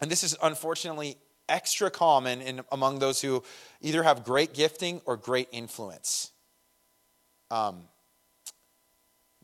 And 0.00 0.10
this 0.10 0.24
is 0.24 0.36
unfortunately 0.42 1.16
extra 1.50 1.90
common 1.90 2.40
in, 2.40 2.60
among 2.72 3.00
those 3.00 3.20
who 3.20 3.42
either 3.82 4.02
have 4.02 4.24
great 4.24 4.54
gifting 4.54 5.02
or 5.04 5.16
great 5.16 5.48
influence. 5.52 6.30
Um, 7.50 7.82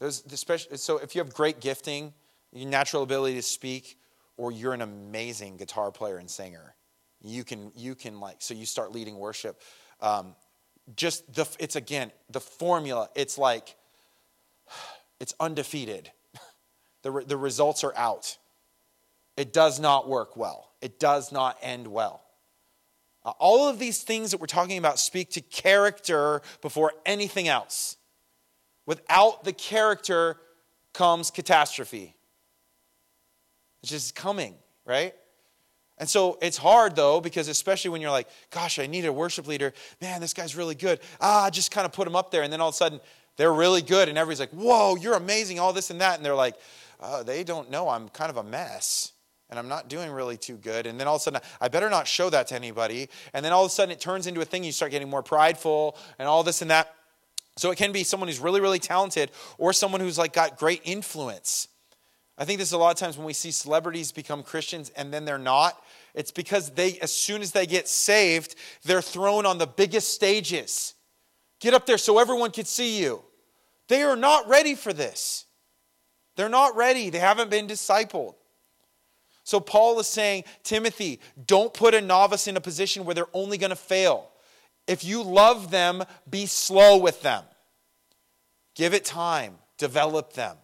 especially, 0.00 0.76
so 0.76 0.98
if 0.98 1.14
you 1.14 1.20
have 1.20 1.34
great 1.34 1.60
gifting, 1.60 2.14
your 2.52 2.68
natural 2.68 3.02
ability 3.02 3.34
to 3.34 3.42
speak, 3.42 3.98
or 4.36 4.52
you're 4.52 4.72
an 4.72 4.82
amazing 4.82 5.56
guitar 5.56 5.90
player 5.90 6.18
and 6.18 6.30
singer, 6.30 6.74
you 7.22 7.44
can 7.44 7.72
you 7.74 7.94
can 7.94 8.20
like 8.20 8.36
so 8.38 8.54
you 8.54 8.66
start 8.66 8.92
leading 8.92 9.18
worship. 9.18 9.60
Um, 10.00 10.36
just 10.94 11.32
the 11.34 11.48
it's 11.58 11.74
again 11.74 12.12
the 12.30 12.38
formula 12.38 13.08
it's 13.16 13.38
like 13.38 13.76
it's 15.20 15.34
undefeated. 15.40 16.10
The, 17.02 17.22
the 17.24 17.36
results 17.36 17.84
are 17.84 17.96
out. 17.96 18.36
It 19.36 19.52
does 19.52 19.78
not 19.78 20.08
work 20.08 20.36
well 20.36 20.72
it 20.86 20.98
does 20.98 21.32
not 21.32 21.58
end 21.62 21.86
well 21.86 22.22
uh, 23.24 23.32
all 23.38 23.68
of 23.68 23.78
these 23.78 24.02
things 24.02 24.30
that 24.30 24.40
we're 24.40 24.46
talking 24.46 24.78
about 24.78 24.98
speak 24.98 25.30
to 25.30 25.40
character 25.40 26.40
before 26.62 26.92
anything 27.04 27.48
else 27.48 27.96
without 28.86 29.44
the 29.44 29.52
character 29.52 30.36
comes 30.94 31.30
catastrophe 31.30 32.14
it's 33.82 33.90
just 33.90 34.14
coming 34.14 34.54
right 34.84 35.14
and 35.98 36.08
so 36.08 36.38
it's 36.42 36.56
hard 36.56 36.94
though, 36.94 37.20
because 37.20 37.48
especially 37.48 37.90
when 37.90 38.00
you're 38.00 38.10
like, 38.10 38.28
gosh, 38.50 38.78
I 38.78 38.86
need 38.86 39.06
a 39.06 39.12
worship 39.12 39.46
leader. 39.46 39.72
Man, 40.00 40.20
this 40.20 40.34
guy's 40.34 40.54
really 40.54 40.74
good. 40.74 41.00
Ah, 41.20 41.48
just 41.50 41.70
kind 41.70 41.86
of 41.86 41.92
put 41.92 42.06
him 42.06 42.16
up 42.16 42.30
there. 42.30 42.42
And 42.42 42.52
then 42.52 42.60
all 42.60 42.68
of 42.68 42.74
a 42.74 42.76
sudden, 42.76 43.00
they're 43.36 43.52
really 43.52 43.82
good. 43.82 44.08
And 44.08 44.18
everybody's 44.18 44.40
like, 44.40 44.50
whoa, 44.50 44.96
you're 44.96 45.14
amazing, 45.14 45.58
all 45.58 45.72
this 45.72 45.90
and 45.90 46.00
that. 46.00 46.16
And 46.16 46.24
they're 46.24 46.34
like, 46.34 46.56
oh, 47.00 47.22
they 47.22 47.44
don't 47.44 47.70
know 47.70 47.88
I'm 47.88 48.08
kind 48.10 48.30
of 48.30 48.36
a 48.36 48.42
mess. 48.42 49.12
And 49.48 49.58
I'm 49.58 49.68
not 49.68 49.88
doing 49.88 50.10
really 50.10 50.36
too 50.36 50.56
good. 50.56 50.86
And 50.86 50.98
then 50.98 51.06
all 51.06 51.16
of 51.16 51.20
a 51.20 51.24
sudden, 51.24 51.40
I 51.60 51.68
better 51.68 51.88
not 51.88 52.08
show 52.08 52.30
that 52.30 52.48
to 52.48 52.54
anybody. 52.54 53.08
And 53.32 53.44
then 53.44 53.52
all 53.52 53.64
of 53.64 53.70
a 53.70 53.74
sudden, 53.74 53.92
it 53.92 54.00
turns 54.00 54.26
into 54.26 54.40
a 54.40 54.44
thing. 54.44 54.64
You 54.64 54.72
start 54.72 54.90
getting 54.90 55.08
more 55.08 55.22
prideful 55.22 55.96
and 56.18 56.28
all 56.28 56.42
this 56.42 56.62
and 56.62 56.70
that. 56.70 56.92
So 57.56 57.70
it 57.70 57.76
can 57.76 57.92
be 57.92 58.04
someone 58.04 58.28
who's 58.28 58.40
really, 58.40 58.60
really 58.60 58.78
talented 58.78 59.30
or 59.56 59.72
someone 59.72 60.00
who's 60.00 60.18
like 60.18 60.32
got 60.32 60.58
great 60.58 60.82
influence. 60.84 61.68
I 62.38 62.44
think 62.44 62.58
this 62.58 62.68
is 62.68 62.72
a 62.72 62.78
lot 62.78 62.90
of 62.90 62.98
times 62.98 63.16
when 63.16 63.26
we 63.26 63.32
see 63.32 63.50
celebrities 63.50 64.12
become 64.12 64.42
Christians 64.42 64.90
and 64.90 65.12
then 65.12 65.24
they're 65.24 65.38
not. 65.38 65.82
It's 66.14 66.30
because 66.30 66.70
they, 66.70 66.98
as 66.98 67.10
soon 67.12 67.40
as 67.40 67.52
they 67.52 67.66
get 67.66 67.88
saved, 67.88 68.56
they're 68.84 69.00
thrown 69.00 69.46
on 69.46 69.58
the 69.58 69.66
biggest 69.66 70.12
stages. 70.12 70.94
Get 71.60 71.72
up 71.72 71.86
there 71.86 71.98
so 71.98 72.18
everyone 72.18 72.50
can 72.50 72.66
see 72.66 73.00
you. 73.00 73.22
They 73.88 74.02
are 74.02 74.16
not 74.16 74.48
ready 74.48 74.74
for 74.74 74.92
this. 74.92 75.46
They're 76.36 76.50
not 76.50 76.76
ready. 76.76 77.08
They 77.08 77.18
haven't 77.18 77.50
been 77.50 77.66
discipled. 77.66 78.34
So 79.46 79.58
Paul 79.58 79.98
is 79.98 80.06
saying, 80.06 80.44
Timothy, 80.62 81.20
don't 81.46 81.72
put 81.72 81.94
a 81.94 82.02
novice 82.02 82.46
in 82.46 82.58
a 82.58 82.60
position 82.60 83.06
where 83.06 83.14
they're 83.14 83.26
only 83.32 83.56
going 83.56 83.70
to 83.70 83.76
fail. 83.76 84.28
If 84.86 85.04
you 85.04 85.22
love 85.22 85.70
them, 85.70 86.04
be 86.28 86.44
slow 86.44 86.98
with 86.98 87.22
them. 87.22 87.44
Give 88.74 88.92
it 88.92 89.06
time, 89.06 89.54
develop 89.78 90.34
them 90.34 90.58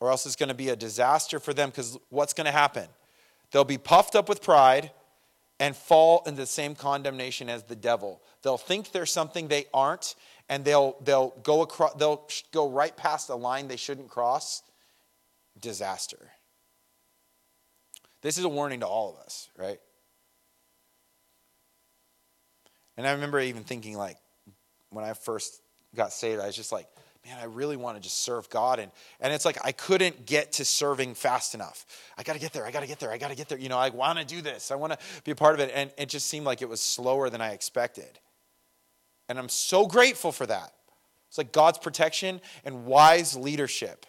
or 0.00 0.10
else 0.10 0.26
it's 0.26 0.36
going 0.36 0.48
to 0.48 0.54
be 0.54 0.68
a 0.68 0.76
disaster 0.76 1.38
for 1.38 1.54
them 1.54 1.70
because 1.70 1.96
what's 2.10 2.32
going 2.32 2.44
to 2.44 2.52
happen? 2.52 2.86
They'll 3.50 3.64
be 3.64 3.78
puffed 3.78 4.14
up 4.14 4.28
with 4.28 4.42
pride 4.42 4.90
and 5.58 5.74
fall 5.74 6.22
into 6.26 6.42
the 6.42 6.46
same 6.46 6.74
condemnation 6.74 7.48
as 7.48 7.62
the 7.62 7.76
devil. 7.76 8.20
They'll 8.42 8.58
think 8.58 8.92
they're 8.92 9.06
something 9.06 9.48
they 9.48 9.66
aren't, 9.72 10.14
and 10.48 10.64
they'll, 10.64 10.96
they'll, 11.02 11.34
go, 11.42 11.62
across, 11.62 11.94
they'll 11.94 12.28
go 12.52 12.68
right 12.68 12.94
past 12.94 13.30
a 13.30 13.34
line 13.34 13.68
they 13.68 13.76
shouldn't 13.76 14.08
cross. 14.08 14.62
Disaster. 15.58 16.32
This 18.22 18.38
is 18.38 18.44
a 18.44 18.48
warning 18.48 18.80
to 18.80 18.86
all 18.86 19.10
of 19.10 19.24
us, 19.24 19.48
right? 19.56 19.78
And 22.96 23.06
I 23.06 23.12
remember 23.12 23.40
even 23.40 23.64
thinking, 23.64 23.96
like, 23.96 24.16
when 24.90 25.04
I 25.04 25.12
first 25.12 25.60
got 25.94 26.12
saved, 26.12 26.40
I 26.40 26.46
was 26.46 26.56
just 26.56 26.72
like, 26.72 26.86
man, 27.26 27.36
I 27.40 27.44
really 27.44 27.76
want 27.76 27.96
to 27.96 28.02
just 28.02 28.22
serve 28.22 28.48
God. 28.48 28.78
And, 28.78 28.90
and 29.20 29.32
it's 29.32 29.44
like 29.44 29.58
I 29.64 29.72
couldn't 29.72 30.26
get 30.26 30.52
to 30.52 30.64
serving 30.64 31.14
fast 31.14 31.54
enough. 31.54 31.84
I 32.16 32.22
got 32.22 32.34
to 32.34 32.38
get 32.38 32.52
there. 32.52 32.64
I 32.64 32.70
got 32.70 32.80
to 32.80 32.86
get 32.86 33.00
there. 33.00 33.10
I 33.10 33.18
got 33.18 33.30
to 33.30 33.36
get 33.36 33.48
there. 33.48 33.58
You 33.58 33.68
know, 33.68 33.78
I 33.78 33.90
want 33.90 34.18
to 34.18 34.24
do 34.24 34.40
this. 34.40 34.70
I 34.70 34.76
want 34.76 34.92
to 34.92 34.98
be 35.24 35.32
a 35.32 35.34
part 35.34 35.54
of 35.54 35.60
it. 35.60 35.72
And 35.74 35.90
it 35.98 36.08
just 36.08 36.26
seemed 36.26 36.46
like 36.46 36.62
it 36.62 36.68
was 36.68 36.80
slower 36.80 37.28
than 37.28 37.40
I 37.40 37.50
expected. 37.50 38.18
And 39.28 39.38
I'm 39.38 39.48
so 39.48 39.86
grateful 39.86 40.32
for 40.32 40.46
that. 40.46 40.72
It's 41.28 41.38
like 41.38 41.52
God's 41.52 41.78
protection 41.78 42.40
and 42.64 42.86
wise 42.86 43.36
leadership 43.36 44.06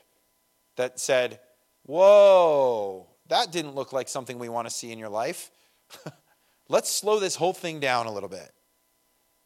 that 0.75 0.99
said, 0.99 1.39
whoa, 1.83 3.07
that 3.29 3.51
didn't 3.51 3.75
look 3.75 3.93
like 3.93 4.09
something 4.09 4.39
we 4.39 4.49
want 4.49 4.67
to 4.67 4.73
see 4.73 4.91
in 4.91 4.99
your 4.99 5.09
life. 5.09 5.51
Let's 6.69 6.93
slow 6.93 7.19
this 7.19 7.35
whole 7.35 7.53
thing 7.53 7.79
down 7.79 8.05
a 8.05 8.11
little 8.11 8.29
bit. 8.29 8.51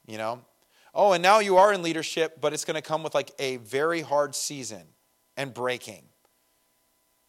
You 0.07 0.17
know? 0.17 0.41
Oh, 0.93 1.13
and 1.13 1.23
now 1.23 1.39
you 1.39 1.57
are 1.57 1.71
in 1.71 1.81
leadership, 1.81 2.41
but 2.41 2.53
it's 2.53 2.65
going 2.65 2.75
to 2.75 2.81
come 2.81 3.03
with 3.03 3.15
like 3.15 3.31
a 3.39 3.57
very 3.57 4.01
hard 4.01 4.35
season 4.35 4.83
and 5.37 5.53
breaking. 5.53 6.03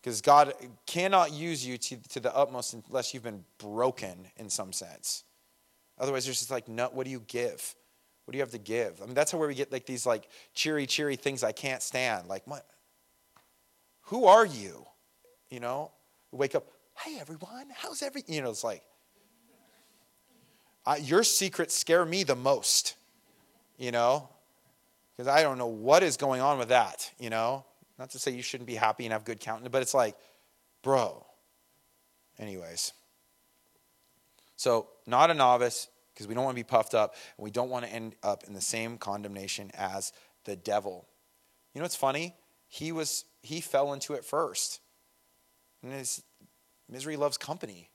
Because 0.03 0.21
God 0.21 0.53
cannot 0.87 1.33
use 1.33 1.65
you 1.65 1.79
to, 1.79 1.97
to 2.09 2.21
the 2.21 2.35
utmost 2.35 2.75
unless 2.75 3.15
you've 3.15 3.23
been 3.23 3.45
broken 3.59 4.27
in 4.37 4.51
some 4.51 4.73
sense. 4.73 5.23
Otherwise, 5.99 6.25
there's 6.25 6.41
just 6.41 6.51
like, 6.51 6.69
no, 6.69 6.89
what 6.93 7.05
do 7.05 7.11
you 7.11 7.23
give? 7.29 7.77
What 8.25 8.33
do 8.33 8.39
you 8.39 8.43
have 8.43 8.51
to 8.51 8.59
give? 8.59 9.01
I 9.01 9.07
mean, 9.07 9.15
that's 9.15 9.33
where 9.33 9.47
we 9.47 9.55
get 9.55 9.71
like 9.71 9.87
these 9.87 10.05
like 10.05 10.29
cheery, 10.55 10.87
cheery 10.87 11.15
things 11.15 11.45
I 11.45 11.53
can't 11.53 11.83
stand. 11.83 12.29
Like, 12.29 12.45
what? 12.47 12.67
Who 14.07 14.25
are 14.25 14.45
you? 14.45 14.87
You 15.51 15.61
know, 15.61 15.93
wake 16.33 16.55
up, 16.55 16.67
hey 16.97 17.19
everyone, 17.21 17.67
how's 17.75 18.03
every? 18.03 18.25
You 18.27 18.43
know, 18.43 18.51
it's 18.51 18.65
like, 18.65 18.83
your 21.03 21.23
secrets 21.23 21.77
scare 21.77 22.05
me 22.05 22.25
the 22.25 22.37
most. 22.37 22.97
You 23.79 23.91
know, 23.91 24.29
because 25.17 25.27
I 25.27 25.43
don't 25.43 25.59
know 25.59 25.67
what 25.67 26.03
is 26.03 26.17
going 26.17 26.41
on 26.41 26.59
with 26.59 26.69
that. 26.69 27.11
You 27.19 27.31
know, 27.31 27.65
not 27.99 28.11
to 28.11 28.19
say 28.19 28.31
you 28.31 28.43
shouldn't 28.43 28.67
be 28.67 28.77
happy 28.77 29.05
and 29.05 29.13
have 29.13 29.25
good 29.25 29.41
countenance, 29.41 29.73
but 29.73 29.83
it's 29.83 29.95
like, 29.95 30.17
bro. 30.83 31.27
Anyways, 32.39 32.93
so 34.57 34.89
not 35.07 35.31
a 35.31 35.35
novice, 35.35 35.89
because 36.13 36.29
we 36.29 36.35
don't 36.35 36.45
want 36.45 36.57
to 36.57 36.63
be 36.63 36.67
puffed 36.67 36.95
up 36.95 37.15
and 37.37 37.45
we 37.45 37.51
don't 37.51 37.71
want 37.71 37.85
to 37.85 37.93
end 37.93 38.15
up 38.23 38.45
in 38.45 38.53
the 38.53 38.61
same 38.61 38.99
condemnation 38.99 39.71
as 39.75 40.13
the 40.45 40.57
devil. 40.57 41.07
You 41.75 41.81
know 41.81 41.85
what's 41.85 41.97
funny? 41.97 42.35
He 42.69 42.93
was 42.93 43.25
he 43.43 43.61
fell 43.61 43.93
into 43.93 44.15
it 44.15 44.25
first. 44.25 44.81
And 45.83 45.93
his 45.93 46.23
misery 46.89 47.17
loves 47.17 47.39
company. 47.39 47.91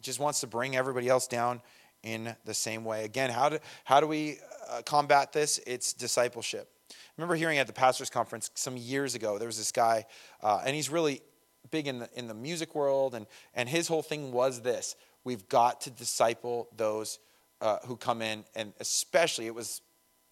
Just 0.00 0.20
wants 0.20 0.40
to 0.40 0.46
bring 0.46 0.76
everybody 0.76 1.08
else 1.08 1.26
down 1.26 1.62
in 2.02 2.34
the 2.44 2.54
same 2.54 2.84
way. 2.84 3.04
Again, 3.04 3.30
how 3.30 3.48
do 3.48 3.58
how 3.84 4.00
do 4.00 4.06
we 4.06 4.38
uh, 4.68 4.82
combat 4.82 5.32
this? 5.32 5.58
It's 5.66 5.92
discipleship. 5.92 6.68
I 6.90 6.94
remember 7.16 7.34
hearing 7.34 7.58
at 7.58 7.66
the 7.66 7.72
pastors 7.72 8.10
conference 8.10 8.50
some 8.54 8.76
years 8.76 9.14
ago. 9.14 9.38
There 9.38 9.48
was 9.48 9.58
this 9.58 9.72
guy, 9.72 10.06
uh, 10.42 10.62
and 10.64 10.74
he's 10.74 10.90
really 10.90 11.22
big 11.70 11.88
in 11.88 12.00
the 12.00 12.08
in 12.14 12.28
the 12.28 12.34
music 12.34 12.74
world, 12.74 13.14
and 13.14 13.26
and 13.54 13.68
his 13.68 13.88
whole 13.88 14.02
thing 14.02 14.32
was 14.32 14.60
this: 14.60 14.96
We've 15.24 15.48
got 15.48 15.80
to 15.82 15.90
disciple 15.90 16.68
those 16.76 17.18
uh, 17.60 17.78
who 17.86 17.96
come 17.96 18.22
in, 18.22 18.44
and 18.54 18.72
especially 18.80 19.46
it 19.46 19.54
was 19.54 19.80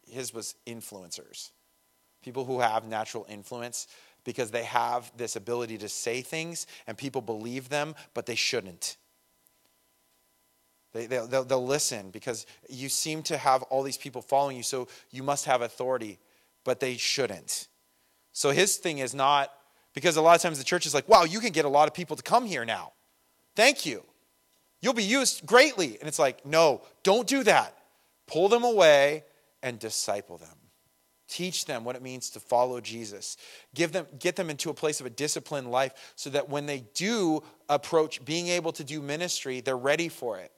his 0.06 0.34
was 0.34 0.54
influencers, 0.66 1.50
people 2.22 2.44
who 2.44 2.60
have 2.60 2.86
natural 2.86 3.26
influence 3.28 3.88
because 4.24 4.50
they 4.50 4.64
have 4.64 5.12
this 5.16 5.36
ability 5.36 5.78
to 5.78 5.88
say 5.88 6.22
things 6.22 6.66
and 6.86 6.96
people 6.96 7.20
believe 7.20 7.68
them, 7.68 7.94
but 8.14 8.26
they 8.26 8.34
shouldn't. 8.34 8.96
They, 10.92 11.06
they'll, 11.06 11.26
they'll, 11.26 11.44
they'll 11.44 11.66
listen 11.66 12.10
because 12.10 12.46
you 12.68 12.88
seem 12.88 13.22
to 13.24 13.36
have 13.36 13.62
all 13.64 13.82
these 13.82 13.98
people 13.98 14.22
following 14.22 14.56
you, 14.56 14.62
so 14.62 14.88
you 15.10 15.22
must 15.22 15.44
have 15.44 15.60
authority, 15.60 16.18
but 16.64 16.80
they 16.80 16.96
shouldn't. 16.96 17.68
So 18.32 18.50
his 18.50 18.76
thing 18.76 18.98
is 18.98 19.14
not 19.14 19.52
because 19.92 20.16
a 20.16 20.22
lot 20.22 20.36
of 20.36 20.42
times 20.42 20.58
the 20.58 20.64
church 20.64 20.86
is 20.86 20.94
like, 20.94 21.08
wow, 21.08 21.24
you 21.24 21.40
can 21.40 21.52
get 21.52 21.64
a 21.64 21.68
lot 21.68 21.88
of 21.88 21.94
people 21.94 22.16
to 22.16 22.22
come 22.22 22.46
here 22.46 22.64
now. 22.64 22.92
Thank 23.54 23.86
you. 23.86 24.02
You'll 24.80 24.92
be 24.92 25.04
used 25.04 25.46
greatly. 25.46 25.98
And 25.98 26.08
it's 26.08 26.18
like, 26.18 26.44
no, 26.44 26.82
don't 27.02 27.26
do 27.26 27.42
that. 27.44 27.76
Pull 28.26 28.48
them 28.48 28.64
away 28.64 29.24
and 29.62 29.78
disciple 29.78 30.36
them. 30.36 30.63
Teach 31.28 31.64
them 31.64 31.84
what 31.84 31.96
it 31.96 32.02
means 32.02 32.30
to 32.30 32.40
follow 32.40 32.80
Jesus. 32.80 33.36
Give 33.74 33.92
them, 33.92 34.06
get 34.18 34.36
them 34.36 34.50
into 34.50 34.70
a 34.70 34.74
place 34.74 35.00
of 35.00 35.06
a 35.06 35.10
disciplined 35.10 35.70
life 35.70 36.12
so 36.16 36.30
that 36.30 36.48
when 36.50 36.66
they 36.66 36.84
do 36.94 37.42
approach 37.68 38.24
being 38.24 38.48
able 38.48 38.72
to 38.72 38.84
do 38.84 39.00
ministry, 39.00 39.60
they're 39.60 39.76
ready 39.76 40.08
for 40.08 40.38
it. 40.38 40.52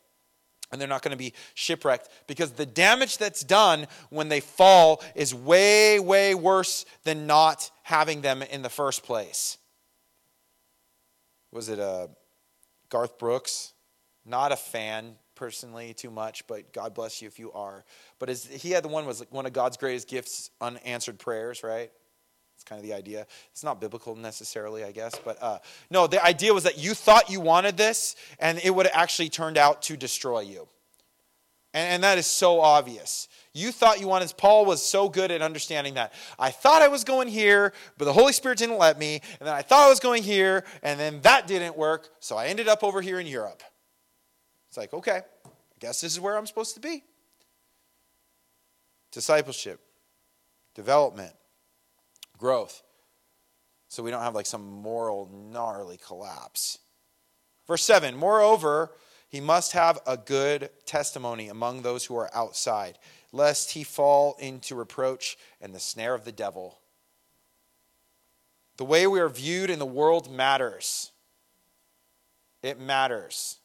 And 0.72 0.80
they're 0.80 0.88
not 0.88 1.02
going 1.02 1.12
to 1.12 1.16
be 1.16 1.32
shipwrecked 1.54 2.08
because 2.26 2.50
the 2.50 2.66
damage 2.66 3.18
that's 3.18 3.42
done 3.42 3.86
when 4.10 4.28
they 4.28 4.40
fall 4.40 5.02
is 5.14 5.32
way, 5.32 6.00
way 6.00 6.34
worse 6.34 6.84
than 7.04 7.28
not 7.28 7.70
having 7.84 8.20
them 8.20 8.42
in 8.42 8.62
the 8.62 8.68
first 8.68 9.04
place. 9.04 9.58
Was 11.52 11.68
it 11.68 11.78
uh, 11.78 12.08
Garth 12.88 13.16
Brooks? 13.18 13.72
Not 14.24 14.50
a 14.50 14.56
fan 14.56 15.14
personally 15.36 15.94
too 15.94 16.10
much, 16.10 16.46
but 16.46 16.72
God 16.72 16.94
bless 16.94 17.22
you 17.22 17.28
if 17.28 17.38
you 17.38 17.52
are. 17.52 17.84
But 18.18 18.30
his, 18.30 18.46
he 18.46 18.70
had 18.70 18.82
the 18.82 18.88
one 18.88 19.06
was 19.06 19.20
like 19.20 19.32
one 19.32 19.46
of 19.46 19.52
God's 19.52 19.76
greatest 19.76 20.08
gifts, 20.08 20.50
unanswered 20.60 21.18
prayers, 21.18 21.62
right? 21.62 21.92
It's 22.56 22.64
kind 22.64 22.78
of 22.80 22.86
the 22.86 22.94
idea. 22.94 23.26
It's 23.52 23.62
not 23.62 23.80
biblical 23.80 24.16
necessarily, 24.16 24.82
I 24.82 24.90
guess, 24.90 25.14
but 25.22 25.40
uh, 25.42 25.58
no. 25.90 26.06
The 26.06 26.24
idea 26.24 26.54
was 26.54 26.64
that 26.64 26.78
you 26.78 26.94
thought 26.94 27.30
you 27.30 27.38
wanted 27.38 27.76
this, 27.76 28.16
and 28.40 28.58
it 28.64 28.74
would 28.74 28.86
have 28.86 28.96
actually 28.96 29.28
turned 29.28 29.58
out 29.58 29.82
to 29.82 29.96
destroy 29.96 30.40
you. 30.40 30.66
And, 31.74 31.94
and 31.94 32.02
that 32.02 32.16
is 32.16 32.26
so 32.26 32.60
obvious. 32.60 33.28
You 33.52 33.72
thought 33.72 34.00
you 34.00 34.08
wanted. 34.08 34.32
Paul 34.38 34.64
was 34.64 34.82
so 34.82 35.10
good 35.10 35.30
at 35.30 35.42
understanding 35.42 35.94
that. 35.94 36.14
I 36.38 36.50
thought 36.50 36.80
I 36.80 36.88
was 36.88 37.04
going 37.04 37.28
here, 37.28 37.74
but 37.98 38.06
the 38.06 38.12
Holy 38.14 38.32
Spirit 38.32 38.56
didn't 38.56 38.78
let 38.78 38.98
me. 38.98 39.20
And 39.38 39.46
then 39.46 39.54
I 39.54 39.60
thought 39.60 39.86
I 39.86 39.90
was 39.90 40.00
going 40.00 40.22
here, 40.22 40.64
and 40.82 40.98
then 40.98 41.20
that 41.22 41.46
didn't 41.46 41.76
work. 41.76 42.08
So 42.20 42.36
I 42.36 42.46
ended 42.46 42.68
up 42.68 42.82
over 42.82 43.02
here 43.02 43.20
in 43.20 43.26
Europe. 43.26 43.62
It's 44.76 44.92
like, 44.92 44.92
okay, 44.92 45.22
I 45.46 45.50
guess 45.80 46.02
this 46.02 46.12
is 46.12 46.20
where 46.20 46.36
I'm 46.36 46.46
supposed 46.46 46.74
to 46.74 46.80
be. 46.80 47.02
Discipleship, 49.10 49.80
development, 50.74 51.32
growth. 52.36 52.82
So 53.88 54.02
we 54.02 54.10
don't 54.10 54.20
have 54.20 54.34
like 54.34 54.44
some 54.44 54.70
moral 54.70 55.30
gnarly 55.32 55.98
collapse. 56.06 56.78
Verse 57.66 57.84
7 57.84 58.14
Moreover, 58.14 58.92
he 59.30 59.40
must 59.40 59.72
have 59.72 59.98
a 60.06 60.18
good 60.18 60.68
testimony 60.84 61.48
among 61.48 61.80
those 61.80 62.04
who 62.04 62.16
are 62.18 62.28
outside, 62.34 62.98
lest 63.32 63.70
he 63.70 63.82
fall 63.82 64.36
into 64.38 64.74
reproach 64.74 65.38
and 65.58 65.74
the 65.74 65.80
snare 65.80 66.14
of 66.14 66.26
the 66.26 66.32
devil. 66.32 66.80
The 68.76 68.84
way 68.84 69.06
we 69.06 69.20
are 69.20 69.30
viewed 69.30 69.70
in 69.70 69.78
the 69.78 69.86
world 69.86 70.30
matters. 70.30 71.12
It 72.62 72.78
matters. 72.78 73.56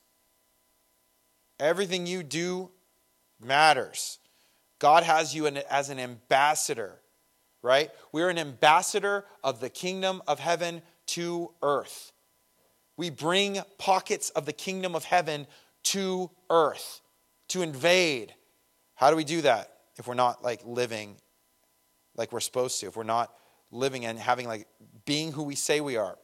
Everything 1.62 2.08
you 2.08 2.24
do 2.24 2.72
matters. 3.40 4.18
God 4.80 5.04
has 5.04 5.36
you 5.36 5.46
as 5.46 5.90
an 5.90 6.00
ambassador, 6.00 7.00
right? 7.62 7.92
We're 8.12 8.30
an 8.30 8.40
ambassador 8.40 9.26
of 9.44 9.60
the 9.60 9.70
kingdom 9.70 10.24
of 10.28 10.40
heaven 10.40 10.82
to 11.08 11.52
earth. 11.62 12.14
We 12.98 13.12
bring 13.12 13.60
pockets 13.78 14.32
of 14.32 14.48
the 14.48 14.54
kingdom 14.54 14.96
of 14.96 15.04
heaven 15.04 15.46
to 15.84 16.32
earth 16.50 17.02
to 17.50 17.62
invade. 17.62 18.34
How 18.96 19.12
do 19.12 19.16
we 19.16 19.24
do 19.24 19.42
that 19.42 19.72
if 19.98 20.08
we're 20.08 20.16
not 20.16 20.44
like 20.44 20.62
living 20.66 21.16
like 22.16 22.32
we're 22.32 22.40
supposed 22.40 22.80
to? 22.80 22.88
If 22.88 22.96
we're 22.98 23.04
not 23.04 23.32
living 23.72 24.06
and 24.06 24.18
having 24.18 24.48
like 24.48 24.68
being 25.06 25.32
who 25.32 25.44
we 25.44 25.54
say 25.56 25.80
we 25.80 25.96
are? 25.96 26.18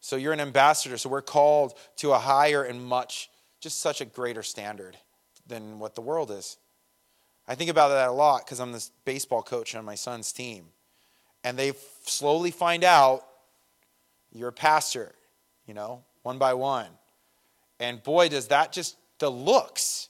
So 0.00 0.16
you're 0.16 0.32
an 0.32 0.40
ambassador, 0.40 0.96
so 0.96 1.10
we're 1.10 1.20
called 1.20 1.74
to 1.96 2.12
a 2.12 2.18
higher 2.18 2.64
and 2.64 2.82
much 2.82 3.28
just 3.62 3.80
such 3.80 4.00
a 4.00 4.04
greater 4.04 4.42
standard 4.42 4.98
than 5.46 5.78
what 5.78 5.94
the 5.94 6.00
world 6.02 6.30
is. 6.30 6.58
I 7.48 7.54
think 7.54 7.70
about 7.70 7.88
that 7.88 8.08
a 8.08 8.12
lot 8.12 8.44
because 8.44 8.60
I'm 8.60 8.72
this 8.72 8.90
baseball 9.04 9.42
coach 9.42 9.74
on 9.74 9.84
my 9.84 9.94
son's 9.94 10.32
team. 10.32 10.66
And 11.44 11.58
they 11.58 11.72
slowly 12.04 12.50
find 12.50 12.84
out 12.84 13.24
you're 14.32 14.48
a 14.48 14.52
pastor, 14.52 15.12
you 15.66 15.74
know, 15.74 16.02
one 16.22 16.38
by 16.38 16.54
one. 16.54 16.86
And 17.80 18.02
boy, 18.02 18.28
does 18.28 18.48
that 18.48 18.72
just, 18.72 18.96
the 19.18 19.30
looks. 19.30 20.08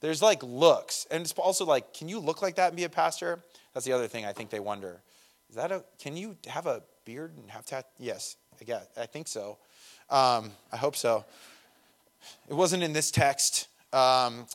There's 0.00 0.22
like 0.22 0.42
looks. 0.42 1.06
And 1.10 1.22
it's 1.22 1.32
also 1.32 1.64
like, 1.64 1.94
can 1.94 2.08
you 2.08 2.18
look 2.18 2.42
like 2.42 2.56
that 2.56 2.68
and 2.68 2.76
be 2.76 2.84
a 2.84 2.88
pastor? 2.88 3.42
That's 3.74 3.86
the 3.86 3.92
other 3.92 4.08
thing 4.08 4.24
I 4.24 4.32
think 4.32 4.50
they 4.50 4.60
wonder. 4.60 5.02
Is 5.48 5.56
that 5.56 5.70
a, 5.70 5.84
can 6.00 6.16
you 6.16 6.36
have 6.46 6.66
a 6.66 6.82
beard 7.04 7.36
and 7.36 7.50
have 7.50 7.64
tat? 7.64 7.86
Yes, 7.98 8.36
I 8.60 8.64
guess, 8.64 8.86
I 8.96 9.06
think 9.06 9.28
so. 9.28 9.58
Um, 10.10 10.52
I 10.72 10.76
hope 10.76 10.96
so. 10.96 11.24
It 12.48 12.54
wasn't 12.54 12.82
in 12.82 12.92
this 12.92 13.10
text. 13.10 13.68
Um, 13.92 14.46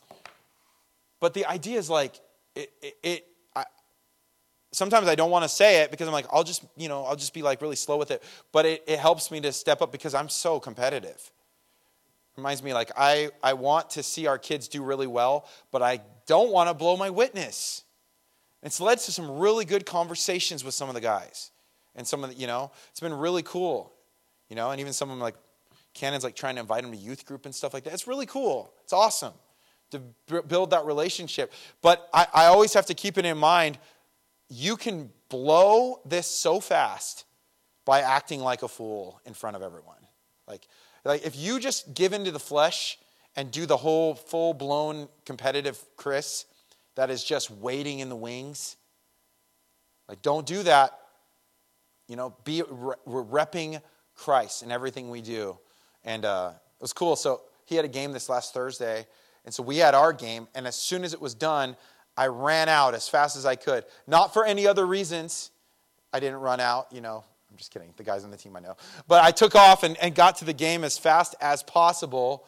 but 1.20 1.34
the 1.34 1.46
idea 1.46 1.78
is 1.78 1.90
like, 1.90 2.20
it, 2.56 2.72
it, 2.82 2.98
it 3.04 3.28
I, 3.56 3.66
sometimes 4.72 5.08
I 5.08 5.16
don't 5.16 5.32
want 5.32 5.44
to 5.44 5.50
say 5.50 5.82
it 5.82 5.92
because 5.92 6.08
I'm 6.08 6.14
like, 6.14 6.28
I'll 6.32 6.44
just, 6.44 6.64
you 6.76 6.90
know, 6.90 7.04
I'll 7.06 7.16
just 7.16 7.34
be 7.34 7.42
like 7.42 7.62
really 7.62 7.76
slow 7.76 7.98
with 7.98 8.12
it. 8.12 8.24
But 8.52 8.66
it, 8.66 8.84
it 8.88 9.00
helps 9.00 9.32
me 9.32 9.40
to 9.42 9.52
step 9.52 9.82
up 9.82 9.92
because 9.92 10.14
I'm 10.14 10.30
so 10.30 10.60
competitive. 10.60 11.32
Reminds 12.36 12.62
me, 12.62 12.74
like, 12.74 12.92
I, 12.96 13.32
I 13.42 13.54
want 13.54 13.90
to 13.92 14.04
see 14.04 14.28
our 14.28 14.38
kids 14.38 14.68
do 14.68 14.84
really 14.84 15.08
well, 15.08 15.48
but 15.72 15.82
I 15.82 16.02
don't 16.28 16.52
want 16.52 16.70
to 16.70 16.76
blow 16.76 16.96
my 16.96 17.10
witness. 17.10 17.84
It's 18.62 18.80
led 18.80 19.00
to 19.00 19.12
some 19.12 19.40
really 19.40 19.66
good 19.66 19.86
conversations 19.86 20.64
with 20.64 20.76
some 20.76 20.88
of 20.88 20.94
the 20.94 21.02
guys. 21.02 21.52
And 21.96 22.06
some 22.06 22.24
of 22.24 22.30
the, 22.30 22.36
you 22.36 22.46
know, 22.46 22.72
it's 22.92 23.00
been 23.00 23.14
really 23.14 23.42
cool. 23.42 23.92
You 24.50 24.56
know, 24.56 24.70
and 24.70 24.80
even 24.80 24.94
some 24.94 25.10
of 25.10 25.16
them 25.16 25.22
like, 25.22 25.36
Cannon's 25.98 26.24
like 26.24 26.36
trying 26.36 26.56
to 26.56 26.62
invite 26.62 26.84
him 26.84 26.92
to 26.92 26.98
youth 26.98 27.26
group 27.26 27.46
and 27.46 27.54
stuff 27.54 27.74
like 27.74 27.84
that. 27.84 27.94
It's 27.94 28.08
really 28.08 28.26
cool. 28.26 28.72
It's 28.84 28.94
awesome 28.94 29.34
to 29.92 30.00
b- 30.00 30.40
build 30.48 30.70
that 30.72 30.86
relationship. 30.86 31.52
But 31.82 32.08
I, 32.14 32.28
I 32.34 32.46
always 32.46 32.74
have 32.74 32.86
to 32.86 32.94
keep 32.94 33.18
it 33.18 33.26
in 33.26 33.38
mind 33.38 33.78
you 34.50 34.78
can 34.78 35.10
blow 35.30 36.00
this 36.06 36.28
so 36.28 36.60
fast 36.60 37.26
by 37.86 38.02
acting 38.02 38.42
like 38.42 38.64
a 38.64 38.68
fool 38.68 39.22
in 39.26 39.34
front 39.34 39.56
of 39.56 39.62
everyone. 39.62 39.96
Like, 40.48 40.68
like 41.04 41.26
if 41.26 41.36
you 41.36 41.60
just 41.60 41.94
give 41.94 42.14
into 42.14 42.32
the 42.32 42.40
flesh 42.40 42.98
and 43.36 43.52
do 43.52 43.66
the 43.66 43.78
whole 43.78 44.16
full 44.16 44.54
blown 44.54 45.10
competitive 45.26 45.84
Chris 45.96 46.46
that 46.96 47.10
is 47.10 47.24
just 47.24 47.52
waiting 47.52 48.00
in 48.00 48.10
the 48.10 48.16
wings, 48.16 48.78
like 50.08 50.22
don't 50.22 50.46
do 50.46 50.64
that. 50.64 50.98
You 52.08 52.16
know, 52.16 52.34
be 52.46 52.62
we're 52.62 53.24
repping 53.24 53.82
Christ 54.16 54.64
in 54.64 54.72
everything 54.72 55.10
we 55.10 55.22
do. 55.22 55.58
And 56.08 56.26
uh, 56.26 56.54
it 56.56 56.82
was 56.82 56.94
cool. 56.94 57.16
So 57.16 57.42
he 57.66 57.76
had 57.76 57.86
a 57.86 57.90
game 57.90 58.14
this 58.14 58.30
last 58.30 58.54
Thursday, 58.54 59.06
And 59.46 59.54
so 59.54 59.62
we 59.62 59.78
had 59.78 59.94
our 59.94 60.14
game, 60.14 60.48
and 60.56 60.66
as 60.66 60.76
soon 60.76 61.04
as 61.04 61.14
it 61.14 61.22
was 61.22 61.36
done, 61.36 61.76
I 62.16 62.28
ran 62.28 62.70
out 62.70 62.96
as 62.96 63.08
fast 63.08 63.38
as 63.38 63.46
I 63.46 63.56
could. 63.56 63.84
Not 64.08 64.34
for 64.34 64.44
any 64.46 64.66
other 64.66 64.88
reasons. 64.88 65.52
I 66.12 66.20
didn't 66.20 66.40
run 66.40 66.60
out, 66.60 66.88
you 66.92 67.02
know. 67.02 67.24
I'm 67.52 67.58
just 67.58 67.72
kidding. 67.72 67.94
The 67.98 68.04
guys 68.04 68.24
on 68.24 68.32
the 68.32 68.38
team 68.38 68.56
I 68.56 68.62
know. 68.62 68.78
But 69.08 69.24
I 69.24 69.32
took 69.32 69.54
off 69.54 69.84
and, 69.84 69.98
and 69.98 70.16
got 70.16 70.38
to 70.38 70.46
the 70.46 70.54
game 70.54 70.84
as 70.84 70.98
fast 70.98 71.36
as 71.42 71.62
possible. 71.62 72.46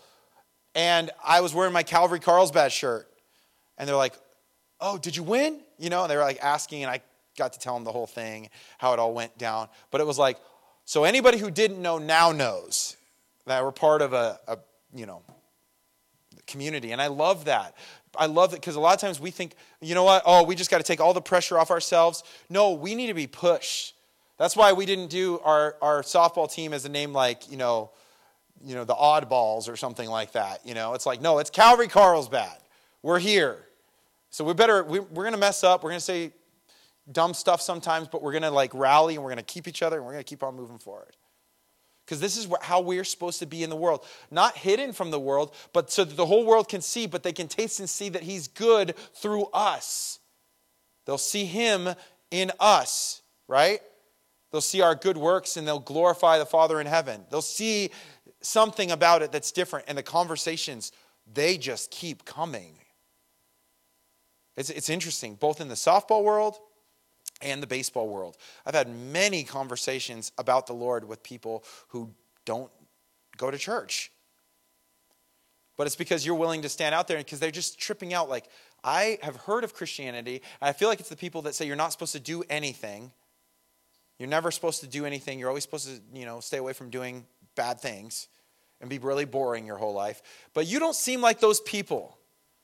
And 0.74 1.12
I 1.24 1.42
was 1.42 1.54
wearing 1.54 1.74
my 1.74 1.84
Calvary 1.84 2.20
Carlsbad 2.20 2.72
shirt. 2.72 3.10
And 3.78 3.88
they're 3.88 3.96
like, 3.96 4.14
Oh, 4.82 4.98
did 4.98 5.18
you 5.18 5.24
win? 5.24 5.60
You 5.78 5.90
know, 5.90 6.04
and 6.04 6.12
they 6.12 6.16
were 6.16 6.24
like 6.24 6.40
asking, 6.42 6.84
and 6.84 6.92
I 6.92 7.02
got 7.38 7.54
to 7.54 7.60
tell 7.60 7.74
them 7.74 7.84
the 7.84 7.92
whole 7.92 8.08
thing, 8.08 8.50
how 8.78 8.94
it 8.94 9.00
all 9.00 9.14
went 9.14 9.38
down. 9.38 9.68
But 9.92 10.00
it 10.00 10.08
was 10.08 10.18
like, 10.18 10.38
so 10.86 11.04
anybody 11.04 11.38
who 11.38 11.52
didn't 11.52 11.82
know 11.82 11.98
now 11.98 12.32
knows 12.32 12.96
that 13.50 13.64
we're 13.64 13.72
part 13.72 14.02
of 14.02 14.14
a, 14.14 14.40
a 14.48 14.58
you 14.94 15.06
know, 15.06 15.22
community. 16.46 16.92
And 16.92 17.02
I 17.02 17.08
love 17.08 17.46
that. 17.46 17.76
I 18.16 18.28
love 18.28 18.54
it 18.54 18.58
because 18.58 18.76
a 18.76 18.80
lot 18.80 18.94
of 18.94 19.02
times 19.02 19.20
we 19.20 19.32
think, 19.32 19.56
you 19.82 19.96
know 19.96 20.04
what? 20.04 20.24
Oh, 20.26 20.44
we 20.44 20.56
just 20.56 20.72
got 20.72 20.78
to 20.78 20.84
take 20.84 21.00
all 21.00 21.14
the 21.14 21.22
pressure 21.22 21.58
off 21.58 21.72
ourselves. 21.72 22.24
No, 22.50 22.74
we 22.74 22.96
need 22.96 23.08
to 23.08 23.14
be 23.14 23.28
pushed. 23.28 23.96
That's 24.38 24.56
why 24.56 24.74
we 24.74 24.86
didn't 24.86 25.10
do 25.10 25.40
our, 25.44 25.76
our 25.82 26.02
softball 26.02 26.52
team 26.52 26.74
as 26.74 26.86
a 26.86 26.90
name 26.90 27.12
like, 27.12 27.52
you 27.52 27.58
know, 27.58 27.92
you 28.64 28.76
know, 28.76 28.84
the 28.84 28.96
oddballs 28.96 29.68
or 29.70 29.76
something 29.76 30.10
like 30.10 30.34
that. 30.34 30.66
You 30.66 30.74
know, 30.74 30.94
it's 30.94 31.06
like, 31.06 31.22
no, 31.22 31.40
it's 31.40 31.50
Calvary 31.50 31.88
Carlsbad. 31.88 32.58
We're 33.02 33.20
here. 33.20 33.66
So 34.30 34.44
we 34.44 34.54
better, 34.54 34.84
we, 34.84 35.00
we're 35.00 35.24
going 35.24 35.34
to 35.34 35.40
mess 35.40 35.64
up. 35.64 35.84
We're 35.84 35.90
going 35.90 36.00
to 36.00 36.06
say 36.06 36.34
dumb 37.12 37.34
stuff 37.34 37.62
sometimes, 37.62 38.08
but 38.08 38.22
we're 38.22 38.32
going 38.32 38.44
to 38.44 38.52
like 38.52 38.74
rally 38.74 39.16
and 39.16 39.24
we're 39.24 39.32
going 39.32 39.38
to 39.38 39.44
keep 39.44 39.68
each 39.68 39.82
other 39.82 39.98
and 39.98 40.06
we're 40.06 40.14
going 40.14 40.24
to 40.24 40.30
keep 40.30 40.44
on 40.44 40.56
moving 40.56 40.78
forward. 40.78 41.16
Because 42.10 42.22
this 42.22 42.38
is 42.38 42.48
how 42.62 42.82
we're 42.82 43.04
supposed 43.04 43.38
to 43.38 43.46
be 43.46 43.62
in 43.62 43.70
the 43.70 43.76
world. 43.76 44.04
Not 44.32 44.58
hidden 44.58 44.94
from 44.94 45.12
the 45.12 45.20
world, 45.20 45.54
but 45.74 45.92
so 45.92 46.04
that 46.04 46.18
the 46.18 46.26
whole 46.26 46.44
world 46.44 46.68
can 46.68 46.82
see, 46.82 47.06
but 47.06 47.22
they 47.22 47.32
can 47.32 47.48
taste 47.48 47.80
and 47.80 47.88
see 47.88 48.10
that 48.10 48.24
He's 48.24 48.48
good 48.48 48.96
through 49.14 49.46
us. 49.54 50.18
They'll 51.06 51.20
see 51.20 51.46
Him 51.46 51.88
in 52.32 52.52
us, 52.60 53.22
right? 53.48 53.82
They'll 54.52 54.60
see 54.60 54.82
our 54.82 54.96
good 54.96 55.18
works 55.18 55.56
and 55.56 55.68
they'll 55.68 55.78
glorify 55.78 56.40
the 56.40 56.48
Father 56.48 56.82
in 56.82 56.88
heaven. 56.88 57.26
They'll 57.30 57.44
see 57.44 57.92
something 58.42 58.90
about 58.90 59.22
it 59.22 59.32
that's 59.32 59.52
different, 59.52 59.86
and 59.88 59.96
the 59.96 60.02
conversations, 60.02 60.92
they 61.32 61.60
just 61.60 61.92
keep 61.92 62.26
coming. 62.26 62.74
It's, 64.58 64.72
it's 64.72 64.90
interesting, 64.90 65.36
both 65.36 65.62
in 65.62 65.68
the 65.68 65.76
softball 65.76 66.24
world 66.24 66.58
and 67.42 67.64
the 67.64 67.68
baseball 67.68 68.08
world. 68.08 68.38
I've 68.66 68.76
had 68.76 68.90
many 68.90 69.44
conversations 69.44 70.32
about 70.38 70.68
the 70.68 70.74
Lord 70.74 71.08
with 71.08 71.24
people 71.24 71.64
who 71.90 72.12
don't 72.46 72.72
go 73.38 73.50
to 73.50 73.58
church. 73.58 74.12
But 75.78 75.88
it's 75.88 75.96
because 75.96 76.26
you're 76.26 76.36
willing 76.36 76.64
to 76.64 76.70
stand 76.70 76.94
out 76.94 77.08
there 77.08 77.18
because 77.18 77.40
they're 77.40 77.52
just 77.52 77.80
tripping 77.80 78.14
out. 78.14 78.30
Like, 78.30 78.46
I 78.84 79.18
have 79.22 79.38
heard 79.38 79.64
of 79.64 79.74
Christianity, 79.74 80.42
and 80.62 80.70
I 80.70 80.74
feel 80.74 80.90
like 80.90 81.00
it's 81.00 81.10
the 81.10 81.16
people 81.16 81.44
that 81.44 81.56
say 81.56 81.66
you're 81.66 81.78
not 81.78 81.94
supposed 81.94 82.12
to 82.14 82.20
do 82.20 82.44
anything. 82.50 83.12
You're 84.18 84.28
never 84.28 84.52
supposed 84.52 84.82
to 84.82 84.88
do 84.88 85.06
anything. 85.06 85.40
You're 85.40 85.48
always 85.48 85.64
supposed 85.64 85.88
to, 85.88 86.02
you 86.14 86.26
know, 86.26 86.42
stay 86.42 86.58
away 86.58 86.74
from 86.74 86.90
doing 86.90 87.26
bad 87.56 87.80
things 87.80 88.28
and 88.82 88.90
be 88.90 88.98
really 88.98 89.26
boring 89.26 89.66
your 89.66 89.78
whole 89.78 89.94
life. 89.94 90.22
But 90.54 90.68
you 90.68 90.80
don't 90.80 90.96
seem 90.96 91.22
like 91.22 91.40
those 91.40 91.62
people 91.62 92.18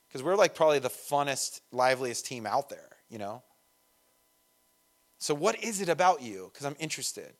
because 0.08 0.22
we're 0.22 0.36
like 0.36 0.54
probably 0.54 0.78
the 0.78 0.90
funnest, 0.90 1.60
liveliest 1.72 2.26
team 2.26 2.46
out 2.46 2.68
there, 2.68 2.96
you 3.08 3.18
know? 3.18 3.42
So, 5.18 5.34
what 5.34 5.62
is 5.62 5.80
it 5.80 5.88
about 5.88 6.22
you? 6.22 6.50
Because 6.52 6.66
I'm 6.66 6.76
interested. 6.78 7.32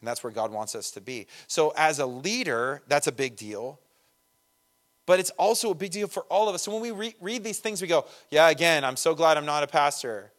And 0.00 0.06
that's 0.06 0.22
where 0.22 0.32
God 0.32 0.52
wants 0.52 0.74
us 0.74 0.90
to 0.92 1.00
be. 1.00 1.26
So, 1.46 1.72
as 1.76 1.98
a 1.98 2.06
leader, 2.06 2.82
that's 2.88 3.06
a 3.06 3.12
big 3.12 3.36
deal. 3.36 3.80
But 5.06 5.20
it's 5.20 5.30
also 5.30 5.70
a 5.70 5.74
big 5.74 5.90
deal 5.90 6.06
for 6.06 6.22
all 6.24 6.48
of 6.48 6.54
us. 6.54 6.62
So, 6.62 6.72
when 6.72 6.82
we 6.82 6.90
re- 6.90 7.16
read 7.20 7.42
these 7.42 7.58
things, 7.58 7.82
we 7.82 7.88
go, 7.88 8.06
Yeah, 8.30 8.48
again, 8.48 8.84
I'm 8.84 8.96
so 8.96 9.14
glad 9.14 9.36
I'm 9.36 9.46
not 9.46 9.62
a 9.62 9.66
pastor. 9.66 10.32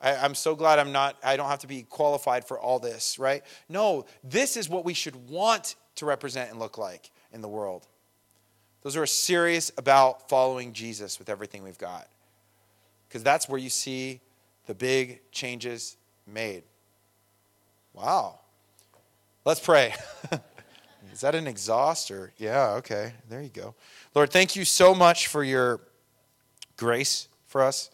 I, 0.00 0.16
I'm 0.16 0.34
so 0.34 0.54
glad 0.54 0.78
I'm 0.78 0.92
not, 0.92 1.16
I 1.24 1.36
don't 1.36 1.48
have 1.48 1.58
to 1.60 1.66
be 1.66 1.82
qualified 1.82 2.46
for 2.46 2.58
all 2.58 2.78
this, 2.78 3.18
right? 3.18 3.42
No, 3.68 4.06
this 4.22 4.56
is 4.56 4.68
what 4.68 4.84
we 4.84 4.94
should 4.94 5.28
want 5.28 5.74
to 5.96 6.06
represent 6.06 6.50
and 6.50 6.60
look 6.60 6.78
like 6.78 7.10
in 7.32 7.40
the 7.40 7.48
world. 7.48 7.86
Those 8.82 8.94
who 8.94 9.02
are 9.02 9.06
serious 9.06 9.72
about 9.76 10.28
following 10.28 10.72
Jesus 10.72 11.18
with 11.18 11.28
everything 11.28 11.64
we've 11.64 11.78
got. 11.78 12.08
Because 13.08 13.24
that's 13.24 13.48
where 13.48 13.58
you 13.58 13.70
see 13.70 14.20
the 14.68 14.74
big 14.74 15.22
changes 15.32 15.96
made. 16.26 16.62
Wow. 17.94 18.38
Let's 19.44 19.60
pray. 19.60 19.94
Is 21.12 21.22
that 21.22 21.34
an 21.34 21.46
exhaust 21.46 22.10
or? 22.10 22.32
Yeah, 22.36 22.74
okay. 22.74 23.14
There 23.30 23.40
you 23.40 23.48
go. 23.48 23.74
Lord, 24.14 24.30
thank 24.30 24.54
you 24.54 24.66
so 24.66 24.94
much 24.94 25.26
for 25.26 25.42
your 25.42 25.80
grace 26.76 27.28
for 27.46 27.62
us. 27.62 27.90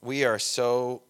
We 0.00 0.24
are 0.24 0.38
so 0.38 1.02